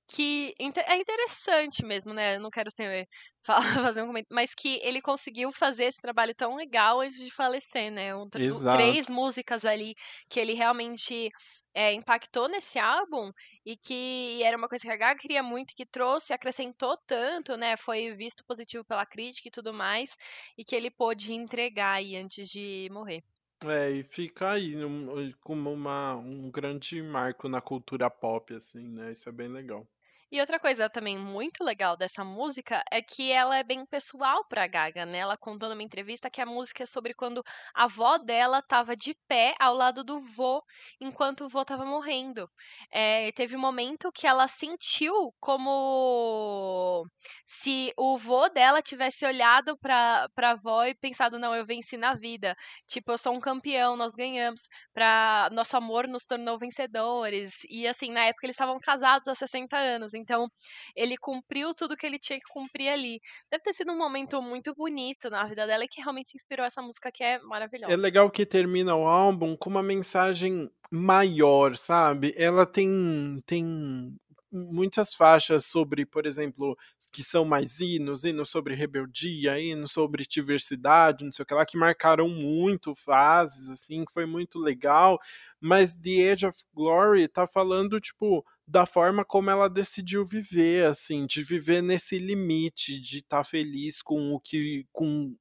que 0.07 0.55
é 0.59 0.97
interessante 0.97 1.85
mesmo, 1.85 2.13
né? 2.13 2.35
Eu 2.37 2.41
não 2.41 2.49
quero 2.51 2.71
ser, 2.71 3.07
fazer 3.93 4.03
um 4.03 4.07
comentário, 4.07 4.35
mas 4.35 4.53
que 4.55 4.79
ele 4.83 5.01
conseguiu 5.01 5.51
fazer 5.51 5.85
esse 5.85 6.01
trabalho 6.01 6.35
tão 6.35 6.55
legal 6.55 7.01
antes 7.01 7.17
de 7.17 7.31
falecer, 7.31 7.91
né? 7.91 8.15
Um, 8.15 8.29
três 8.69 9.09
músicas 9.09 9.65
ali 9.65 9.95
que 10.29 10.39
ele 10.39 10.53
realmente 10.53 11.29
é, 11.73 11.93
impactou 11.93 12.47
nesse 12.49 12.79
álbum 12.79 13.31
e 13.65 13.77
que 13.77 14.41
era 14.43 14.57
uma 14.57 14.69
coisa 14.69 14.83
que 14.83 14.91
a 14.91 14.97
Gaga 14.97 15.19
queria 15.19 15.43
muito, 15.43 15.75
que 15.75 15.85
trouxe, 15.85 16.33
acrescentou 16.33 16.97
tanto, 17.07 17.57
né? 17.57 17.77
Foi 17.77 18.15
visto 18.15 18.45
positivo 18.45 18.85
pela 18.85 19.05
crítica 19.05 19.49
e 19.49 19.51
tudo 19.51 19.73
mais, 19.73 20.15
e 20.57 20.63
que 20.65 20.75
ele 20.75 20.91
pôde 20.91 21.33
entregar 21.33 21.93
aí 21.95 22.15
antes 22.15 22.47
de 22.49 22.89
morrer. 22.91 23.23
É, 23.69 23.89
e 23.91 24.03
fica 24.03 24.51
aí 24.51 24.83
um, 24.85 25.31
como 25.41 25.71
uma, 25.71 26.15
um 26.15 26.49
grande 26.51 27.01
marco 27.01 27.49
na 27.49 27.59
cultura 27.61 28.09
pop, 28.09 28.53
assim, 28.53 28.87
né? 28.87 29.11
Isso 29.11 29.27
é 29.27 29.31
bem 29.31 29.47
legal. 29.47 29.87
E 30.35 30.41
outra 30.41 30.59
coisa 30.59 30.89
também 30.89 31.17
muito 31.17 31.63
legal 31.63 31.95
dessa 31.95 32.21
música 32.21 32.83
é 32.91 33.01
que 33.01 33.31
ela 33.31 33.57
é 33.57 33.63
bem 33.63 33.85
pessoal 33.85 34.43
pra 34.49 34.67
Gaga, 34.67 35.05
né? 35.05 35.19
Ela 35.19 35.37
contou 35.37 35.69
numa 35.69 35.81
entrevista 35.81 36.29
que 36.29 36.41
a 36.41 36.45
música 36.45 36.83
é 36.83 36.85
sobre 36.85 37.13
quando 37.13 37.41
a 37.73 37.85
avó 37.85 38.17
dela 38.17 38.59
estava 38.59 38.97
de 38.97 39.15
pé 39.29 39.55
ao 39.57 39.73
lado 39.73 40.03
do 40.03 40.19
vô 40.19 40.61
enquanto 40.99 41.45
o 41.45 41.47
vô 41.47 41.61
estava 41.61 41.85
morrendo. 41.85 42.49
É, 42.91 43.31
teve 43.31 43.55
um 43.55 43.59
momento 43.59 44.11
que 44.11 44.27
ela 44.27 44.45
sentiu 44.45 45.33
como 45.39 47.05
se 47.45 47.93
o 47.97 48.17
vô 48.17 48.49
dela 48.49 48.81
tivesse 48.81 49.25
olhado 49.25 49.77
pra, 49.77 50.27
pra 50.35 50.51
avó 50.51 50.83
e 50.83 50.95
pensado: 50.95 51.39
não, 51.39 51.55
eu 51.55 51.65
venci 51.65 51.95
na 51.95 52.13
vida. 52.13 52.57
Tipo, 52.87 53.13
eu 53.13 53.17
sou 53.17 53.33
um 53.33 53.39
campeão, 53.39 53.95
nós 53.95 54.11
ganhamos. 54.11 54.67
Pra... 54.93 55.47
Nosso 55.53 55.77
amor 55.77 56.09
nos 56.09 56.25
tornou 56.25 56.59
vencedores. 56.59 57.53
E 57.69 57.87
assim, 57.87 58.11
na 58.11 58.25
época 58.25 58.45
eles 58.45 58.55
estavam 58.55 58.77
casados 58.81 59.29
há 59.29 59.35
60 59.35 59.77
anos. 59.77 60.13
Então, 60.25 60.49
ele 60.95 61.15
cumpriu 61.17 61.71
tudo 61.75 61.95
que 61.95 62.05
ele 62.05 62.17
tinha 62.17 62.39
que 62.39 62.47
cumprir 62.49 62.89
ali. 62.89 63.21
Deve 63.51 63.63
ter 63.63 63.73
sido 63.73 63.91
um 63.91 63.97
momento 63.97 64.41
muito 64.41 64.73
bonito 64.73 65.29
na 65.29 65.45
vida 65.45 65.67
dela 65.67 65.85
e 65.85 65.87
que 65.87 66.01
realmente 66.01 66.35
inspirou 66.35 66.65
essa 66.65 66.81
música 66.81 67.11
que 67.11 67.23
é 67.23 67.39
maravilhosa. 67.39 67.93
É 67.93 67.95
legal 67.95 68.29
que 68.31 68.45
termina 68.45 68.95
o 68.95 69.07
álbum 69.07 69.55
com 69.55 69.69
uma 69.69 69.83
mensagem 69.83 70.69
maior, 70.89 71.75
sabe? 71.77 72.33
Ela 72.35 72.65
tem 72.65 73.41
tem 73.45 74.17
muitas 74.55 75.13
faixas 75.13 75.65
sobre, 75.65 76.05
por 76.05 76.25
exemplo, 76.25 76.77
que 77.11 77.23
são 77.23 77.43
mais 77.43 77.79
hinos, 77.79 78.23
hinos 78.23 78.49
sobre 78.49 78.73
rebeldia, 78.73 79.59
hinos 79.59 79.91
sobre 79.91 80.25
diversidade, 80.25 81.25
não 81.25 81.31
sei 81.31 81.43
o 81.43 81.45
que 81.45 81.53
lá, 81.53 81.65
que 81.65 81.77
marcaram 81.77 82.29
muito 82.29 82.95
fases, 82.95 83.69
assim, 83.69 84.05
que 84.05 84.13
foi 84.13 84.25
muito 84.25 84.57
legal. 84.59 85.19
Mas 85.59 85.95
The 85.95 86.31
Age 86.31 86.45
of 86.47 86.63
Glory 86.73 87.27
tá 87.27 87.45
falando, 87.45 87.99
tipo, 87.99 88.45
da 88.67 88.85
forma 88.85 89.23
como 89.23 89.49
ela 89.49 89.69
decidiu 89.69 90.25
viver, 90.25 90.85
assim, 90.85 91.25
de 91.25 91.43
viver 91.43 91.81
nesse 91.81 92.17
limite, 92.17 92.99
de 92.99 93.19
estar 93.19 93.37
tá 93.37 93.43
feliz 93.43 94.01
com 94.01 94.33
o 94.33 94.39
que. 94.39 94.85
com 94.91 95.35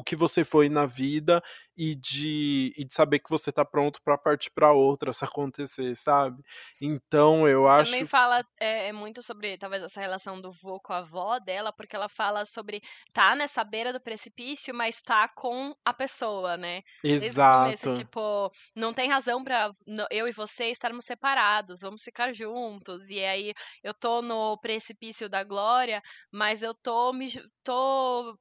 o 0.00 0.02
que 0.02 0.16
você 0.16 0.44
foi 0.44 0.70
na 0.70 0.86
vida 0.86 1.42
e 1.76 1.94
de, 1.94 2.74
e 2.76 2.84
de 2.86 2.94
saber 2.94 3.18
que 3.18 3.28
você 3.28 3.52
tá 3.52 3.64
pronto 3.64 4.00
para 4.02 4.16
partir 4.16 4.50
para 4.50 4.72
outra 4.72 5.12
se 5.12 5.24
acontecer, 5.24 5.94
sabe? 5.94 6.42
Então 6.80 7.46
eu 7.46 7.68
acho. 7.68 7.92
Também 7.92 8.06
fala 8.06 8.42
é, 8.58 8.88
é, 8.88 8.92
muito 8.92 9.22
sobre 9.22 9.58
talvez 9.58 9.82
essa 9.82 10.00
relação 10.00 10.40
do 10.40 10.50
vô 10.52 10.80
com 10.80 10.94
a 10.94 10.98
avó 10.98 11.38
dela, 11.38 11.70
porque 11.70 11.94
ela 11.94 12.08
fala 12.08 12.46
sobre 12.46 12.80
tá 13.12 13.34
nessa 13.34 13.62
beira 13.62 13.92
do 13.92 14.00
precipício, 14.00 14.74
mas 14.74 15.02
tá 15.02 15.28
com 15.28 15.74
a 15.84 15.92
pessoa, 15.92 16.56
né? 16.56 16.80
Exato. 17.04 17.64
Começo, 17.64 18.00
tipo, 18.00 18.50
não 18.74 18.94
tem 18.94 19.10
razão 19.10 19.44
para 19.44 19.70
eu 20.10 20.26
e 20.26 20.32
você 20.32 20.66
estarmos 20.66 21.04
separados, 21.04 21.82
vamos 21.82 22.02
ficar 22.02 22.32
juntos. 22.32 23.08
E 23.10 23.22
aí 23.22 23.52
eu 23.82 23.92
tô 23.92 24.22
no 24.22 24.56
precipício 24.58 25.28
da 25.28 25.44
glória, 25.44 26.02
mas 26.32 26.62
eu 26.62 26.72
tô 26.82 27.12
me 27.12 27.30
tô 27.62 28.38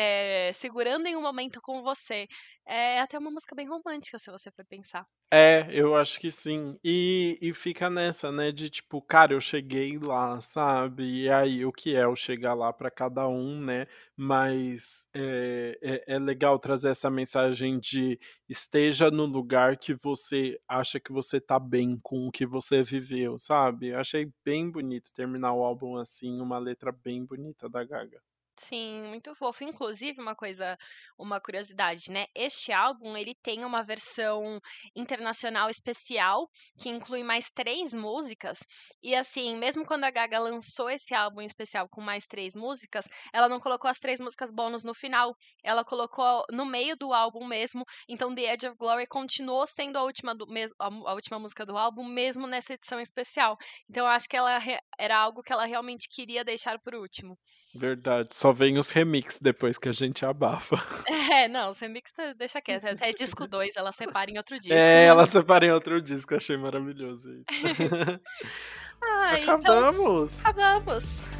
é, 0.00 0.52
segurando 0.52 1.08
em 1.08 1.16
um 1.16 1.22
momento 1.22 1.60
com 1.60 1.82
você. 1.82 2.28
É 2.64 3.00
até 3.00 3.18
uma 3.18 3.32
música 3.32 3.52
bem 3.56 3.66
romântica, 3.66 4.16
se 4.16 4.30
você 4.30 4.48
for 4.52 4.64
pensar. 4.64 5.04
É, 5.30 5.66
eu 5.72 5.96
acho 5.96 6.20
que 6.20 6.30
sim. 6.30 6.78
E, 6.84 7.36
e 7.42 7.52
fica 7.52 7.90
nessa, 7.90 8.30
né, 8.30 8.52
de 8.52 8.70
tipo, 8.70 9.02
cara, 9.02 9.32
eu 9.34 9.40
cheguei 9.40 9.98
lá, 9.98 10.40
sabe? 10.40 11.24
E 11.24 11.28
aí, 11.28 11.64
o 11.66 11.72
que 11.72 11.96
é 11.96 12.06
o 12.06 12.14
chegar 12.14 12.54
lá 12.54 12.72
para 12.72 12.92
cada 12.92 13.26
um, 13.26 13.60
né? 13.60 13.86
Mas 14.16 15.08
é, 15.12 15.78
é, 15.82 16.14
é, 16.14 16.18
legal 16.20 16.58
trazer 16.60 16.90
essa 16.90 17.10
mensagem 17.10 17.80
de 17.80 18.20
esteja 18.48 19.10
no 19.10 19.26
lugar 19.26 19.76
que 19.76 19.94
você 19.94 20.60
acha 20.68 21.00
que 21.00 21.12
você 21.12 21.40
tá 21.40 21.58
bem 21.58 21.98
com 22.00 22.28
o 22.28 22.30
que 22.30 22.46
você 22.46 22.84
viveu, 22.84 23.36
sabe? 23.36 23.92
Achei 23.94 24.32
bem 24.44 24.70
bonito 24.70 25.12
terminar 25.12 25.52
o 25.54 25.64
álbum 25.64 25.96
assim, 25.96 26.40
uma 26.40 26.58
letra 26.58 26.92
bem 26.92 27.24
bonita 27.24 27.68
da 27.68 27.82
Gaga. 27.84 28.20
Sim, 28.60 29.04
muito 29.08 29.34
fofo. 29.36 29.62
Inclusive, 29.62 30.20
uma 30.20 30.34
coisa, 30.34 30.76
uma 31.16 31.40
curiosidade, 31.40 32.10
né? 32.10 32.26
Este 32.34 32.72
álbum, 32.72 33.16
ele 33.16 33.34
tem 33.36 33.64
uma 33.64 33.84
versão 33.84 34.60
internacional 34.96 35.70
especial, 35.70 36.48
que 36.76 36.88
inclui 36.88 37.22
mais 37.22 37.48
três 37.50 37.94
músicas. 37.94 38.58
E 39.00 39.14
assim, 39.14 39.56
mesmo 39.56 39.86
quando 39.86 40.04
a 40.04 40.10
Gaga 40.10 40.40
lançou 40.40 40.90
esse 40.90 41.14
álbum 41.14 41.40
especial 41.40 41.88
com 41.88 42.00
mais 42.00 42.26
três 42.26 42.54
músicas, 42.56 43.06
ela 43.32 43.48
não 43.48 43.60
colocou 43.60 43.88
as 43.88 43.98
três 44.00 44.18
músicas 44.20 44.52
bônus 44.52 44.82
no 44.82 44.92
final. 44.92 45.36
Ela 45.62 45.84
colocou 45.84 46.44
no 46.50 46.66
meio 46.66 46.96
do 46.96 47.12
álbum 47.12 47.46
mesmo. 47.46 47.84
Então, 48.08 48.34
The 48.34 48.54
Edge 48.54 48.66
of 48.66 48.76
Glory 48.76 49.06
continuou 49.06 49.66
sendo 49.68 49.98
a 49.98 50.02
última, 50.02 50.34
do, 50.34 50.46
a 50.80 51.14
última 51.14 51.38
música 51.38 51.64
do 51.64 51.78
álbum, 51.78 52.04
mesmo 52.04 52.46
nessa 52.48 52.74
edição 52.74 52.98
especial. 52.98 53.56
Então, 53.88 54.04
eu 54.04 54.10
acho 54.10 54.28
que 54.28 54.36
ela 54.36 54.58
era 54.98 55.16
algo 55.16 55.42
que 55.44 55.52
ela 55.52 55.64
realmente 55.64 56.08
queria 56.10 56.44
deixar 56.44 56.78
por 56.80 56.94
último. 56.96 57.38
Verdade, 57.74 58.30
só 58.32 58.50
vem 58.50 58.78
os 58.78 58.90
remix 58.90 59.38
depois 59.40 59.78
que 59.78 59.88
a 59.88 59.92
gente 59.92 60.24
abafa. 60.24 60.76
É, 61.30 61.46
não, 61.46 61.70
os 61.70 61.78
remix 61.78 62.12
deixa 62.36 62.60
quieto. 62.60 62.86
Até 62.86 63.12
disco 63.12 63.46
2 63.46 63.76
ela 63.76 63.92
separa 63.92 64.30
em 64.30 64.38
outro 64.38 64.58
disco. 64.58 64.74
É, 64.74 65.04
ela 65.04 65.24
separa 65.26 65.66
em 65.66 65.70
outro 65.70 66.00
disco, 66.00 66.34
achei 66.34 66.56
maravilhoso 66.56 67.30
isso. 67.32 67.44
ah, 69.00 69.32
acabamos! 69.34 70.40
Então, 70.40 70.50
acabamos! 70.50 71.37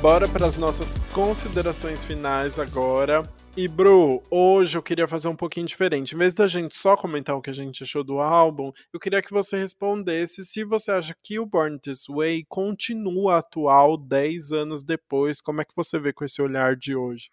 Bora 0.00 0.26
para 0.26 0.46
as 0.46 0.56
nossas 0.56 0.98
considerações 1.12 2.02
finais 2.02 2.58
agora. 2.58 3.22
E 3.54 3.68
Bru, 3.68 4.22
hoje 4.30 4.78
eu 4.78 4.82
queria 4.82 5.06
fazer 5.06 5.28
um 5.28 5.36
pouquinho 5.36 5.66
diferente. 5.66 6.14
Em 6.14 6.18
vez 6.18 6.32
da 6.32 6.46
gente 6.46 6.74
só 6.74 6.96
comentar 6.96 7.36
o 7.36 7.42
que 7.42 7.50
a 7.50 7.52
gente 7.52 7.82
achou 7.82 8.02
do 8.02 8.18
álbum, 8.18 8.72
eu 8.94 8.98
queria 8.98 9.20
que 9.20 9.30
você 9.30 9.58
respondesse 9.58 10.42
se 10.46 10.64
você 10.64 10.90
acha 10.90 11.14
que 11.22 11.38
o 11.38 11.44
Born 11.44 11.78
This 11.78 12.04
Way 12.08 12.46
continua 12.48 13.40
atual 13.40 13.98
10 13.98 14.52
anos 14.52 14.82
depois. 14.82 15.42
Como 15.42 15.60
é 15.60 15.66
que 15.66 15.76
você 15.76 15.98
vê 15.98 16.14
com 16.14 16.24
esse 16.24 16.40
olhar 16.40 16.76
de 16.76 16.96
hoje? 16.96 17.28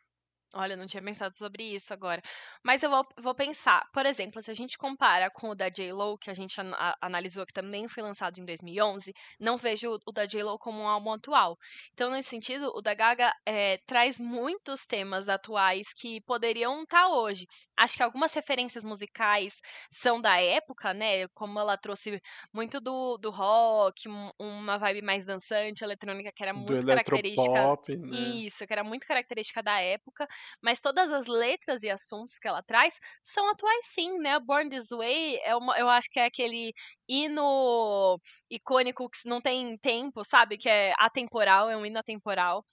Olha, 0.58 0.74
eu 0.74 0.78
não 0.78 0.88
tinha 0.88 1.04
pensado 1.04 1.36
sobre 1.36 1.64
isso 1.64 1.94
agora. 1.94 2.20
Mas 2.64 2.82
eu 2.82 2.90
vou, 2.90 3.06
vou 3.20 3.36
pensar. 3.36 3.88
Por 3.94 4.06
exemplo, 4.08 4.42
se 4.42 4.50
a 4.50 4.54
gente 4.56 4.76
compara 4.78 5.30
com 5.30 5.50
o 5.50 5.56
da 5.56 5.70
J-Lo, 5.70 6.18
que 6.18 6.32
a 6.32 6.34
gente 6.34 6.60
an 6.60 6.74
analisou, 7.00 7.46
que 7.46 7.54
também 7.54 7.88
foi 7.88 8.02
lançado 8.02 8.40
em 8.40 8.46
2011, 8.46 9.14
não 9.40 9.58
vejo 9.58 10.00
o 10.06 10.12
da 10.12 10.26
J-Lo 10.26 10.58
como 10.58 10.82
um 10.82 10.88
álbum 10.88 11.14
atual. 11.14 11.58
Então, 11.94 12.10
nesse 12.10 12.30
sentido, 12.30 12.72
o 12.76 12.82
da 12.82 12.96
Gaga 12.96 13.32
é, 13.46 13.78
traz 13.86 14.20
muitos 14.20 14.86
temas 14.86 15.30
atuais 15.30 15.94
que 15.94 16.22
poderiam 16.22 16.82
estar 16.84 17.04
tá 17.04 17.10
hoje. 17.10 17.46
Acho 17.78 17.96
que 17.96 18.04
algumas 18.04 18.34
referências 18.34 18.84
musicais 18.84 19.62
são 19.92 20.20
da 20.20 20.42
época, 20.42 20.92
né? 20.94 21.28
Como 21.36 21.60
ela 21.60 21.78
trouxe 21.78 22.20
muito 22.52 22.80
do, 22.82 23.18
do 23.18 23.30
rock, 23.30 24.08
uma 24.40 24.78
vibe 24.80 25.04
mais 25.04 25.24
dançante, 25.24 25.84
eletrônica, 25.84 26.32
que 26.36 26.44
era 26.44 26.54
muito 26.54 26.86
característica. 26.86 27.78
Né? 27.90 28.20
Isso, 28.46 28.66
que 28.66 28.74
era 28.74 28.84
muito 28.84 29.06
característica 29.06 29.62
da 29.62 29.80
época 29.80 30.28
mas 30.62 30.80
todas 30.80 31.12
as 31.12 31.28
letras 31.28 31.84
e 31.84 31.90
assuntos 31.90 32.38
que 32.40 32.48
ela 32.48 32.64
traz 32.64 33.00
são 33.22 33.50
atuais 33.50 33.86
sim, 33.88 34.18
né? 34.20 34.40
Born 34.40 34.70
This 34.70 34.90
Way 34.90 35.40
é 35.44 35.56
uma, 35.56 35.78
eu 35.78 35.90
acho 35.90 36.10
que 36.10 36.20
é 36.20 36.26
aquele 36.26 36.74
hino 37.08 38.20
icônico 38.50 39.10
que 39.10 39.28
não 39.28 39.42
tem 39.42 39.78
tempo, 39.78 40.24
sabe? 40.24 40.58
Que 40.58 40.70
é 40.70 40.94
atemporal, 41.00 41.70
é 41.70 41.78
um 41.78 41.86
hino 41.86 42.00
atemporal. 42.00 42.66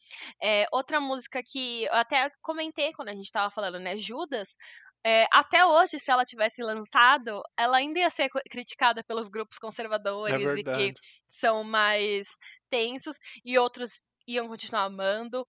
É, 0.42 0.66
outra 0.72 1.00
música 1.00 1.42
que 1.44 1.84
eu 1.84 1.94
até 1.94 2.30
comentei 2.42 2.92
quando 2.92 3.08
a 3.08 3.14
gente 3.14 3.30
tava 3.30 3.50
falando, 3.50 3.78
né? 3.78 3.96
Judas, 3.96 4.56
é, 5.06 5.26
até 5.30 5.64
hoje, 5.66 5.98
se 5.98 6.10
ela 6.10 6.24
tivesse 6.24 6.62
lançado, 6.62 7.42
ela 7.58 7.76
ainda 7.76 8.00
ia 8.00 8.08
ser 8.08 8.30
criticada 8.50 9.04
pelos 9.04 9.28
grupos 9.28 9.58
é 9.58 9.60
conservadores 9.60 10.50
é 10.50 10.60
e 10.60 10.64
que 10.64 10.94
são 11.28 11.62
mais 11.62 12.26
tensos, 12.70 13.18
e 13.44 13.58
outros 13.58 13.90
iam 14.26 14.48
continuar 14.48 14.84
amando. 14.84 15.46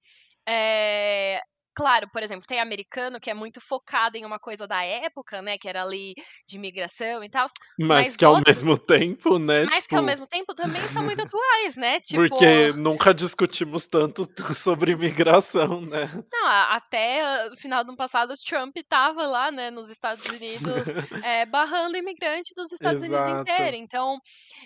É, 0.47 1.39
Claro, 1.75 2.09
por 2.09 2.23
exemplo, 2.23 2.47
tem 2.47 2.59
americano 2.59 3.19
que 3.19 3.29
é 3.29 3.33
muito 3.33 3.59
focado 3.59 4.15
em 4.15 4.23
uma 4.25 4.39
coisa 4.39 4.65
da 4.65 4.81
época, 4.83 5.41
né? 5.41 5.57
Que 5.57 5.67
era 5.67 5.83
ali 5.83 6.13
de 6.47 6.55
imigração 6.55 7.21
e 7.21 7.29
tal. 7.29 7.47
Mas, 7.77 8.07
mas 8.07 8.15
que 8.15 8.23
ao 8.23 8.41
mesmo 8.45 8.77
tempo, 8.79 9.37
né? 9.37 9.65
Mas 9.65 9.83
tipo... 9.83 9.89
que 9.89 9.95
ao 9.95 10.01
tipo 10.01 10.05
mesmo 10.05 10.27
tempo 10.27 10.55
também 10.55 10.81
são 10.83 11.03
muito 11.03 11.21
atuais, 11.21 11.75
né? 11.75 11.99
Tipo... 11.99 12.29
Porque 12.29 12.71
nunca 12.73 13.13
discutimos 13.13 13.87
tanto 13.87 14.23
sobre 14.55 14.93
imigração, 14.93 15.81
né? 15.81 16.09
Não, 16.31 16.47
até 16.47 17.49
o 17.51 17.57
final 17.57 17.83
do 17.83 17.89
ano 17.89 17.97
passado, 17.97 18.33
Trump 18.47 18.75
estava 18.77 19.27
lá, 19.27 19.51
né, 19.51 19.69
nos 19.69 19.89
Estados 19.89 20.25
Unidos, 20.25 20.87
é, 21.23 21.45
barrando 21.47 21.97
imigrante 21.97 22.53
dos 22.55 22.71
Estados 22.71 23.03
Exato. 23.03 23.31
Unidos 23.31 23.41
inteiro. 23.41 23.75
Então, 23.75 24.17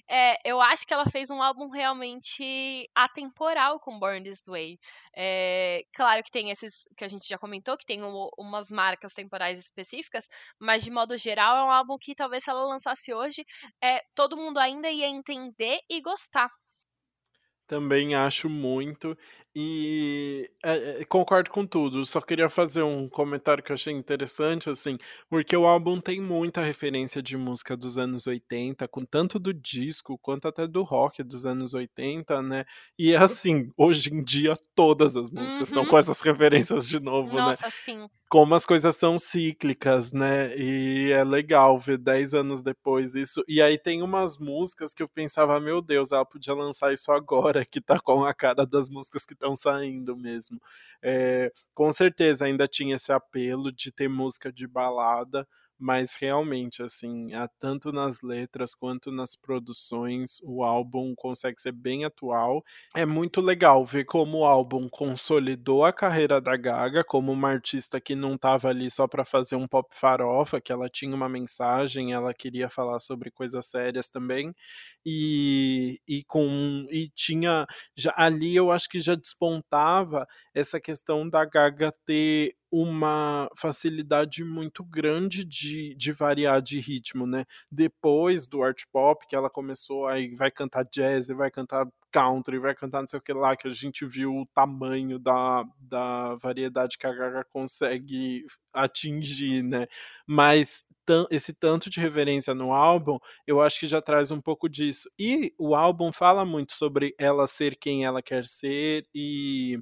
é, 0.08 0.36
eu 0.48 0.62
acho 0.62 0.86
que 0.86 0.94
ela 0.94 1.06
fez 1.06 1.30
um 1.30 1.42
álbum 1.42 1.70
realmente 1.70 2.88
atemporal 2.94 3.80
com 3.80 3.98
Born 4.00 4.24
This 4.24 4.46
Way. 4.48 4.78
É, 5.16 5.82
claro 5.94 6.24
que 6.24 6.32
tem 6.32 6.52
esses 6.52 6.86
que 7.00 7.06
a 7.06 7.08
gente 7.08 7.28
já 7.28 7.38
comentou, 7.38 7.78
que 7.78 7.86
tem 7.86 8.04
um, 8.04 8.30
umas 8.38 8.70
marcas 8.70 9.14
temporais 9.14 9.58
específicas, 9.60 10.28
mas 10.60 10.84
de 10.84 10.92
modo 10.92 11.18
geral 11.18 11.58
é 11.58 11.64
um 11.64 11.72
álbum 11.72 11.98
que 11.98 12.14
talvez 12.16 12.44
se 12.44 12.50
ela 12.50 12.66
lançasse 12.66 13.14
hoje, 13.14 13.46
é, 13.84 14.02
todo 14.16 14.38
mundo 14.38 14.60
ainda 14.60 14.90
ia 14.92 15.08
entender 15.08 15.80
e 15.90 16.02
gostar. 16.02 16.50
Também 17.68 18.16
acho 18.16 18.50
muito. 18.50 19.16
E 19.56 20.50
é, 20.64 21.02
é, 21.02 21.06
concordo 21.06 21.50
com 21.50 21.66
tudo. 21.66 22.06
Só 22.06 22.22
queria 22.22 22.50
fazer 22.50 22.84
um 22.84 23.10
comentário 23.10 23.64
que 23.64 23.72
eu 23.72 23.74
achei 23.74 23.94
interessante, 23.94 24.70
assim, 24.70 24.98
porque 25.30 25.56
o 25.58 25.66
álbum 25.66 26.00
tem 26.00 26.22
muita 26.22 26.62
referência 26.62 27.22
de 27.22 27.36
música 27.36 27.76
dos 27.76 27.98
anos 27.98 28.28
80, 28.28 28.88
com 28.88 29.04
tanto 29.04 29.40
do 29.40 29.54
disco 29.54 30.18
quanto 30.20 30.48
até 30.48 30.68
do 30.68 30.84
rock 30.84 31.24
dos 31.24 31.46
anos 31.46 31.74
80, 31.74 32.42
né? 32.42 32.66
E 32.98 33.16
assim, 33.16 33.72
hoje 33.76 34.14
em 34.14 34.20
dia 34.20 34.56
todas 34.76 35.16
as 35.18 35.30
músicas 35.30 35.70
estão 35.70 35.84
uhum. 35.84 35.90
com 35.90 35.98
essas 35.98 36.22
referências 36.22 36.88
de 36.88 37.00
novo, 37.00 37.30
Nossa, 37.30 37.38
né? 37.38 37.46
Nossa, 37.46 37.70
sim 37.70 38.08
como 38.30 38.54
as 38.54 38.64
coisas 38.64 38.96
são 38.96 39.18
cíclicas, 39.18 40.14
né? 40.14 40.56
E 40.56 41.12
é 41.12 41.24
legal 41.24 41.80
ver 41.80 41.98
10 41.98 42.36
anos 42.36 42.62
depois 42.62 43.16
isso. 43.16 43.44
E 43.48 43.60
aí 43.60 43.76
tem 43.76 44.04
umas 44.04 44.38
músicas 44.38 44.94
que 44.94 45.02
eu 45.02 45.10
pensava, 45.10 45.60
meu 45.60 45.82
Deus, 45.82 46.12
ela 46.12 46.24
podia 46.24 46.54
lançar 46.54 46.94
isso 46.94 47.12
agora, 47.12 47.66
que 47.66 47.82
tá 47.82 48.00
com 48.00 48.24
a 48.24 48.34
cara 48.34 48.68
das 48.68 48.88
músicas 48.88 49.26
que 49.26 49.36
estão 49.40 49.56
saindo 49.56 50.16
mesmo. 50.16 50.62
É, 51.02 51.52
com 51.74 51.92
certeza 51.92 52.46
ainda 52.46 52.68
tinha 52.68 52.96
esse 52.96 53.12
apelo 53.12 53.72
de 53.72 53.92
ter 53.92 54.10
música 54.10 54.52
de 54.52 54.68
balada, 54.68 55.48
mas 55.80 56.16
realmente, 56.16 56.84
assim, 56.84 57.30
tanto 57.58 57.92
nas 57.92 58.22
letras 58.22 58.76
quanto 58.76 59.12
nas 59.12 59.36
produções, 59.36 60.40
o 60.44 60.64
álbum 60.64 61.16
consegue 61.16 61.60
ser 61.62 61.72
bem 61.72 62.04
atual. 62.04 62.64
É 62.96 63.06
muito 63.06 63.40
legal 63.42 63.86
ver 63.86 64.04
como 64.04 64.40
o 64.40 64.46
álbum 64.46 64.90
consolidou 64.90 65.86
a 65.86 65.94
carreira 65.94 66.42
da 66.42 66.58
Gaga 66.58 67.04
como 67.04 67.32
uma 67.32 67.50
artista 67.50 68.02
que 68.02 68.16
não 68.16 68.36
estava 68.36 68.68
ali 68.70 68.92
só 68.92 69.08
para 69.08 69.24
fazer 69.24 69.56
um 69.56 69.68
pop 69.68 69.88
farofa, 69.92 70.60
que 70.60 70.72
ela 70.72 70.90
tinha 70.90 71.16
uma 71.16 71.30
mensagem, 71.30 72.12
ela 72.14 72.34
queria 72.34 72.70
falar 72.70 73.00
sobre 73.00 73.32
coisas 73.32 73.66
sérias 73.66 74.10
também. 74.10 74.54
E, 75.06 76.02
e 76.08 76.24
com 76.26 76.86
e 76.92 77.08
tinha 77.16 77.66
já 77.96 78.14
ali 78.18 78.56
eu 78.56 78.72
acho 78.72 78.90
que 78.90 79.00
já 79.00 79.16
despontava 79.16 80.28
essa 80.54 80.80
questão 80.80 81.28
da 81.30 81.46
Gaga 81.46 81.94
ter 82.06 82.56
uma 82.72 83.50
facilidade 83.56 84.44
muito 84.44 84.84
grande 84.84 85.44
de, 85.44 85.96
de 85.96 86.12
variar 86.12 86.62
de 86.62 86.80
ritmo, 86.80 87.26
né? 87.26 87.46
Depois 87.72 88.48
do 88.48 88.64
art 88.64 88.84
pop, 88.92 89.26
que 89.28 89.36
ela 89.36 89.50
começou, 89.50 90.08
aí 90.08 90.36
vai 90.36 90.52
cantar 90.52 90.86
jazz, 90.86 91.28
vai 91.28 91.50
cantar 91.52 91.88
country, 92.12 92.60
vai 92.60 92.76
cantar 92.76 93.02
não 93.02 93.08
sei 93.08 93.20
o 93.20 93.22
que 93.22 93.34
lá, 93.34 93.56
que 93.56 93.68
a 93.68 93.72
gente 93.72 94.06
viu 94.06 94.36
o 94.36 94.46
tamanho 94.54 95.20
da, 95.20 95.64
da 95.80 96.36
variedade 96.36 96.98
que 96.98 97.08
a 97.08 97.14
Gaga 97.14 97.46
consegue 97.52 98.46
atingir, 98.74 99.64
né? 99.64 99.88
Mas 100.26 100.86
esse 101.32 101.54
tanto 101.54 101.90
de 101.90 102.00
reverência 102.00 102.54
no 102.54 102.72
álbum, 102.72 103.18
eu 103.48 103.62
acho 103.62 103.80
que 103.80 103.88
já 103.88 104.02
traz 104.02 104.32
um 104.32 104.42
pouco 104.42 104.70
disso. 104.70 105.10
E 105.18 105.54
o 105.58 105.76
álbum 105.76 106.12
fala 106.14 106.46
muito 106.46 106.74
sobre 106.74 107.16
ela 107.18 107.48
ser 107.48 107.76
quem 107.76 108.06
ela 108.06 108.22
quer 108.22 108.46
ser 108.46 109.08
e 109.14 109.80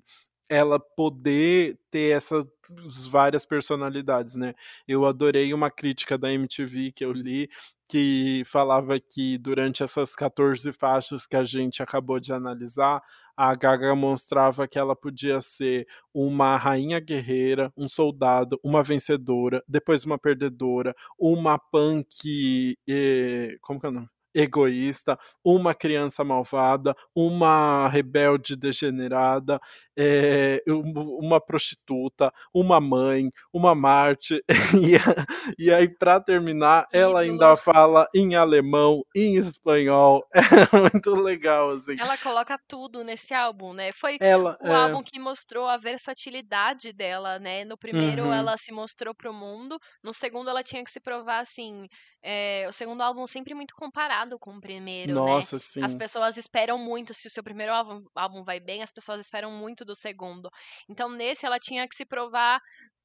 ela 0.50 0.80
poder 0.80 1.78
ter 1.92 2.16
essas 2.16 2.46
várias 3.10 3.46
personalidades, 3.46 4.36
né? 4.36 4.54
Eu 4.88 5.06
adorei 5.06 5.54
uma 5.54 5.72
crítica 5.72 6.18
da 6.18 6.32
MTV 6.32 6.92
que 6.92 7.06
eu 7.06 7.12
li 7.12 7.50
que 7.90 8.44
falava 8.46 9.00
que 9.00 9.38
durante 9.38 9.82
essas 9.82 10.14
14 10.14 10.74
faixas 10.74 11.26
que 11.26 11.38
a 11.38 11.44
gente 11.44 11.82
acabou 11.82 12.20
de 12.20 12.34
analisar, 12.34 13.02
a 13.36 13.56
Gaga 13.56 13.96
mostrava 13.96 14.68
que 14.68 14.78
ela 14.78 14.96
podia 14.96 15.40
ser 15.40 15.88
uma 16.14 16.58
rainha 16.58 17.00
guerreira, 17.00 17.72
um 17.78 17.88
soldado, 17.88 18.60
uma 18.64 18.84
vencedora, 18.84 19.64
depois 19.68 20.04
uma 20.04 20.18
perdedora, 20.20 20.94
uma 21.18 21.58
punk, 21.58 22.78
eh, 22.90 23.58
como 23.62 23.80
que 23.80 23.86
é 23.86 23.90
o 23.90 23.92
nome? 23.94 24.10
egoísta, 24.36 25.18
uma 25.44 25.74
criança 25.74 26.24
malvada, 26.24 26.96
uma 27.16 27.88
rebelde 27.90 28.56
degenerada, 28.56 29.60
é, 29.98 30.62
uma 30.68 31.42
prostituta, 31.42 32.32
uma 32.54 32.80
mãe, 32.80 33.32
uma 33.52 33.74
Marte. 33.74 34.44
E, 34.78 34.94
e 35.58 35.72
aí, 35.72 35.88
para 35.88 36.20
terminar, 36.20 36.86
ela 36.94 37.22
ainda 37.22 37.58
fala 37.58 38.08
em 38.14 38.36
alemão, 38.36 39.04
em 39.16 39.36
espanhol. 39.36 40.24
É 40.78 40.80
muito 40.80 41.16
legal, 41.16 41.72
assim. 41.72 42.00
Ela 42.00 42.18
coloca 42.18 42.60
tudo 42.68 43.04
nesse 43.04 43.34
álbum, 43.34 43.74
né? 43.74 43.92
Foi 43.92 44.18
ela, 44.20 44.58
o 44.62 44.68
é... 44.68 44.76
álbum 44.76 45.02
que 45.02 45.20
mostrou 45.20 45.68
a 45.68 45.78
versatilidade 45.78 46.92
dela, 46.92 47.40
né? 47.40 47.64
No 47.64 47.78
primeiro, 47.78 48.26
uhum. 48.26 48.34
ela 48.34 48.58
se 48.58 48.72
mostrou 48.72 49.16
pro 49.16 49.34
mundo, 49.34 49.80
no 50.04 50.14
segundo, 50.14 50.50
ela 50.50 50.64
tinha 50.64 50.84
que 50.84 50.92
se 50.92 51.00
provar 51.00 51.40
assim. 51.40 51.88
É, 52.22 52.66
o 52.68 52.74
segundo 52.74 53.02
álbum 53.02 53.26
sempre 53.26 53.54
muito 53.54 53.74
comparado 53.76 54.38
com 54.38 54.58
o 54.58 54.62
primeiro, 54.62 55.14
né? 55.14 55.20
Nossa, 55.20 55.56
né? 55.56 55.60
sim. 55.60 55.84
As 55.84 55.96
pessoas 55.96 56.36
esperam 56.36 56.78
muito, 56.78 57.14
se 57.14 57.28
o 57.28 57.32
seu 57.32 57.44
primeiro 57.44 57.72
álbum, 57.72 58.04
álbum 58.16 58.44
vai 58.44 58.60
bem, 58.60 58.84
as 58.84 58.92
pessoas 58.92 59.22
esperam 59.22 59.52
muito 59.52 59.86
do 59.88 59.96
segundo. 59.96 60.50
Então, 60.88 61.10
nesse, 61.10 61.46
ela 61.46 61.60
tinha 61.60 61.88
que 61.88 61.96
se 61.96 62.06
provar 62.06 62.60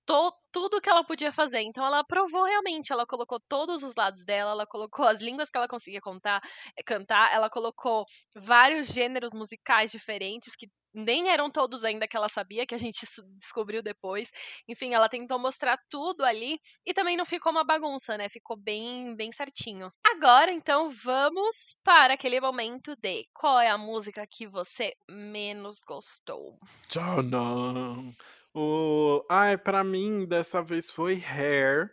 to, 0.06 0.32
tudo 0.52 0.80
que 0.80 0.90
ela 0.90 1.04
podia 1.04 1.32
fazer. 1.32 1.60
Então 1.60 1.84
ela 1.84 2.04
provou 2.04 2.44
realmente, 2.44 2.92
ela 2.92 3.06
colocou 3.06 3.40
todos 3.48 3.82
os 3.82 3.94
lados 3.96 4.24
dela, 4.24 4.52
ela 4.52 4.66
colocou 4.66 5.06
as 5.06 5.20
línguas 5.20 5.48
que 5.50 5.56
ela 5.56 5.68
conseguia 5.68 6.00
contar, 6.00 6.40
eh, 6.76 6.82
cantar, 6.82 7.32
ela 7.32 7.48
colocou 7.50 8.04
vários 8.34 8.88
gêneros 8.88 9.32
musicais 9.34 9.90
diferentes 9.90 10.54
que 10.56 10.68
nem 10.94 11.28
eram 11.30 11.50
todos 11.50 11.84
ainda 11.84 12.06
que 12.06 12.16
ela 12.16 12.28
sabia, 12.28 12.66
que 12.66 12.74
a 12.74 12.78
gente 12.78 13.06
descobriu 13.38 13.82
depois. 13.82 14.30
Enfim, 14.68 14.94
ela 14.94 15.08
tentou 15.08 15.38
mostrar 15.38 15.78
tudo 15.88 16.24
ali 16.24 16.58
e 16.84 16.92
também 16.92 17.16
não 17.16 17.24
ficou 17.24 17.50
uma 17.50 17.64
bagunça, 17.64 18.16
né? 18.16 18.28
Ficou 18.28 18.56
bem, 18.56 19.16
bem 19.16 19.32
certinho. 19.32 19.90
Agora, 20.04 20.52
então, 20.52 20.90
vamos 20.90 21.80
para 21.82 22.14
aquele 22.14 22.40
momento 22.40 22.94
de 22.96 23.26
qual 23.32 23.58
é 23.58 23.68
a 23.68 23.78
música 23.78 24.26
que 24.30 24.46
você 24.46 24.92
menos 25.08 25.80
gostou? 25.86 26.58
Tchau, 26.88 27.22
não. 27.22 28.14
O... 28.54 29.24
Ai, 29.30 29.56
pra 29.56 29.82
mim, 29.82 30.26
dessa 30.26 30.62
vez 30.62 30.90
foi 30.90 31.22
Hair. 31.22 31.90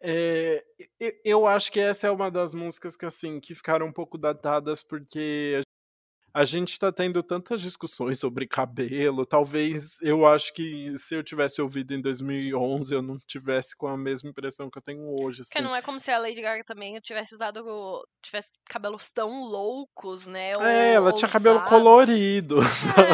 É, 0.00 0.64
eu 1.24 1.46
acho 1.46 1.70
que 1.70 1.78
essa 1.78 2.08
é 2.08 2.10
uma 2.10 2.30
das 2.30 2.54
músicas 2.54 2.96
que, 2.96 3.06
assim, 3.06 3.38
que 3.38 3.54
ficaram 3.54 3.86
um 3.86 3.92
pouco 3.92 4.18
datadas, 4.18 4.82
porque 4.82 5.62
a 6.34 6.44
gente 6.44 6.78
tá 6.78 6.90
tendo 6.92 7.22
tantas 7.22 7.60
discussões 7.60 8.18
sobre 8.18 8.46
cabelo, 8.46 9.26
talvez 9.26 9.98
eu 10.02 10.26
acho 10.26 10.52
que 10.54 10.92
se 10.96 11.14
eu 11.14 11.22
tivesse 11.22 11.60
ouvido 11.60 11.92
em 11.94 12.00
2011 12.00 12.94
eu 12.94 13.02
não 13.02 13.16
tivesse 13.16 13.76
com 13.76 13.86
a 13.88 13.96
mesma 13.96 14.30
impressão 14.30 14.70
que 14.70 14.78
eu 14.78 14.82
tenho 14.82 15.02
hoje, 15.20 15.42
Porque 15.42 15.58
assim. 15.58 15.66
não 15.66 15.74
é 15.76 15.82
como 15.82 16.00
se 16.00 16.10
a 16.10 16.18
Lady 16.18 16.40
Gaga 16.40 16.64
também 16.64 16.98
tivesse 17.00 17.34
usado, 17.34 17.62
tivesse 18.22 18.48
cabelos 18.68 19.10
tão 19.10 19.42
loucos, 19.44 20.26
né, 20.26 20.52
ou 20.56 20.62
É, 20.64 20.94
ela 20.94 21.12
tinha 21.12 21.28
cabelo 21.30 21.62
colorido, 21.64 22.60
sabe. 22.68 23.12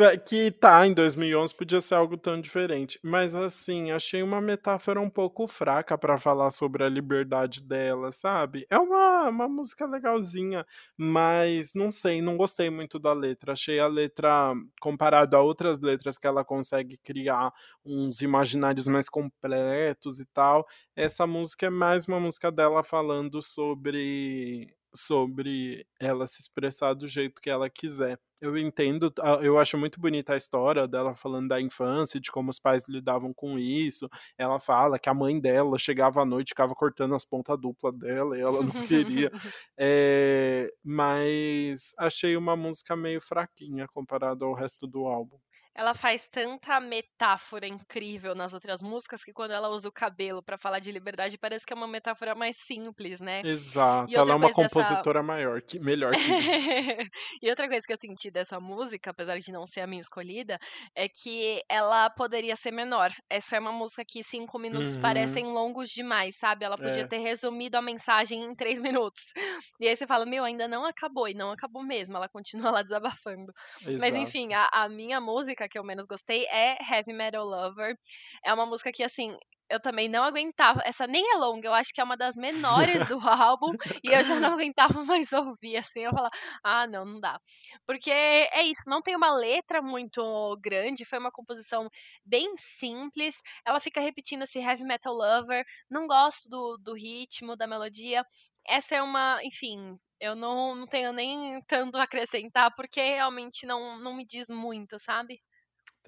É. 0.00 0.16
Que 0.16 0.52
tá, 0.52 0.86
em 0.86 0.94
2011 0.94 1.52
podia 1.56 1.80
ser 1.80 1.96
algo 1.96 2.16
tão 2.16 2.40
diferente, 2.40 3.00
mas 3.02 3.34
assim, 3.34 3.90
achei 3.90 4.22
uma 4.22 4.40
metáfora 4.40 5.00
um 5.00 5.10
pouco 5.10 5.48
fraca 5.48 5.98
pra 5.98 6.16
falar 6.16 6.52
sobre 6.52 6.84
a 6.84 6.88
liberdade 6.88 7.60
dela, 7.60 8.12
sabe. 8.12 8.64
É 8.70 8.78
uma 8.78 9.28
uma 9.28 9.48
música 9.48 9.86
legalzinha, 9.86 10.64
mas 10.96 11.74
não 11.74 11.90
sei, 11.90 12.07
não 12.22 12.36
gostei 12.36 12.70
muito 12.70 12.98
da 12.98 13.12
letra, 13.12 13.52
achei 13.52 13.78
a 13.78 13.86
letra, 13.86 14.54
comparado 14.80 15.36
a 15.36 15.42
outras 15.42 15.80
letras 15.80 16.18
que 16.18 16.26
ela 16.26 16.44
consegue 16.44 16.98
criar 16.98 17.52
uns 17.84 18.20
imaginários 18.22 18.88
mais 18.88 19.08
completos 19.08 20.20
e 20.20 20.26
tal, 20.26 20.66
essa 20.96 21.26
música 21.26 21.66
é 21.66 21.70
mais 21.70 22.06
uma 22.06 22.18
música 22.18 22.50
dela 22.50 22.82
falando 22.82 23.42
sobre 23.42 24.74
sobre 24.94 25.86
ela 26.00 26.26
se 26.26 26.40
expressar 26.40 26.94
do 26.94 27.06
jeito 27.06 27.40
que 27.40 27.50
ela 27.50 27.68
quiser. 27.68 28.18
Eu 28.40 28.56
entendo, 28.56 29.12
a 29.20 29.34
eu 29.42 29.58
acho 29.58 29.76
muito 29.76 30.00
bonita 30.00 30.32
a 30.32 30.36
história 30.36 30.86
dela 30.86 31.14
falando 31.14 31.48
da 31.48 31.60
infância, 31.60 32.20
de 32.20 32.30
como 32.30 32.50
os 32.50 32.58
pais 32.60 32.84
lidavam 32.88 33.34
com 33.34 33.58
isso, 33.58 34.08
ela 34.36 34.60
fala 34.60 34.98
que 34.98 35.08
a 35.08 35.14
mãe 35.14 35.40
dela 35.40 35.76
chegava 35.76 36.22
à 36.22 36.24
noite 36.24 36.50
ficava 36.50 36.74
cortando 36.74 37.14
as 37.14 37.24
ponta 37.24 37.56
dupla 37.56 37.90
dela 37.92 38.38
e 38.38 38.40
ela 38.40 38.62
não 38.62 38.70
queria, 38.70 39.30
eh, 39.76 40.70
mas 40.84 41.94
achei 41.98 42.36
uma 42.36 42.56
música 42.56 42.94
meio 42.94 43.20
fraquinha 43.20 43.88
comparado 43.88 44.44
ao 44.44 44.54
resto 44.54 44.86
do 44.86 45.06
álbum. 45.06 45.38
Ela 45.78 45.94
faz 45.94 46.26
tanta 46.26 46.80
metáfora 46.80 47.64
incrível 47.68 48.34
nas 48.34 48.52
outras 48.52 48.82
músicas, 48.82 49.22
que 49.22 49.32
quando 49.32 49.52
ela 49.52 49.68
usa 49.68 49.88
o 49.88 49.92
cabelo 49.92 50.42
pra 50.42 50.58
falar 50.58 50.80
de 50.80 50.90
liberdade 50.90 51.38
parece 51.38 51.64
que 51.64 51.72
é 51.72 51.76
uma 51.76 51.86
metáfora 51.86 52.34
mais 52.34 52.56
simples, 52.58 53.20
né. 53.20 53.44
Exato, 53.44 54.18
ela 54.18 54.32
é 54.32 54.36
uma 54.36 54.50
coisa 54.50 54.50
dessa 54.50 54.50
compositora 54.50 55.22
maior 55.22 55.62
que 55.62 55.78
melhor 55.78 56.16
que 56.16 56.30
isso. 56.32 56.74
E 57.42 57.50
outra 57.50 57.68
coisa 57.68 57.86
que 57.86 57.92
eu 57.92 57.96
senti 57.96 58.30
dessa 58.30 58.58
música, 58.58 59.10
apesar 59.10 59.38
de 59.40 59.52
não 59.52 59.66
ser 59.66 59.80
a 59.82 59.86
minha 59.86 60.00
escolhida, 60.00 60.58
é 60.94 61.06
que 61.08 61.62
ela 61.68 62.08
poderia 62.10 62.56
ser 62.56 62.70
menor. 62.72 63.10
Essa 63.28 63.56
é 63.56 63.60
uma 63.60 63.72
música 63.72 64.04
que 64.06 64.22
5 64.22 64.58
minutos 64.58 64.96
Uhum. 64.96 65.00
parecem 65.00 65.46
longos 65.46 65.90
demais, 65.90 66.36
sabe, 66.38 66.64
ela 66.64 66.78
podia 66.78 67.04
É. 67.04 67.08
ter 67.08 67.18
resumido 67.18 67.76
a 67.76 67.82
mensagem 67.82 68.42
em 68.42 68.54
3 68.54 68.80
minutos. 68.80 69.22
E 69.80 69.86
aí 69.88 69.94
você 69.96 70.06
fala: 70.06 70.26
"Meu, 70.26 70.44
ainda 70.44 70.66
não 70.66 70.84
acabou", 70.84 71.28
e 71.28 71.34
não 71.34 71.52
acabou 71.52 71.84
mesmo, 71.84 72.16
ela 72.16 72.28
continua 72.28 72.70
lá 72.72 72.82
desabafando. 72.82 73.52
Mas 73.96 74.14
enfim, 74.16 74.48
Exato. 74.48 74.54
a 74.54 74.68
a 74.72 74.88
minha 74.88 75.20
música 75.20 75.67
que 75.68 75.78
eu 75.78 75.84
menos 75.84 76.06
gostei 76.06 76.44
é 76.46 76.76
Heavy 76.82 77.12
Metal 77.12 77.44
Lover, 77.44 77.96
é 78.44 78.52
uma 78.52 78.66
música 78.66 78.90
que, 78.92 79.02
assim, 79.02 79.36
eu 79.70 79.80
também 79.80 80.08
não 80.08 80.24
aguentava 80.24 80.80
essa 80.84 81.06
nem 81.06 81.22
é 81.34 81.36
longa, 81.36 81.68
eu 81.68 81.74
acho 81.74 81.92
que 81.92 82.00
é 82.00 82.04
uma 82.04 82.16
das 82.16 82.36
menores 82.36 83.06
do 83.06 83.18
álbum, 83.28 83.74
e 84.02 84.12
eu 84.12 84.24
já 84.24 84.40
não 84.40 84.54
aguentava 84.54 85.04
mais 85.04 85.30
ouvir, 85.32 85.76
assim, 85.76 86.00
eu 86.00 86.10
falava: 86.12 86.30
"Ah 86.64 86.86
não, 86.86 87.04
não 87.04 87.20
dá". 87.20 87.38
Porque 87.86 88.10
é 88.10 88.62
isso, 88.62 88.82
não 88.86 89.02
tem 89.02 89.16
uma 89.16 89.30
letra 89.34 89.82
muito 89.82 90.56
grande, 90.62 91.04
foi 91.04 91.18
uma 91.18 91.30
composição 91.30 91.88
bem 92.24 92.54
simples, 92.56 93.36
ela 93.66 93.80
fica 93.80 94.00
repetindo 94.00 94.42
esse 94.42 94.58
Heavy 94.58 94.84
Metal 94.84 95.12
Lover, 95.14 95.64
não 95.90 96.06
gosto 96.06 96.48
do 96.48 96.78
do 96.78 96.94
ritmo, 96.94 97.56
da 97.56 97.66
melodia. 97.66 98.24
Essa 98.66 98.96
é 98.96 99.02
uma 99.02 99.40
enfim, 99.44 99.96
eu 100.20 100.34
não 100.36 100.74
não 100.74 100.86
tenho 100.86 101.12
nem 101.12 101.60
tanto 101.66 101.96
a 101.98 102.02
acrescentar, 102.04 102.74
porque 102.74 103.00
realmente 103.00 103.66
não 103.66 103.98
não 103.98 104.14
me 104.16 104.24
diz 104.24 104.46
muito, 104.48 104.98
sabe. 104.98 105.40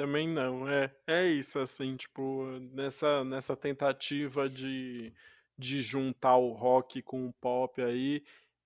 Também 0.00 0.26
não, 0.26 0.66
é. 0.66 0.90
É 1.06 1.26
isso, 1.26 1.58
assim, 1.58 1.94
tipo, 1.94 2.46
nessa 2.72 3.22
nessa 3.22 3.54
tentativa 3.54 4.48
de 4.48 5.12
de 5.58 5.82
juntar 5.82 6.38
o 6.38 6.52
rock 6.54 7.02
com 7.02 7.26
o 7.28 7.32
pop 7.34 7.82
aí, 7.82 8.24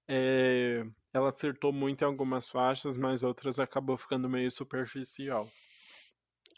eh, 0.09 0.85
ela 1.13 1.31
acertou 1.31 1.73
muito 1.73 2.03
em 2.03 2.05
algumas 2.05 2.49
faixas, 2.49 2.97
mas 2.97 3.25
outras 3.25 3.59
acabou 3.59 3.97
ficando 3.97 4.31
meio 4.31 4.49
superficial. 4.49 5.51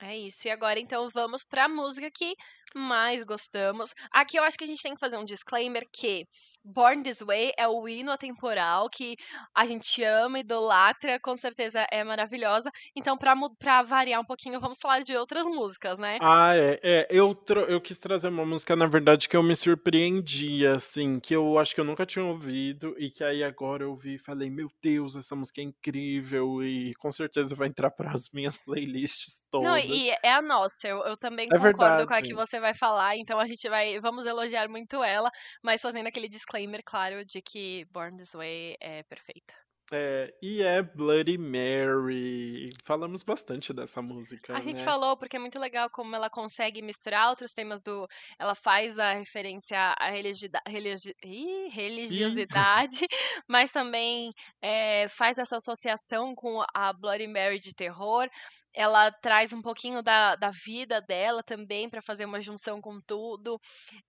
É 0.00 0.14
isso, 0.16 0.46
e 0.46 0.50
agora 0.50 0.78
então 0.78 1.08
vamos 1.08 1.42
pra 1.42 1.68
música 1.70 2.10
que 2.10 2.34
mais 2.74 3.22
gostamos. 3.24 3.92
Aqui 4.12 4.36
eu 4.38 4.44
acho 4.44 4.56
que 4.58 4.64
a 4.64 4.66
gente 4.66 4.82
tem 4.82 4.94
que 4.94 5.00
fazer 5.00 5.16
um 5.16 5.24
disclaimer 5.24 5.84
que 5.92 6.26
Born 6.64 7.02
This 7.02 7.20
Way 7.20 7.52
é 7.58 7.68
o 7.68 7.88
hino 7.88 8.10
atemporal 8.12 8.88
que 8.90 9.16
a 9.54 9.64
gente 9.66 10.02
ama, 10.02 10.40
idolatra, 10.40 11.18
com 11.20 11.36
certeza 11.36 11.86
é 11.92 12.02
maravilhosa, 12.04 12.70
então 12.94 13.16
pra 13.16 13.34
pra 13.58 13.82
variar 13.82 14.20
um 14.20 14.24
pouquinho 14.24 14.60
vamos 14.60 14.78
falar 14.80 15.00
de 15.02 15.16
outras 15.16 15.46
músicas, 15.46 15.98
né. 15.98 16.18
Ah 16.18 16.54
é, 16.56 16.80
é, 16.82 17.06
eu 17.10 17.36
eu 17.68 17.78
quis 17.78 18.00
trazer 18.00 18.28
uma 18.28 18.44
música 18.46 18.74
na 18.74 18.86
verdade 18.86 19.28
que 19.28 19.36
eu 19.36 19.42
me 19.42 19.54
surpreendi, 19.54 20.66
assim, 20.66 21.20
que 21.20 21.36
eu 21.36 21.58
acho 21.58 21.74
que 21.74 21.80
eu 21.80 21.84
nunca 21.84 22.06
tinha 22.06 22.24
ouvido, 22.24 22.94
e 22.98 23.10
que 23.10 23.22
aí 23.22 23.44
agora 23.44 23.84
eu 23.84 23.90
ouvi 23.90 24.14
e 24.14 24.18
falei: 24.18 24.48
"Meu 24.48 24.70
Deus, 24.82 25.14
essa 25.14 25.36
música 25.36 25.60
é 25.60 25.64
incrível", 25.64 26.62
e 26.64 26.94
com 26.94 27.12
certeza 27.12 27.54
vai 27.54 27.68
entrar 27.68 27.90
para 27.90 28.12
as 28.12 28.30
minhas 28.30 28.56
playlists 28.56 29.42
Não, 29.58 29.76
todas. 29.78 29.78
e 29.78 30.10
é 30.22 30.32
a 30.32 30.42
nossa, 30.42 30.86
eu 30.86 30.98
eu 31.06 31.16
também 31.16 31.50
É 31.52 31.58
concordo 31.58 32.04
com 32.04 32.12
a 32.12 32.22
que 32.22 32.34
verdade. 32.34 32.40
Você 32.56 32.60
vai 32.60 32.74
falar, 32.74 33.16
então 33.16 33.38
a 33.38 33.46
gente 33.46 33.68
vai 33.68 34.00
vamos 34.00 34.26
elogiar 34.26 34.68
muito 34.68 35.02
ela, 35.02 35.30
mas 35.62 35.82
fazendo 35.82 36.06
aquele 36.08 36.28
disclaimer 36.28 36.82
claro 36.84 37.24
de 37.24 37.42
que 37.42 37.84
Born 37.92 38.16
This 38.16 38.32
Way 38.32 38.76
é 38.80 39.02
perfeita. 39.04 39.65
É, 39.92 40.34
e 40.42 40.62
é 40.62 40.82
Bloody 40.82 41.38
Mary, 41.38 42.72
falamos 42.84 43.22
bastante 43.22 43.72
dessa 43.72 44.02
música, 44.02 44.52
A 44.52 44.60
gente 44.60 44.78
né. 44.78 44.84
falou, 44.84 45.16
porque 45.16 45.36
é 45.36 45.38
muito 45.38 45.58
legal 45.58 45.88
como 45.90 46.14
ela 46.16 46.30
consegue 46.30 46.80
misturar 46.82 47.28
outros 47.28 47.52
temas 47.52 47.82
do 47.82 48.06
ela 48.38 48.54
faz 48.54 48.98
a 48.98 49.12
referência 49.14 49.78
à 49.98 50.10
religida 50.10 50.60
religi 50.66 51.12
ih, 51.24 51.68
religiosidade, 51.72 53.06
mas 53.48 53.70
também, 53.72 54.30
eh, 54.62 55.06
faz 55.08 55.38
essa 55.38 55.56
associação 55.56 56.34
com 56.34 56.62
a 56.74 56.92
Bloody 56.92 57.26
Mary 57.28 57.60
de 57.60 57.74
terror, 57.74 58.28
ela 58.74 59.10
traz 59.20 59.52
um 59.52 59.60
pouquinho 59.62 60.02
da 60.02 60.36
da 60.36 60.50
vida 60.64 61.00
dela 61.02 61.42
também 61.42 61.88
pra 61.90 62.00
fazer 62.02 62.24
uma 62.24 62.40
junção 62.40 62.80
com 62.80 63.00
tudo, 63.06 63.58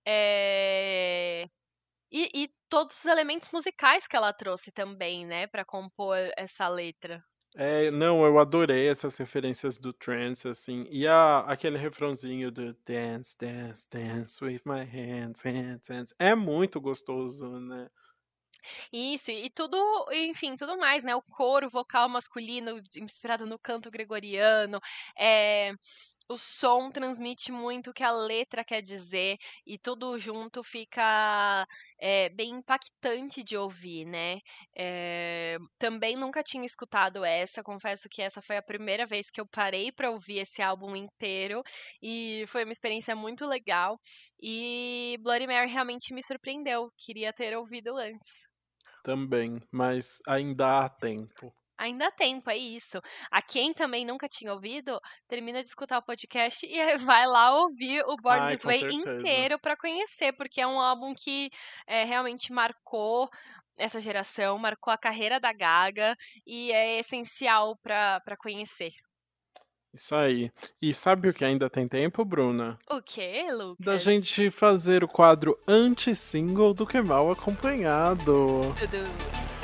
eh, 0.06 1.44
e 2.10 2.30
e 2.44 2.48
todos 2.68 2.98
os 2.98 3.04
elementos 3.06 3.50
musicais 3.52 4.06
que 4.06 4.16
ela 4.16 4.32
trouxe 4.32 4.70
também, 4.72 5.26
né, 5.26 5.46
pra 5.46 5.64
compor 5.64 6.16
essa 6.36 6.68
letra. 6.68 7.22
É, 7.56 7.90
não, 7.90 8.24
eu 8.26 8.38
adorei 8.38 8.88
essas 8.88 9.16
referências 9.16 9.78
do 9.78 9.92
trance, 9.92 10.46
assim, 10.48 10.86
e 10.90 11.06
a 11.06 11.40
aquele 11.40 11.78
refrãozinho 11.78 12.50
do 12.52 12.74
dance, 12.86 13.34
dance, 13.38 13.88
dance 13.90 14.44
with 14.44 14.60
my 14.66 14.84
hands, 14.84 15.42
hands, 15.42 15.88
hands, 15.88 16.14
é 16.18 16.34
muito 16.34 16.78
gostoso, 16.80 17.48
né. 17.58 17.88
Isso, 18.92 19.30
e 19.30 19.50
tudo 19.50 19.76
enfim, 20.12 20.56
tudo 20.56 20.76
mais, 20.78 21.04
né, 21.04 21.14
o 21.14 21.22
coro 21.22 21.68
vocal 21.68 22.08
masculino 22.08 22.80
inspirado 22.96 23.44
no 23.46 23.58
canto 23.58 23.90
gregoriano, 23.90 24.80
eh, 25.18 25.72
o 26.28 26.36
som 26.38 26.90
transmite 26.90 27.50
muito 27.52 27.90
o 27.90 27.94
que 27.94 28.02
a 28.04 28.10
letra 28.12 28.64
quer 28.64 28.82
dizer, 28.82 29.36
e 29.66 29.78
tudo 29.78 30.18
junto 30.18 30.62
fica, 30.62 31.66
eh, 32.00 32.28
bem 32.30 32.50
impactante 32.56 33.42
de 33.42 33.56
ouvir, 33.56 34.04
né. 34.06 34.38
Eh, 34.76 35.56
também 35.78 36.16
nunca 36.16 36.42
tinha 36.42 36.64
escutado 36.66 37.24
essa, 37.24 37.62
confesso 37.62 38.08
que 38.10 38.22
essa 38.22 38.42
foi 38.42 38.56
a 38.56 38.62
primeira 38.62 39.06
vez 39.06 39.30
que 39.30 39.40
eu 39.40 39.46
parei 39.48 39.90
pra 39.92 40.10
ouvir 40.10 40.38
esse 40.38 40.60
álbum 40.62 40.94
inteiro, 40.96 41.62
e 42.02 42.44
foi 42.48 42.64
uma 42.64 42.72
experiência 42.72 43.16
muito 43.16 43.46
legal, 43.46 43.98
e 44.40 45.16
Bloody 45.22 45.46
Mary 45.46 45.70
realmente 45.70 46.12
me 46.14 46.22
surpreendeu, 46.22 46.90
queria 46.96 47.32
ter 47.32 47.56
ouvido 47.56 47.96
antes. 47.96 48.48
Também, 49.04 49.60
mas 49.72 50.18
ainda 50.26 50.84
há 50.84 50.88
tempo. 50.88 51.52
Ainda 51.78 52.08
há 52.08 52.10
tempo, 52.10 52.50
é 52.50 52.56
isso. 52.56 53.00
A 53.30 53.40
quem 53.40 53.72
também 53.72 54.04
nunca 54.04 54.28
tinha 54.28 54.52
ouvido, 54.52 55.00
termina 55.28 55.62
de 55.62 55.68
escutar 55.68 55.98
o 55.98 56.02
podcast 56.02 56.66
e 56.66 56.76
vai 56.98 57.26
lá 57.26 57.54
ouvir 57.56 58.02
o 58.06 58.16
Born 58.16 58.40
Ai, 58.40 58.54
This 58.56 58.64
Way 58.64 58.78
certeza. 58.80 59.12
inteiro 59.16 59.58
pra 59.60 59.76
conhecer, 59.76 60.32
porque 60.32 60.60
é 60.60 60.66
um 60.66 60.80
álbum 60.80 61.14
que, 61.14 61.48
eh, 61.86 62.04
realmente 62.04 62.52
marcou 62.52 63.28
essa 63.76 64.00
geração, 64.00 64.58
marcou 64.58 64.92
a 64.92 64.98
carreira 64.98 65.38
da 65.38 65.52
Gaga, 65.52 66.16
e 66.44 66.72
é 66.72 66.98
essencial 66.98 67.76
pra 67.80 68.20
pra 68.24 68.36
conhecer. 68.36 68.90
Isso 69.94 70.14
aí. 70.14 70.50
E 70.82 70.92
sabe 70.92 71.28
o 71.28 71.34
que 71.34 71.44
ainda 71.44 71.70
tem 71.70 71.88
tempo, 71.88 72.24
Bruna? 72.24 72.78
O 72.90 73.00
quê, 73.02 73.46
Da 73.48 73.54
Lucas? 73.54 74.02
gente 74.02 74.50
fazer 74.50 75.02
o 75.02 75.08
quadro 75.08 75.58
anti-single 75.66 76.74
do 76.74 76.86
Que 76.86 77.00
Mal 77.00 77.30
Acompanhado. 77.30 78.74
Tudo. 78.78 79.57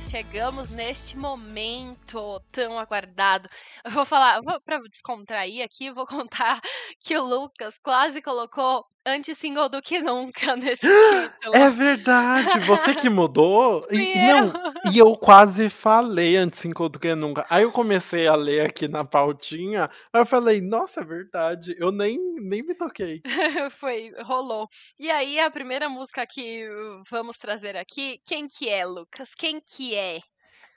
Chegamos 0.00 0.70
neste 0.70 1.16
momento 1.16 2.40
tão 2.52 2.78
aguardado. 2.78 3.48
Eu 3.84 3.90
vou 3.92 4.04
falar, 4.04 4.40
vou, 4.42 4.60
pra 4.60 4.78
descontrair 4.78 5.64
aqui, 5.64 5.90
vou 5.90 6.06
contar 6.06 6.60
que 7.00 7.16
o 7.16 7.24
Lucas 7.24 7.78
quase 7.78 8.20
colocou 8.20 8.84
antes 9.06 9.36
single 9.38 9.68
do 9.68 9.82
que 9.82 10.00
nunca 10.00 10.56
nesse 10.56 10.86
título. 10.86 11.54
É 11.54 11.70
verdade, 11.70 12.58
você 12.60 12.94
que 12.94 13.08
mudou. 13.08 13.86
E, 13.90 13.96
Fui 13.96 14.14
não, 14.14 14.46
eu. 14.46 14.92
e 14.92 14.98
eu 14.98 15.12
quase 15.16 15.68
falei 15.68 16.36
antes 16.36 16.60
single 16.60 16.88
do 16.88 16.98
que 16.98 17.14
nunca. 17.14 17.46
Aí 17.48 17.62
eu 17.62 17.72
comecei 17.72 18.26
a 18.26 18.34
ler 18.34 18.66
aqui 18.66 18.88
na 18.88 19.04
pautinha, 19.04 19.90
aí 20.12 20.20
eu 20.20 20.26
falei, 20.26 20.60
nossa, 20.60 21.00
é 21.00 21.04
verdade. 21.04 21.76
Eu 21.78 21.92
nem, 21.92 22.18
nem 22.40 22.62
me 22.62 22.74
toquei. 22.74 23.20
Foi, 23.78 24.12
rolou. 24.22 24.68
E 24.98 25.10
aí, 25.10 25.38
a 25.38 25.50
primeira 25.50 25.88
música 25.88 26.24
que 26.26 26.66
vamos 27.10 27.36
trazer 27.36 27.76
aqui, 27.76 28.18
quem 28.24 28.48
que 28.48 28.68
é, 28.68 28.84
Lucas? 28.84 29.34
Quem 29.34 29.60
que 29.60 29.94
é? 29.94 30.18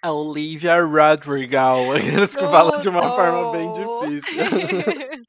A 0.02 0.12
Olivia 0.12 0.84
Rodrigo, 0.84 1.56
aqueles 1.96 2.36
que 2.36 2.46
falam 2.48 2.78
de 2.80 2.88
uma 2.88 3.12
forma 3.16 3.52
bem 3.52 3.72
difícil. 3.72 4.38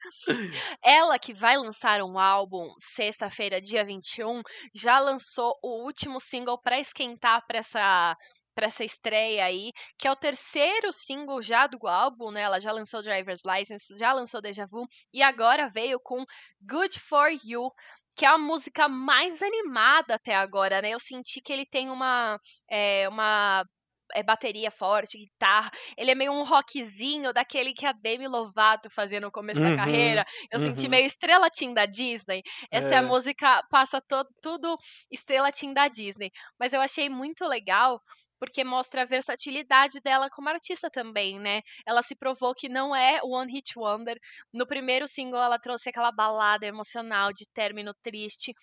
Ela 0.83 1.17
que 1.17 1.33
vai 1.33 1.57
lançar 1.57 2.01
um 2.01 2.19
álbum 2.19 2.71
sexta-feira, 2.79 3.59
dia 3.59 3.83
21, 3.83 4.41
já 4.73 4.99
lançou 4.99 5.57
o 5.63 5.83
último 5.83 6.19
single 6.19 6.59
pra 6.61 6.79
esquentar 6.79 7.45
pra 7.47 7.59
essa 7.59 8.15
para 8.55 8.67
essa 8.67 8.83
estreia 8.83 9.45
aí, 9.45 9.71
que 9.97 10.05
é 10.05 10.11
o 10.11 10.15
terceiro 10.17 10.91
single 10.91 11.41
já 11.41 11.65
do 11.65 11.87
álbum, 11.87 12.29
né? 12.29 12.41
Ela 12.41 12.59
já 12.59 12.73
lançou 12.73 13.01
Driver's 13.01 13.41
License, 13.45 13.97
já 13.97 14.11
lançou 14.11 14.41
Deja 14.41 14.65
Vu 14.65 14.85
e 15.13 15.23
agora 15.23 15.69
veio 15.69 15.97
com 16.03 16.25
Good 16.61 16.99
For 16.99 17.29
You, 17.43 17.71
que 18.17 18.25
é 18.25 18.27
a 18.27 18.37
música 18.37 18.89
mais 18.89 19.41
animada 19.41 20.15
até 20.15 20.35
agora, 20.35 20.81
né? 20.81 20.89
Eu 20.89 20.99
senti 20.99 21.41
que 21.41 21.53
ele 21.53 21.65
tem 21.65 21.89
uma 21.89 22.37
é, 22.69 23.07
uma 23.07 23.63
é, 24.13 24.23
bateria 24.23 24.71
forte, 24.71 25.17
guitarra. 25.17 25.69
Ele 25.97 26.11
é 26.11 26.15
meio 26.15 26.31
um 26.31 26.43
rockzinho 26.43 27.31
daquele 27.33 27.73
que 27.73 27.85
a 27.85 27.91
Demi 27.91 28.27
Lovato 28.27 28.89
fazia 28.89 29.19
no 29.19 29.31
começo 29.31 29.61
da 29.61 29.69
Uhum, 29.69 29.75
carreira. 29.75 30.25
Eu 30.51 30.59
senti 30.59 30.85
uhum. 30.85 30.89
meio 30.89 31.05
Estrela 31.05 31.49
Team 31.49 31.73
da 31.73 31.85
Disney. 31.85 32.41
Essa 32.71 32.95
é 32.95 32.97
a 32.97 33.01
É. 33.01 33.01
música, 33.01 33.63
passa 33.69 34.01
to- 34.01 34.25
tudo 34.41 34.77
Estrela 35.11 35.51
Team 35.51 35.73
da 35.73 35.87
Disney. 35.87 36.31
Mas 36.59 36.73
eu 36.73 36.81
achei 36.81 37.09
muito 37.09 37.45
legal 37.45 38.01
porque 38.39 38.63
mostra 38.63 39.01
a 39.01 39.05
versatilidade 39.05 39.99
dela 39.99 40.29
como 40.29 40.47
artista 40.47 40.89
também, 40.89 41.37
né? 41.39 41.61
Ela 41.85 42.01
se 42.01 42.15
provou 42.15 42.53
que 42.55 42.69
não 42.69 42.95
é 42.95 43.19
one 43.21 43.51
hit 43.51 43.77
wonder. 43.77 44.17
No 44.53 44.65
primeiro 44.65 45.07
single 45.09 45.41
ela 45.41 45.59
trouxe 45.59 45.89
aquela 45.89 46.11
balada 46.11 46.65
emocional 46.65 47.33
de 47.33 47.45
término 47.53 47.93
triste. 48.01 48.53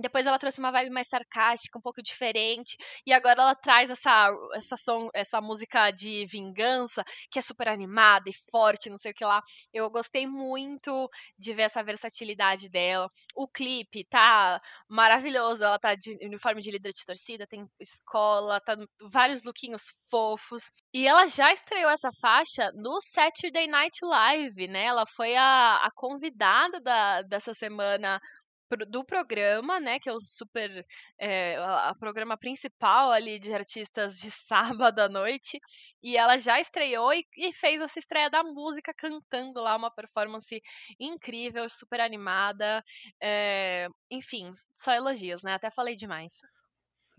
Depois 0.00 0.26
ela 0.26 0.38
trouxe 0.38 0.58
uma 0.58 0.70
vibe 0.70 0.90
mais 0.90 1.08
sarcástica, 1.08 1.78
um 1.78 1.82
pouco 1.82 2.02
diferente. 2.02 2.76
E 3.06 3.12
agora 3.12 3.42
ela 3.42 3.54
traz 3.54 3.90
essa, 3.90 4.30
essa, 4.54 4.76
som, 4.76 5.08
essa 5.14 5.40
música 5.40 5.90
de 5.90 6.26
vingança, 6.26 7.04
que 7.30 7.38
é 7.38 7.42
super 7.42 7.68
animada 7.68 8.30
e 8.30 8.50
forte, 8.50 8.90
não 8.90 8.96
sei 8.96 9.12
o 9.12 9.14
que 9.14 9.24
lá. 9.24 9.40
Eu 9.72 9.90
gostei 9.90 10.26
muito 10.26 11.08
de 11.38 11.52
ver 11.52 11.62
essa 11.62 11.82
versatilidade 11.82 12.68
dela. 12.68 13.10
O 13.34 13.46
clipe 13.46 14.04
tá 14.04 14.60
maravilhoso. 14.88 15.64
Ela 15.64 15.78
tá 15.78 15.94
de 15.94 16.16
uniforme 16.22 16.62
de 16.62 16.70
líder 16.70 16.92
de 16.92 17.04
torcida, 17.04 17.46
tem 17.46 17.66
escola, 17.78 18.60
tá 18.60 18.76
vários 19.10 19.44
lookinhos 19.44 19.84
fofos. 20.10 20.64
E 20.94 21.06
ela 21.06 21.26
já 21.26 21.52
estreou 21.52 21.90
essa 21.90 22.10
faixa 22.20 22.70
no 22.74 23.00
Saturday 23.02 23.66
Night 23.66 23.98
Live, 24.02 24.68
né? 24.68 24.84
Ela 24.84 25.04
foi 25.06 25.36
a, 25.36 25.76
a 25.76 25.90
convidada 25.94 26.80
da, 26.80 27.22
dessa 27.22 27.52
semana 27.54 28.20
do 28.78 29.04
programa, 29.04 29.80
né, 29.80 29.98
que 29.98 30.08
é 30.08 30.12
o 30.12 30.20
super 30.20 30.84
é, 31.18 31.56
a, 31.56 31.94
programa 31.98 32.36
principal 32.36 33.10
ali 33.10 33.38
de 33.38 33.52
artistas 33.52 34.18
de 34.18 34.30
sábado 34.30 35.00
à 35.00 35.08
noite, 35.08 35.60
e 36.02 36.16
ela 36.16 36.36
já 36.36 36.60
estreou 36.60 37.12
e, 37.12 37.24
e 37.36 37.52
fez 37.52 37.80
essa 37.80 37.98
estreia 37.98 38.30
da 38.30 38.42
música 38.42 38.92
cantando 38.94 39.60
lá 39.60 39.76
uma 39.76 39.90
performance 39.90 40.60
incrível, 40.98 41.68
super 41.68 42.00
animada, 42.00 42.82
é, 43.22 43.88
enfim, 44.10 44.52
só 44.72 44.92
elogios, 44.92 45.42
né? 45.42 45.54
Até 45.54 45.70
falei 45.70 45.96
demais. 45.96 46.34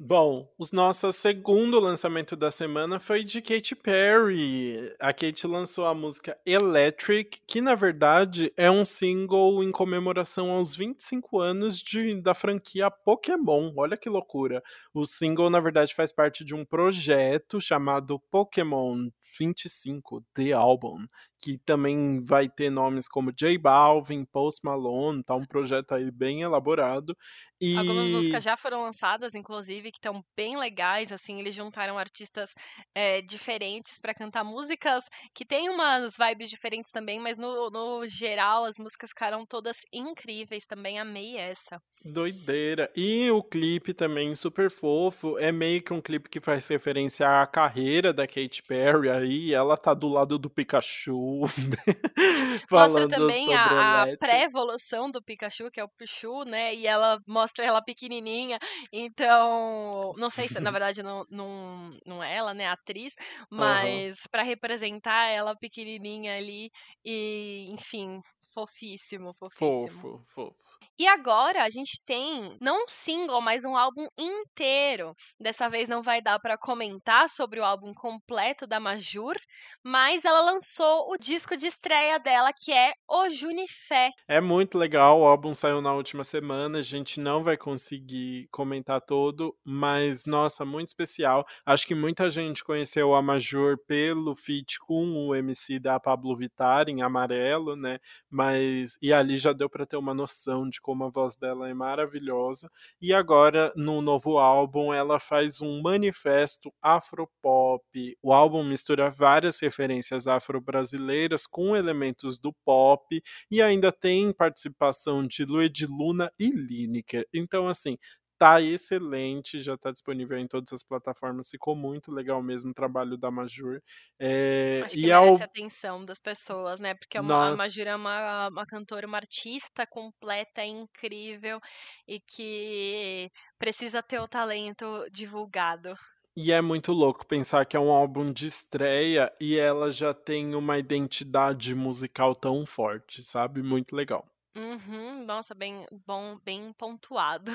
Bom, 0.04 0.52
o 0.58 0.64
nosso 0.74 1.12
segundo 1.12 1.80
lançamento 1.80 2.36
da 2.36 2.50
semana 2.50 3.00
foi 3.00 3.24
de 3.24 3.40
Katy 3.40 3.76
Perry. 3.76 4.92
A 5.00 5.14
Katy 5.14 5.46
lançou 5.46 5.86
a 5.86 5.94
música 5.94 6.36
Electric, 6.44 7.40
que 7.46 7.62
na 7.62 7.76
verdade 7.76 8.52
é 8.58 8.70
um 8.72 8.84
single 8.84 9.64
em 9.64 9.72
comemoração 9.72 10.50
aos 10.50 10.76
25 10.76 11.40
anos 11.40 11.78
de, 11.78 12.20
da 12.20 12.34
franquia 12.34 12.90
Pokémon. 12.90 13.72
Olha 13.78 13.96
que 13.96 14.10
loucura. 14.10 14.64
O 14.92 15.06
single, 15.06 15.52
na 15.52 15.60
verdade, 15.60 15.94
faz 15.94 16.12
parte 16.12 16.44
de 16.44 16.56
um 16.56 16.66
projeto 16.66 17.62
chamado 17.62 18.20
Pokémon 18.32 19.08
25 19.38 20.26
The 20.34 20.52
Album, 20.52 21.06
que 21.40 21.60
também 21.60 22.24
vai 22.24 22.50
ter 22.50 22.70
nomes 22.70 23.08
como 23.08 23.32
J 23.32 23.58
Balvin, 23.58 24.26
Post 24.26 24.62
Malone, 24.64 25.24
tá 25.24 25.36
um 25.36 25.46
projeto 25.46 25.94
aí 25.94 26.10
bem 26.12 26.42
elaborado. 26.42 27.16
E... 27.60 27.78
Algumas 27.78 28.10
músicas 28.10 28.44
já 28.44 28.58
foram 28.58 28.82
lançadas, 28.82 29.36
inclusive, 29.36 29.91
que 29.92 29.98
estão 29.98 30.24
bem 30.36 30.58
legais, 30.58 31.12
assim, 31.12 31.40
eles 31.40 31.54
juntaram 31.54 31.98
artistas 31.98 32.54
é, 32.96 33.22
diferentes 33.22 34.00
para 34.00 34.14
cantar 34.14 34.44
músicas 34.44 35.04
que 35.34 35.46
tem 35.46 35.70
umas 35.70 36.16
vibes 36.18 36.50
diferentes 36.50 36.92
também, 36.92 37.20
mas 37.20 37.38
no, 37.38 37.70
no 37.70 38.08
geral 38.08 38.66
as 38.66 38.78
músicas 38.78 39.10
ficaram 39.10 39.46
todas 39.46 39.78
incríveis 39.92 40.66
também, 40.66 41.00
amei 41.00 41.38
essa. 41.38 41.82
Doideira. 42.04 42.92
E 42.96 43.30
o 43.30 43.44
clipe 43.44 43.94
também 43.94 44.34
super 44.34 44.72
fofo. 44.72 45.38
É 45.38 45.52
meio 45.52 45.84
que 45.84 45.94
um 45.94 46.02
clipe 46.02 46.30
que 46.30 46.40
faz 46.40 46.68
referência 46.68 47.42
à 47.42 47.46
carreira 47.46 48.12
da 48.12 48.26
Katy 48.26 48.64
Perry 48.64 49.10
aí. 49.10 49.54
Ela 49.54 49.78
tá 49.78 49.94
do 49.94 50.08
lado 50.08 50.40
do 50.40 50.50
Pikachu. 50.50 51.42
Mostra 51.46 52.68
falando 52.68 53.10
também 53.10 53.46
sobre 53.46 53.56
a, 53.56 54.04
a 54.04 54.18
pré-evolução 54.18 55.12
do 55.12 55.22
Pikachu, 55.22 55.70
que 55.70 55.80
é 55.80 55.84
o 55.84 55.90
Pichu, 55.90 56.44
né? 56.44 56.74
E 56.74 56.88
ela 56.88 57.20
mostra 57.28 57.64
ela 57.64 57.84
pequenininha. 57.84 58.58
Então, 58.92 59.71
não 60.18 60.30
sei 60.30 60.48
se 60.50 60.60
na 60.60 60.72
verdade 60.72 61.04
não, 61.04 61.26
não, 61.30 61.98
não 62.06 62.24
é 62.24 62.36
ela, 62.36 62.54
né, 62.54 62.68
a 62.68 62.74
atriz, 62.74 63.14
mas 63.50 64.28
pra 64.28 64.44
representar 64.44 65.28
ela 65.28 65.56
pequenininha 65.56 66.36
ali 66.38 66.70
e, 67.06 67.68
enfim, 67.72 68.22
fofíssimo, 68.54 69.34
fofíssimo. 69.34 70.10
Fofo, 70.10 70.26
fofo. 70.34 70.71
E 71.02 71.08
agora 71.08 71.64
a 71.64 71.70
gente 71.72 72.00
tem 72.06 72.56
não 72.62 72.84
um 72.84 72.86
single, 72.88 73.42
mas 73.42 73.66
um 73.66 73.76
álbum 73.76 74.06
inteiro. 74.16 75.16
Dessa 75.40 75.68
vez 75.68 75.90
não 75.90 76.04
vai 76.04 76.22
dar 76.22 76.38
pra 76.40 76.60
comentar 76.60 77.28
sobre 77.28 77.60
o 77.60 77.66
álbum 77.66 77.92
completo 77.92 78.68
da 78.68 78.80
Majur, 78.80 79.36
mas 79.84 80.26
ela 80.26 80.42
lançou 80.42 81.12
o 81.12 81.18
disco 81.18 81.58
de 81.58 81.66
estreia 81.66 82.20
dela, 82.20 82.52
que 82.56 82.72
é 82.72 82.94
O 83.10 83.32
Junifé. 83.32 84.12
É 84.28 84.40
muito 84.40 84.78
legal, 84.78 85.22
o 85.22 85.26
álbum 85.26 85.56
saiu 85.56 85.82
na 85.82 85.92
última 85.92 86.24
semana, 86.24 86.78
a 86.78 86.84
gente 86.84 87.20
não 87.20 87.44
vai 87.44 87.58
conseguir 87.58 88.48
comentar 88.52 89.02
todo, 89.02 89.58
mas 89.66 90.28
nossa, 90.28 90.64
muito 90.64 90.90
especial. 90.90 91.48
Acho 91.66 91.88
que 91.88 91.96
muita 91.96 92.30
gente 92.30 92.64
conheceu 92.64 93.16
a 93.16 93.24
Major 93.24 93.76
pelo 93.88 94.36
feat 94.36 94.78
com 94.78 95.30
o 95.30 95.34
MC 95.34 95.80
da 95.80 96.00
Pablo 96.00 96.36
Vittar 96.36 96.90
em 96.90 97.02
Amarelo, 97.02 97.76
né? 97.76 97.98
Mas 98.30 99.00
e 99.02 99.12
ali 99.12 99.38
já 99.38 99.52
deu 99.52 99.68
para 99.68 99.88
ter 99.88 99.98
uma 99.98 100.14
noção 100.14 100.70
de 100.70 100.80
como 100.80 100.91
a 100.92 101.10
voz 101.10 101.36
dela 101.36 101.70
é 101.70 101.74
maravilhosa. 101.74 102.70
E 103.02 103.14
agora 103.14 103.72
no 103.76 104.02
novo 104.02 104.38
álbum 104.38 104.94
ela 104.94 105.20
faz 105.20 105.62
um 105.62 105.82
manifesto 105.82 106.74
afropop. 106.82 107.84
O 108.22 108.34
álbum 108.34 108.64
mistura 108.64 109.10
várias 109.10 109.60
referências 109.60 110.28
afro-brasileiras 110.28 111.48
com 111.48 111.76
elementos 111.76 112.38
do 112.38 112.54
pop 112.66 113.22
e 113.50 113.62
ainda 113.62 113.92
tem 113.92 114.34
participação 114.34 115.26
de 115.26 115.46
Lued 115.46 115.86
Luna 115.86 116.32
e 116.40 116.50
Lineker. 116.50 117.28
Então, 117.34 117.68
assim, 117.68 117.98
tá 118.42 118.62
excelente, 118.62 119.60
já 119.62 119.78
tá 119.78 119.92
disponível 119.92 120.38
em 120.38 120.48
todas 120.48 120.74
as 120.74 120.84
plataformas, 120.84 121.50
ficou 121.50 121.76
muito 121.76 122.12
legal 122.12 122.42
mesmo 122.42 122.72
o 122.72 122.74
trabalho 122.74 123.18
da 123.18 123.30
Majur. 123.32 123.82
É, 124.20 124.84
Acho 124.84 124.96
e 124.96 125.04
que 125.04 125.10
ao- 125.12 125.30
merece 125.30 125.44
a 125.44 125.46
atenção 125.46 126.04
das 126.04 126.20
pessoas, 126.20 126.80
né? 126.80 126.96
Porque 126.96 127.18
é 127.18 127.22
uma, 127.22 127.52
a. 127.52 127.52
Majur 127.52 127.86
é 127.88 127.96
uma, 127.96 128.48
uma 128.50 128.66
cantora, 128.66 129.06
uma 129.08 129.18
artista 129.18 129.86
completa, 129.88 130.64
incrível 130.66 131.60
e 132.08 132.20
que 132.20 133.30
precisa 133.60 134.02
ter 134.02 134.20
o 134.20 134.28
talento 134.28 135.08
divulgado. 135.12 135.94
E 136.36 136.52
é 136.52 136.62
muito 136.62 136.92
louco 136.92 137.26
pensar 137.26 137.66
que 137.66 137.76
é 137.76 137.80
um 137.80 137.90
álbum 137.92 138.32
de 138.34 138.46
estreia 138.48 139.32
e 139.40 139.58
ela 139.58 139.92
já 139.92 140.14
tem 140.14 140.56
uma 140.56 140.78
identidade 140.78 141.74
musical 141.76 142.36
tão 142.36 142.66
forte, 142.66 143.24
sabe? 143.24 143.62
Muito 143.64 143.96
legal. 143.96 144.30
Uhum, 144.54 145.24
nossa, 145.26 145.56
bem 145.56 145.86
bom, 146.06 146.38
bem 146.44 146.74
pontuado. 146.78 147.52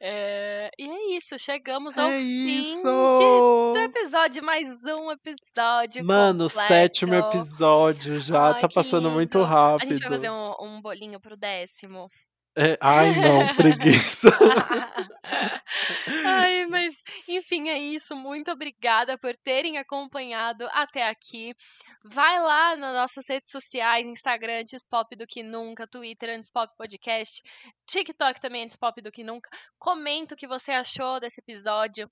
É, 0.00 0.70
e 0.78 0.88
é 0.88 1.16
isso, 1.16 1.36
chegamos 1.38 1.98
ao 1.98 2.08
É 2.08 2.18
fim 2.18 2.46
de- 2.62 2.70
isso! 2.70 2.82
do 2.84 3.78
episódio, 3.78 4.44
mais 4.44 4.84
um 4.84 5.10
episódio 5.10 6.04
Mano, 6.04 6.48
sétimo 6.48 7.12
completo. 7.14 7.36
episódio 7.38 8.20
já, 8.20 8.54
Ai, 8.54 8.60
tá 8.60 8.68
passando 8.68 9.10
muito 9.10 9.38
lindo. 9.38 9.52
A 9.52 9.78
gente 9.84 9.88
vai 9.88 9.98
rápido. 9.98 10.08
fazer 10.08 10.30
um, 10.30 10.54
um 10.60 10.80
bolinho 10.80 11.18
pro 11.20 11.36
décimo. 11.36 12.08
É, 12.56 12.76
ai, 12.80 13.12
não, 13.14 13.54
preguiça. 13.56 14.28
Ai, 16.24 16.66
mas 16.66 17.02
enfim, 17.28 17.68
é 17.68 17.78
isso. 17.78 18.16
Muito 18.16 18.50
obrigada 18.50 19.16
por 19.16 19.34
terem 19.36 19.78
acompanhado 19.78 20.66
até 20.72 21.08
aqui. 21.08 21.54
Vai 22.04 22.40
lá 22.40 22.76
nas 22.76 22.96
nossas 22.96 23.28
redes 23.28 23.50
sociais, 23.50 24.06
Instagram 24.06 24.60
antes 24.60 24.84
pop 24.84 25.14
do 25.16 25.26
que 25.26 25.42
nunca, 25.42 25.86
Twitter 25.86 26.30
antes 26.30 26.50
pop 26.50 26.72
podcast, 26.76 27.42
TikTok 27.86 28.40
também 28.40 28.64
antes 28.64 28.76
pop 28.76 29.00
do 29.02 29.10
que 29.10 29.24
nunca. 29.24 29.50
Comenta 29.78 30.34
o 30.34 30.36
que 30.36 30.46
você 30.46 30.72
achou 30.72 31.20
desse 31.20 31.40
episódio 31.40 32.08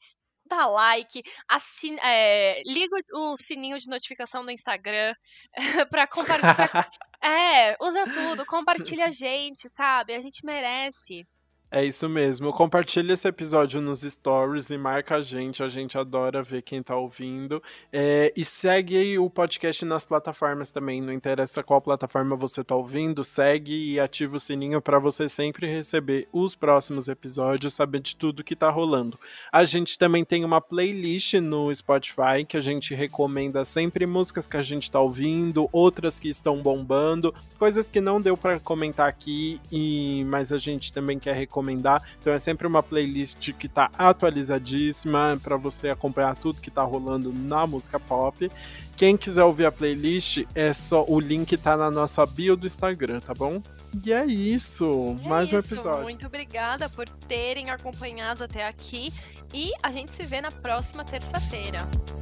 dá 0.49 0.67
like, 0.67 1.23
assina, 1.49 2.01
é, 2.03 2.63
liga 2.65 2.97
o 3.15 3.37
sininho 3.37 3.79
de 3.79 3.89
notificação 3.89 4.45
do 4.45 4.51
Instagram 4.51 5.15
para 5.91 6.07
compartilhar. 6.07 6.89
é, 7.23 7.77
usa 7.81 8.05
tudo, 8.07 8.47
compartilha 8.47 9.07
a 9.07 9.11
gente, 9.11 9.69
sabe? 9.69 10.15
A 10.15 10.21
gente 10.21 10.45
merece. 10.45 11.27
É 11.69 11.85
isso 11.85 12.09
mesmo. 12.09 12.53
Compartilha 12.53 13.13
esse 13.13 13.27
episódio 13.27 13.81
nos 13.81 14.03
stories 14.03 14.71
e 14.71 14.79
marca 14.79 15.17
a 15.17 15.21
gente. 15.21 15.65
A 15.65 15.69
gente 15.69 15.99
adora 15.99 16.41
ver 16.41 16.63
quem 16.63 16.81
tá 16.81 16.95
ouvindo. 16.95 17.61
É, 17.93 18.33
e 18.37 18.45
segue 18.45 19.19
o 19.19 19.29
podcast 19.29 19.85
nas 19.85 20.05
plataformas 20.05 20.71
também. 20.71 21.03
Não 21.03 21.13
interessa 21.13 21.65
qual 21.65 21.81
plataforma 21.81 22.37
você 22.37 22.63
tá 22.63 22.77
ouvindo, 22.77 23.25
segue 23.25 23.95
e 23.95 23.99
ativa 23.99 24.37
o 24.37 24.41
sininho 24.41 24.81
para 24.81 25.01
você 25.01 25.29
sempre 25.29 25.67
receber 25.67 26.29
os 26.33 26.55
próximos 26.55 27.09
episódios, 27.09 27.75
saber 27.75 27.99
de 27.99 28.15
tudo 28.15 28.45
que 28.45 28.55
tá 28.55 28.71
rolando. 28.71 29.19
A 29.51 29.65
gente 29.65 29.99
também 29.99 30.25
tem 30.25 30.45
uma 30.45 30.61
playlist 30.61 31.35
no 31.35 31.75
Spotify 31.75 32.45
que 32.47 32.57
a 32.57 32.61
gente 32.61 32.95
recomenda 32.95 33.65
sempre 33.65 34.07
músicas 34.07 34.47
que 34.47 34.57
a 34.57 34.63
gente 34.63 34.89
tá 34.89 35.01
ouvindo, 35.01 35.69
outras 35.73 36.17
que 36.17 36.29
estão 36.29 36.63
bombando, 36.63 37.35
coisas 37.59 37.89
que 37.89 38.01
não 38.01 38.21
deu 38.21 38.37
para 38.37 38.61
comentar 38.61 39.09
aqui, 39.09 39.61
e 39.73 40.25
mas 40.27 40.53
a 40.53 40.59
gente 40.59 40.93
também 40.93 41.19
quer 41.19 41.35
recomendar 41.35 41.56
recomendar. 41.57 42.03
Então 42.19 42.33
é 42.33 42.39
sempre 42.39 42.67
uma 42.67 42.83
playlist 42.83 43.53
que 43.53 43.69
tá 43.69 43.91
atualizadíssima 43.97 45.39
para 45.43 45.57
você 45.57 45.89
acompanhar 45.89 46.37
tudo 46.37 46.61
que 46.61 46.71
tá 46.71 46.83
rolando 46.83 47.33
na 47.33 47.67
música 47.67 47.99
pop. 47.99 48.49
Quem 48.97 49.17
quiser 49.17 49.45
ouvir 49.45 49.67
a 49.67 49.73
playlist, 49.73 50.45
é 50.55 50.73
só 50.73 51.05
o 51.07 51.21
link 51.21 51.55
tá 51.59 51.77
na 51.77 51.91
nossa 51.91 52.25
bio 52.25 52.57
do 52.57 52.67
Instagram, 52.67 53.21
tá 53.21 53.35
bom? 53.35 53.61
E 54.05 54.13
é 54.13 54.25
isso, 54.25 54.91
é 55.23 55.29
mais 55.29 55.49
isso. 55.49 55.57
um 55.57 55.59
episódio. 55.59 56.03
Muito 56.03 56.27
obrigada 56.27 56.89
por 56.89 57.09
terem 57.09 57.71
acompanhado 57.71 58.45
até 58.45 58.67
aqui 58.67 59.13
e 59.53 59.73
a 59.83 59.93
gente 59.93 60.15
se 60.15 60.25
vê 60.25 60.41
na 60.41 60.51
próxima 60.51 61.05
terça-feira. 61.05 61.79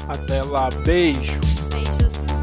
Até 0.08 0.42
lá, 0.42 0.68
beijo. 0.84 1.40
Beijos. 1.72 2.33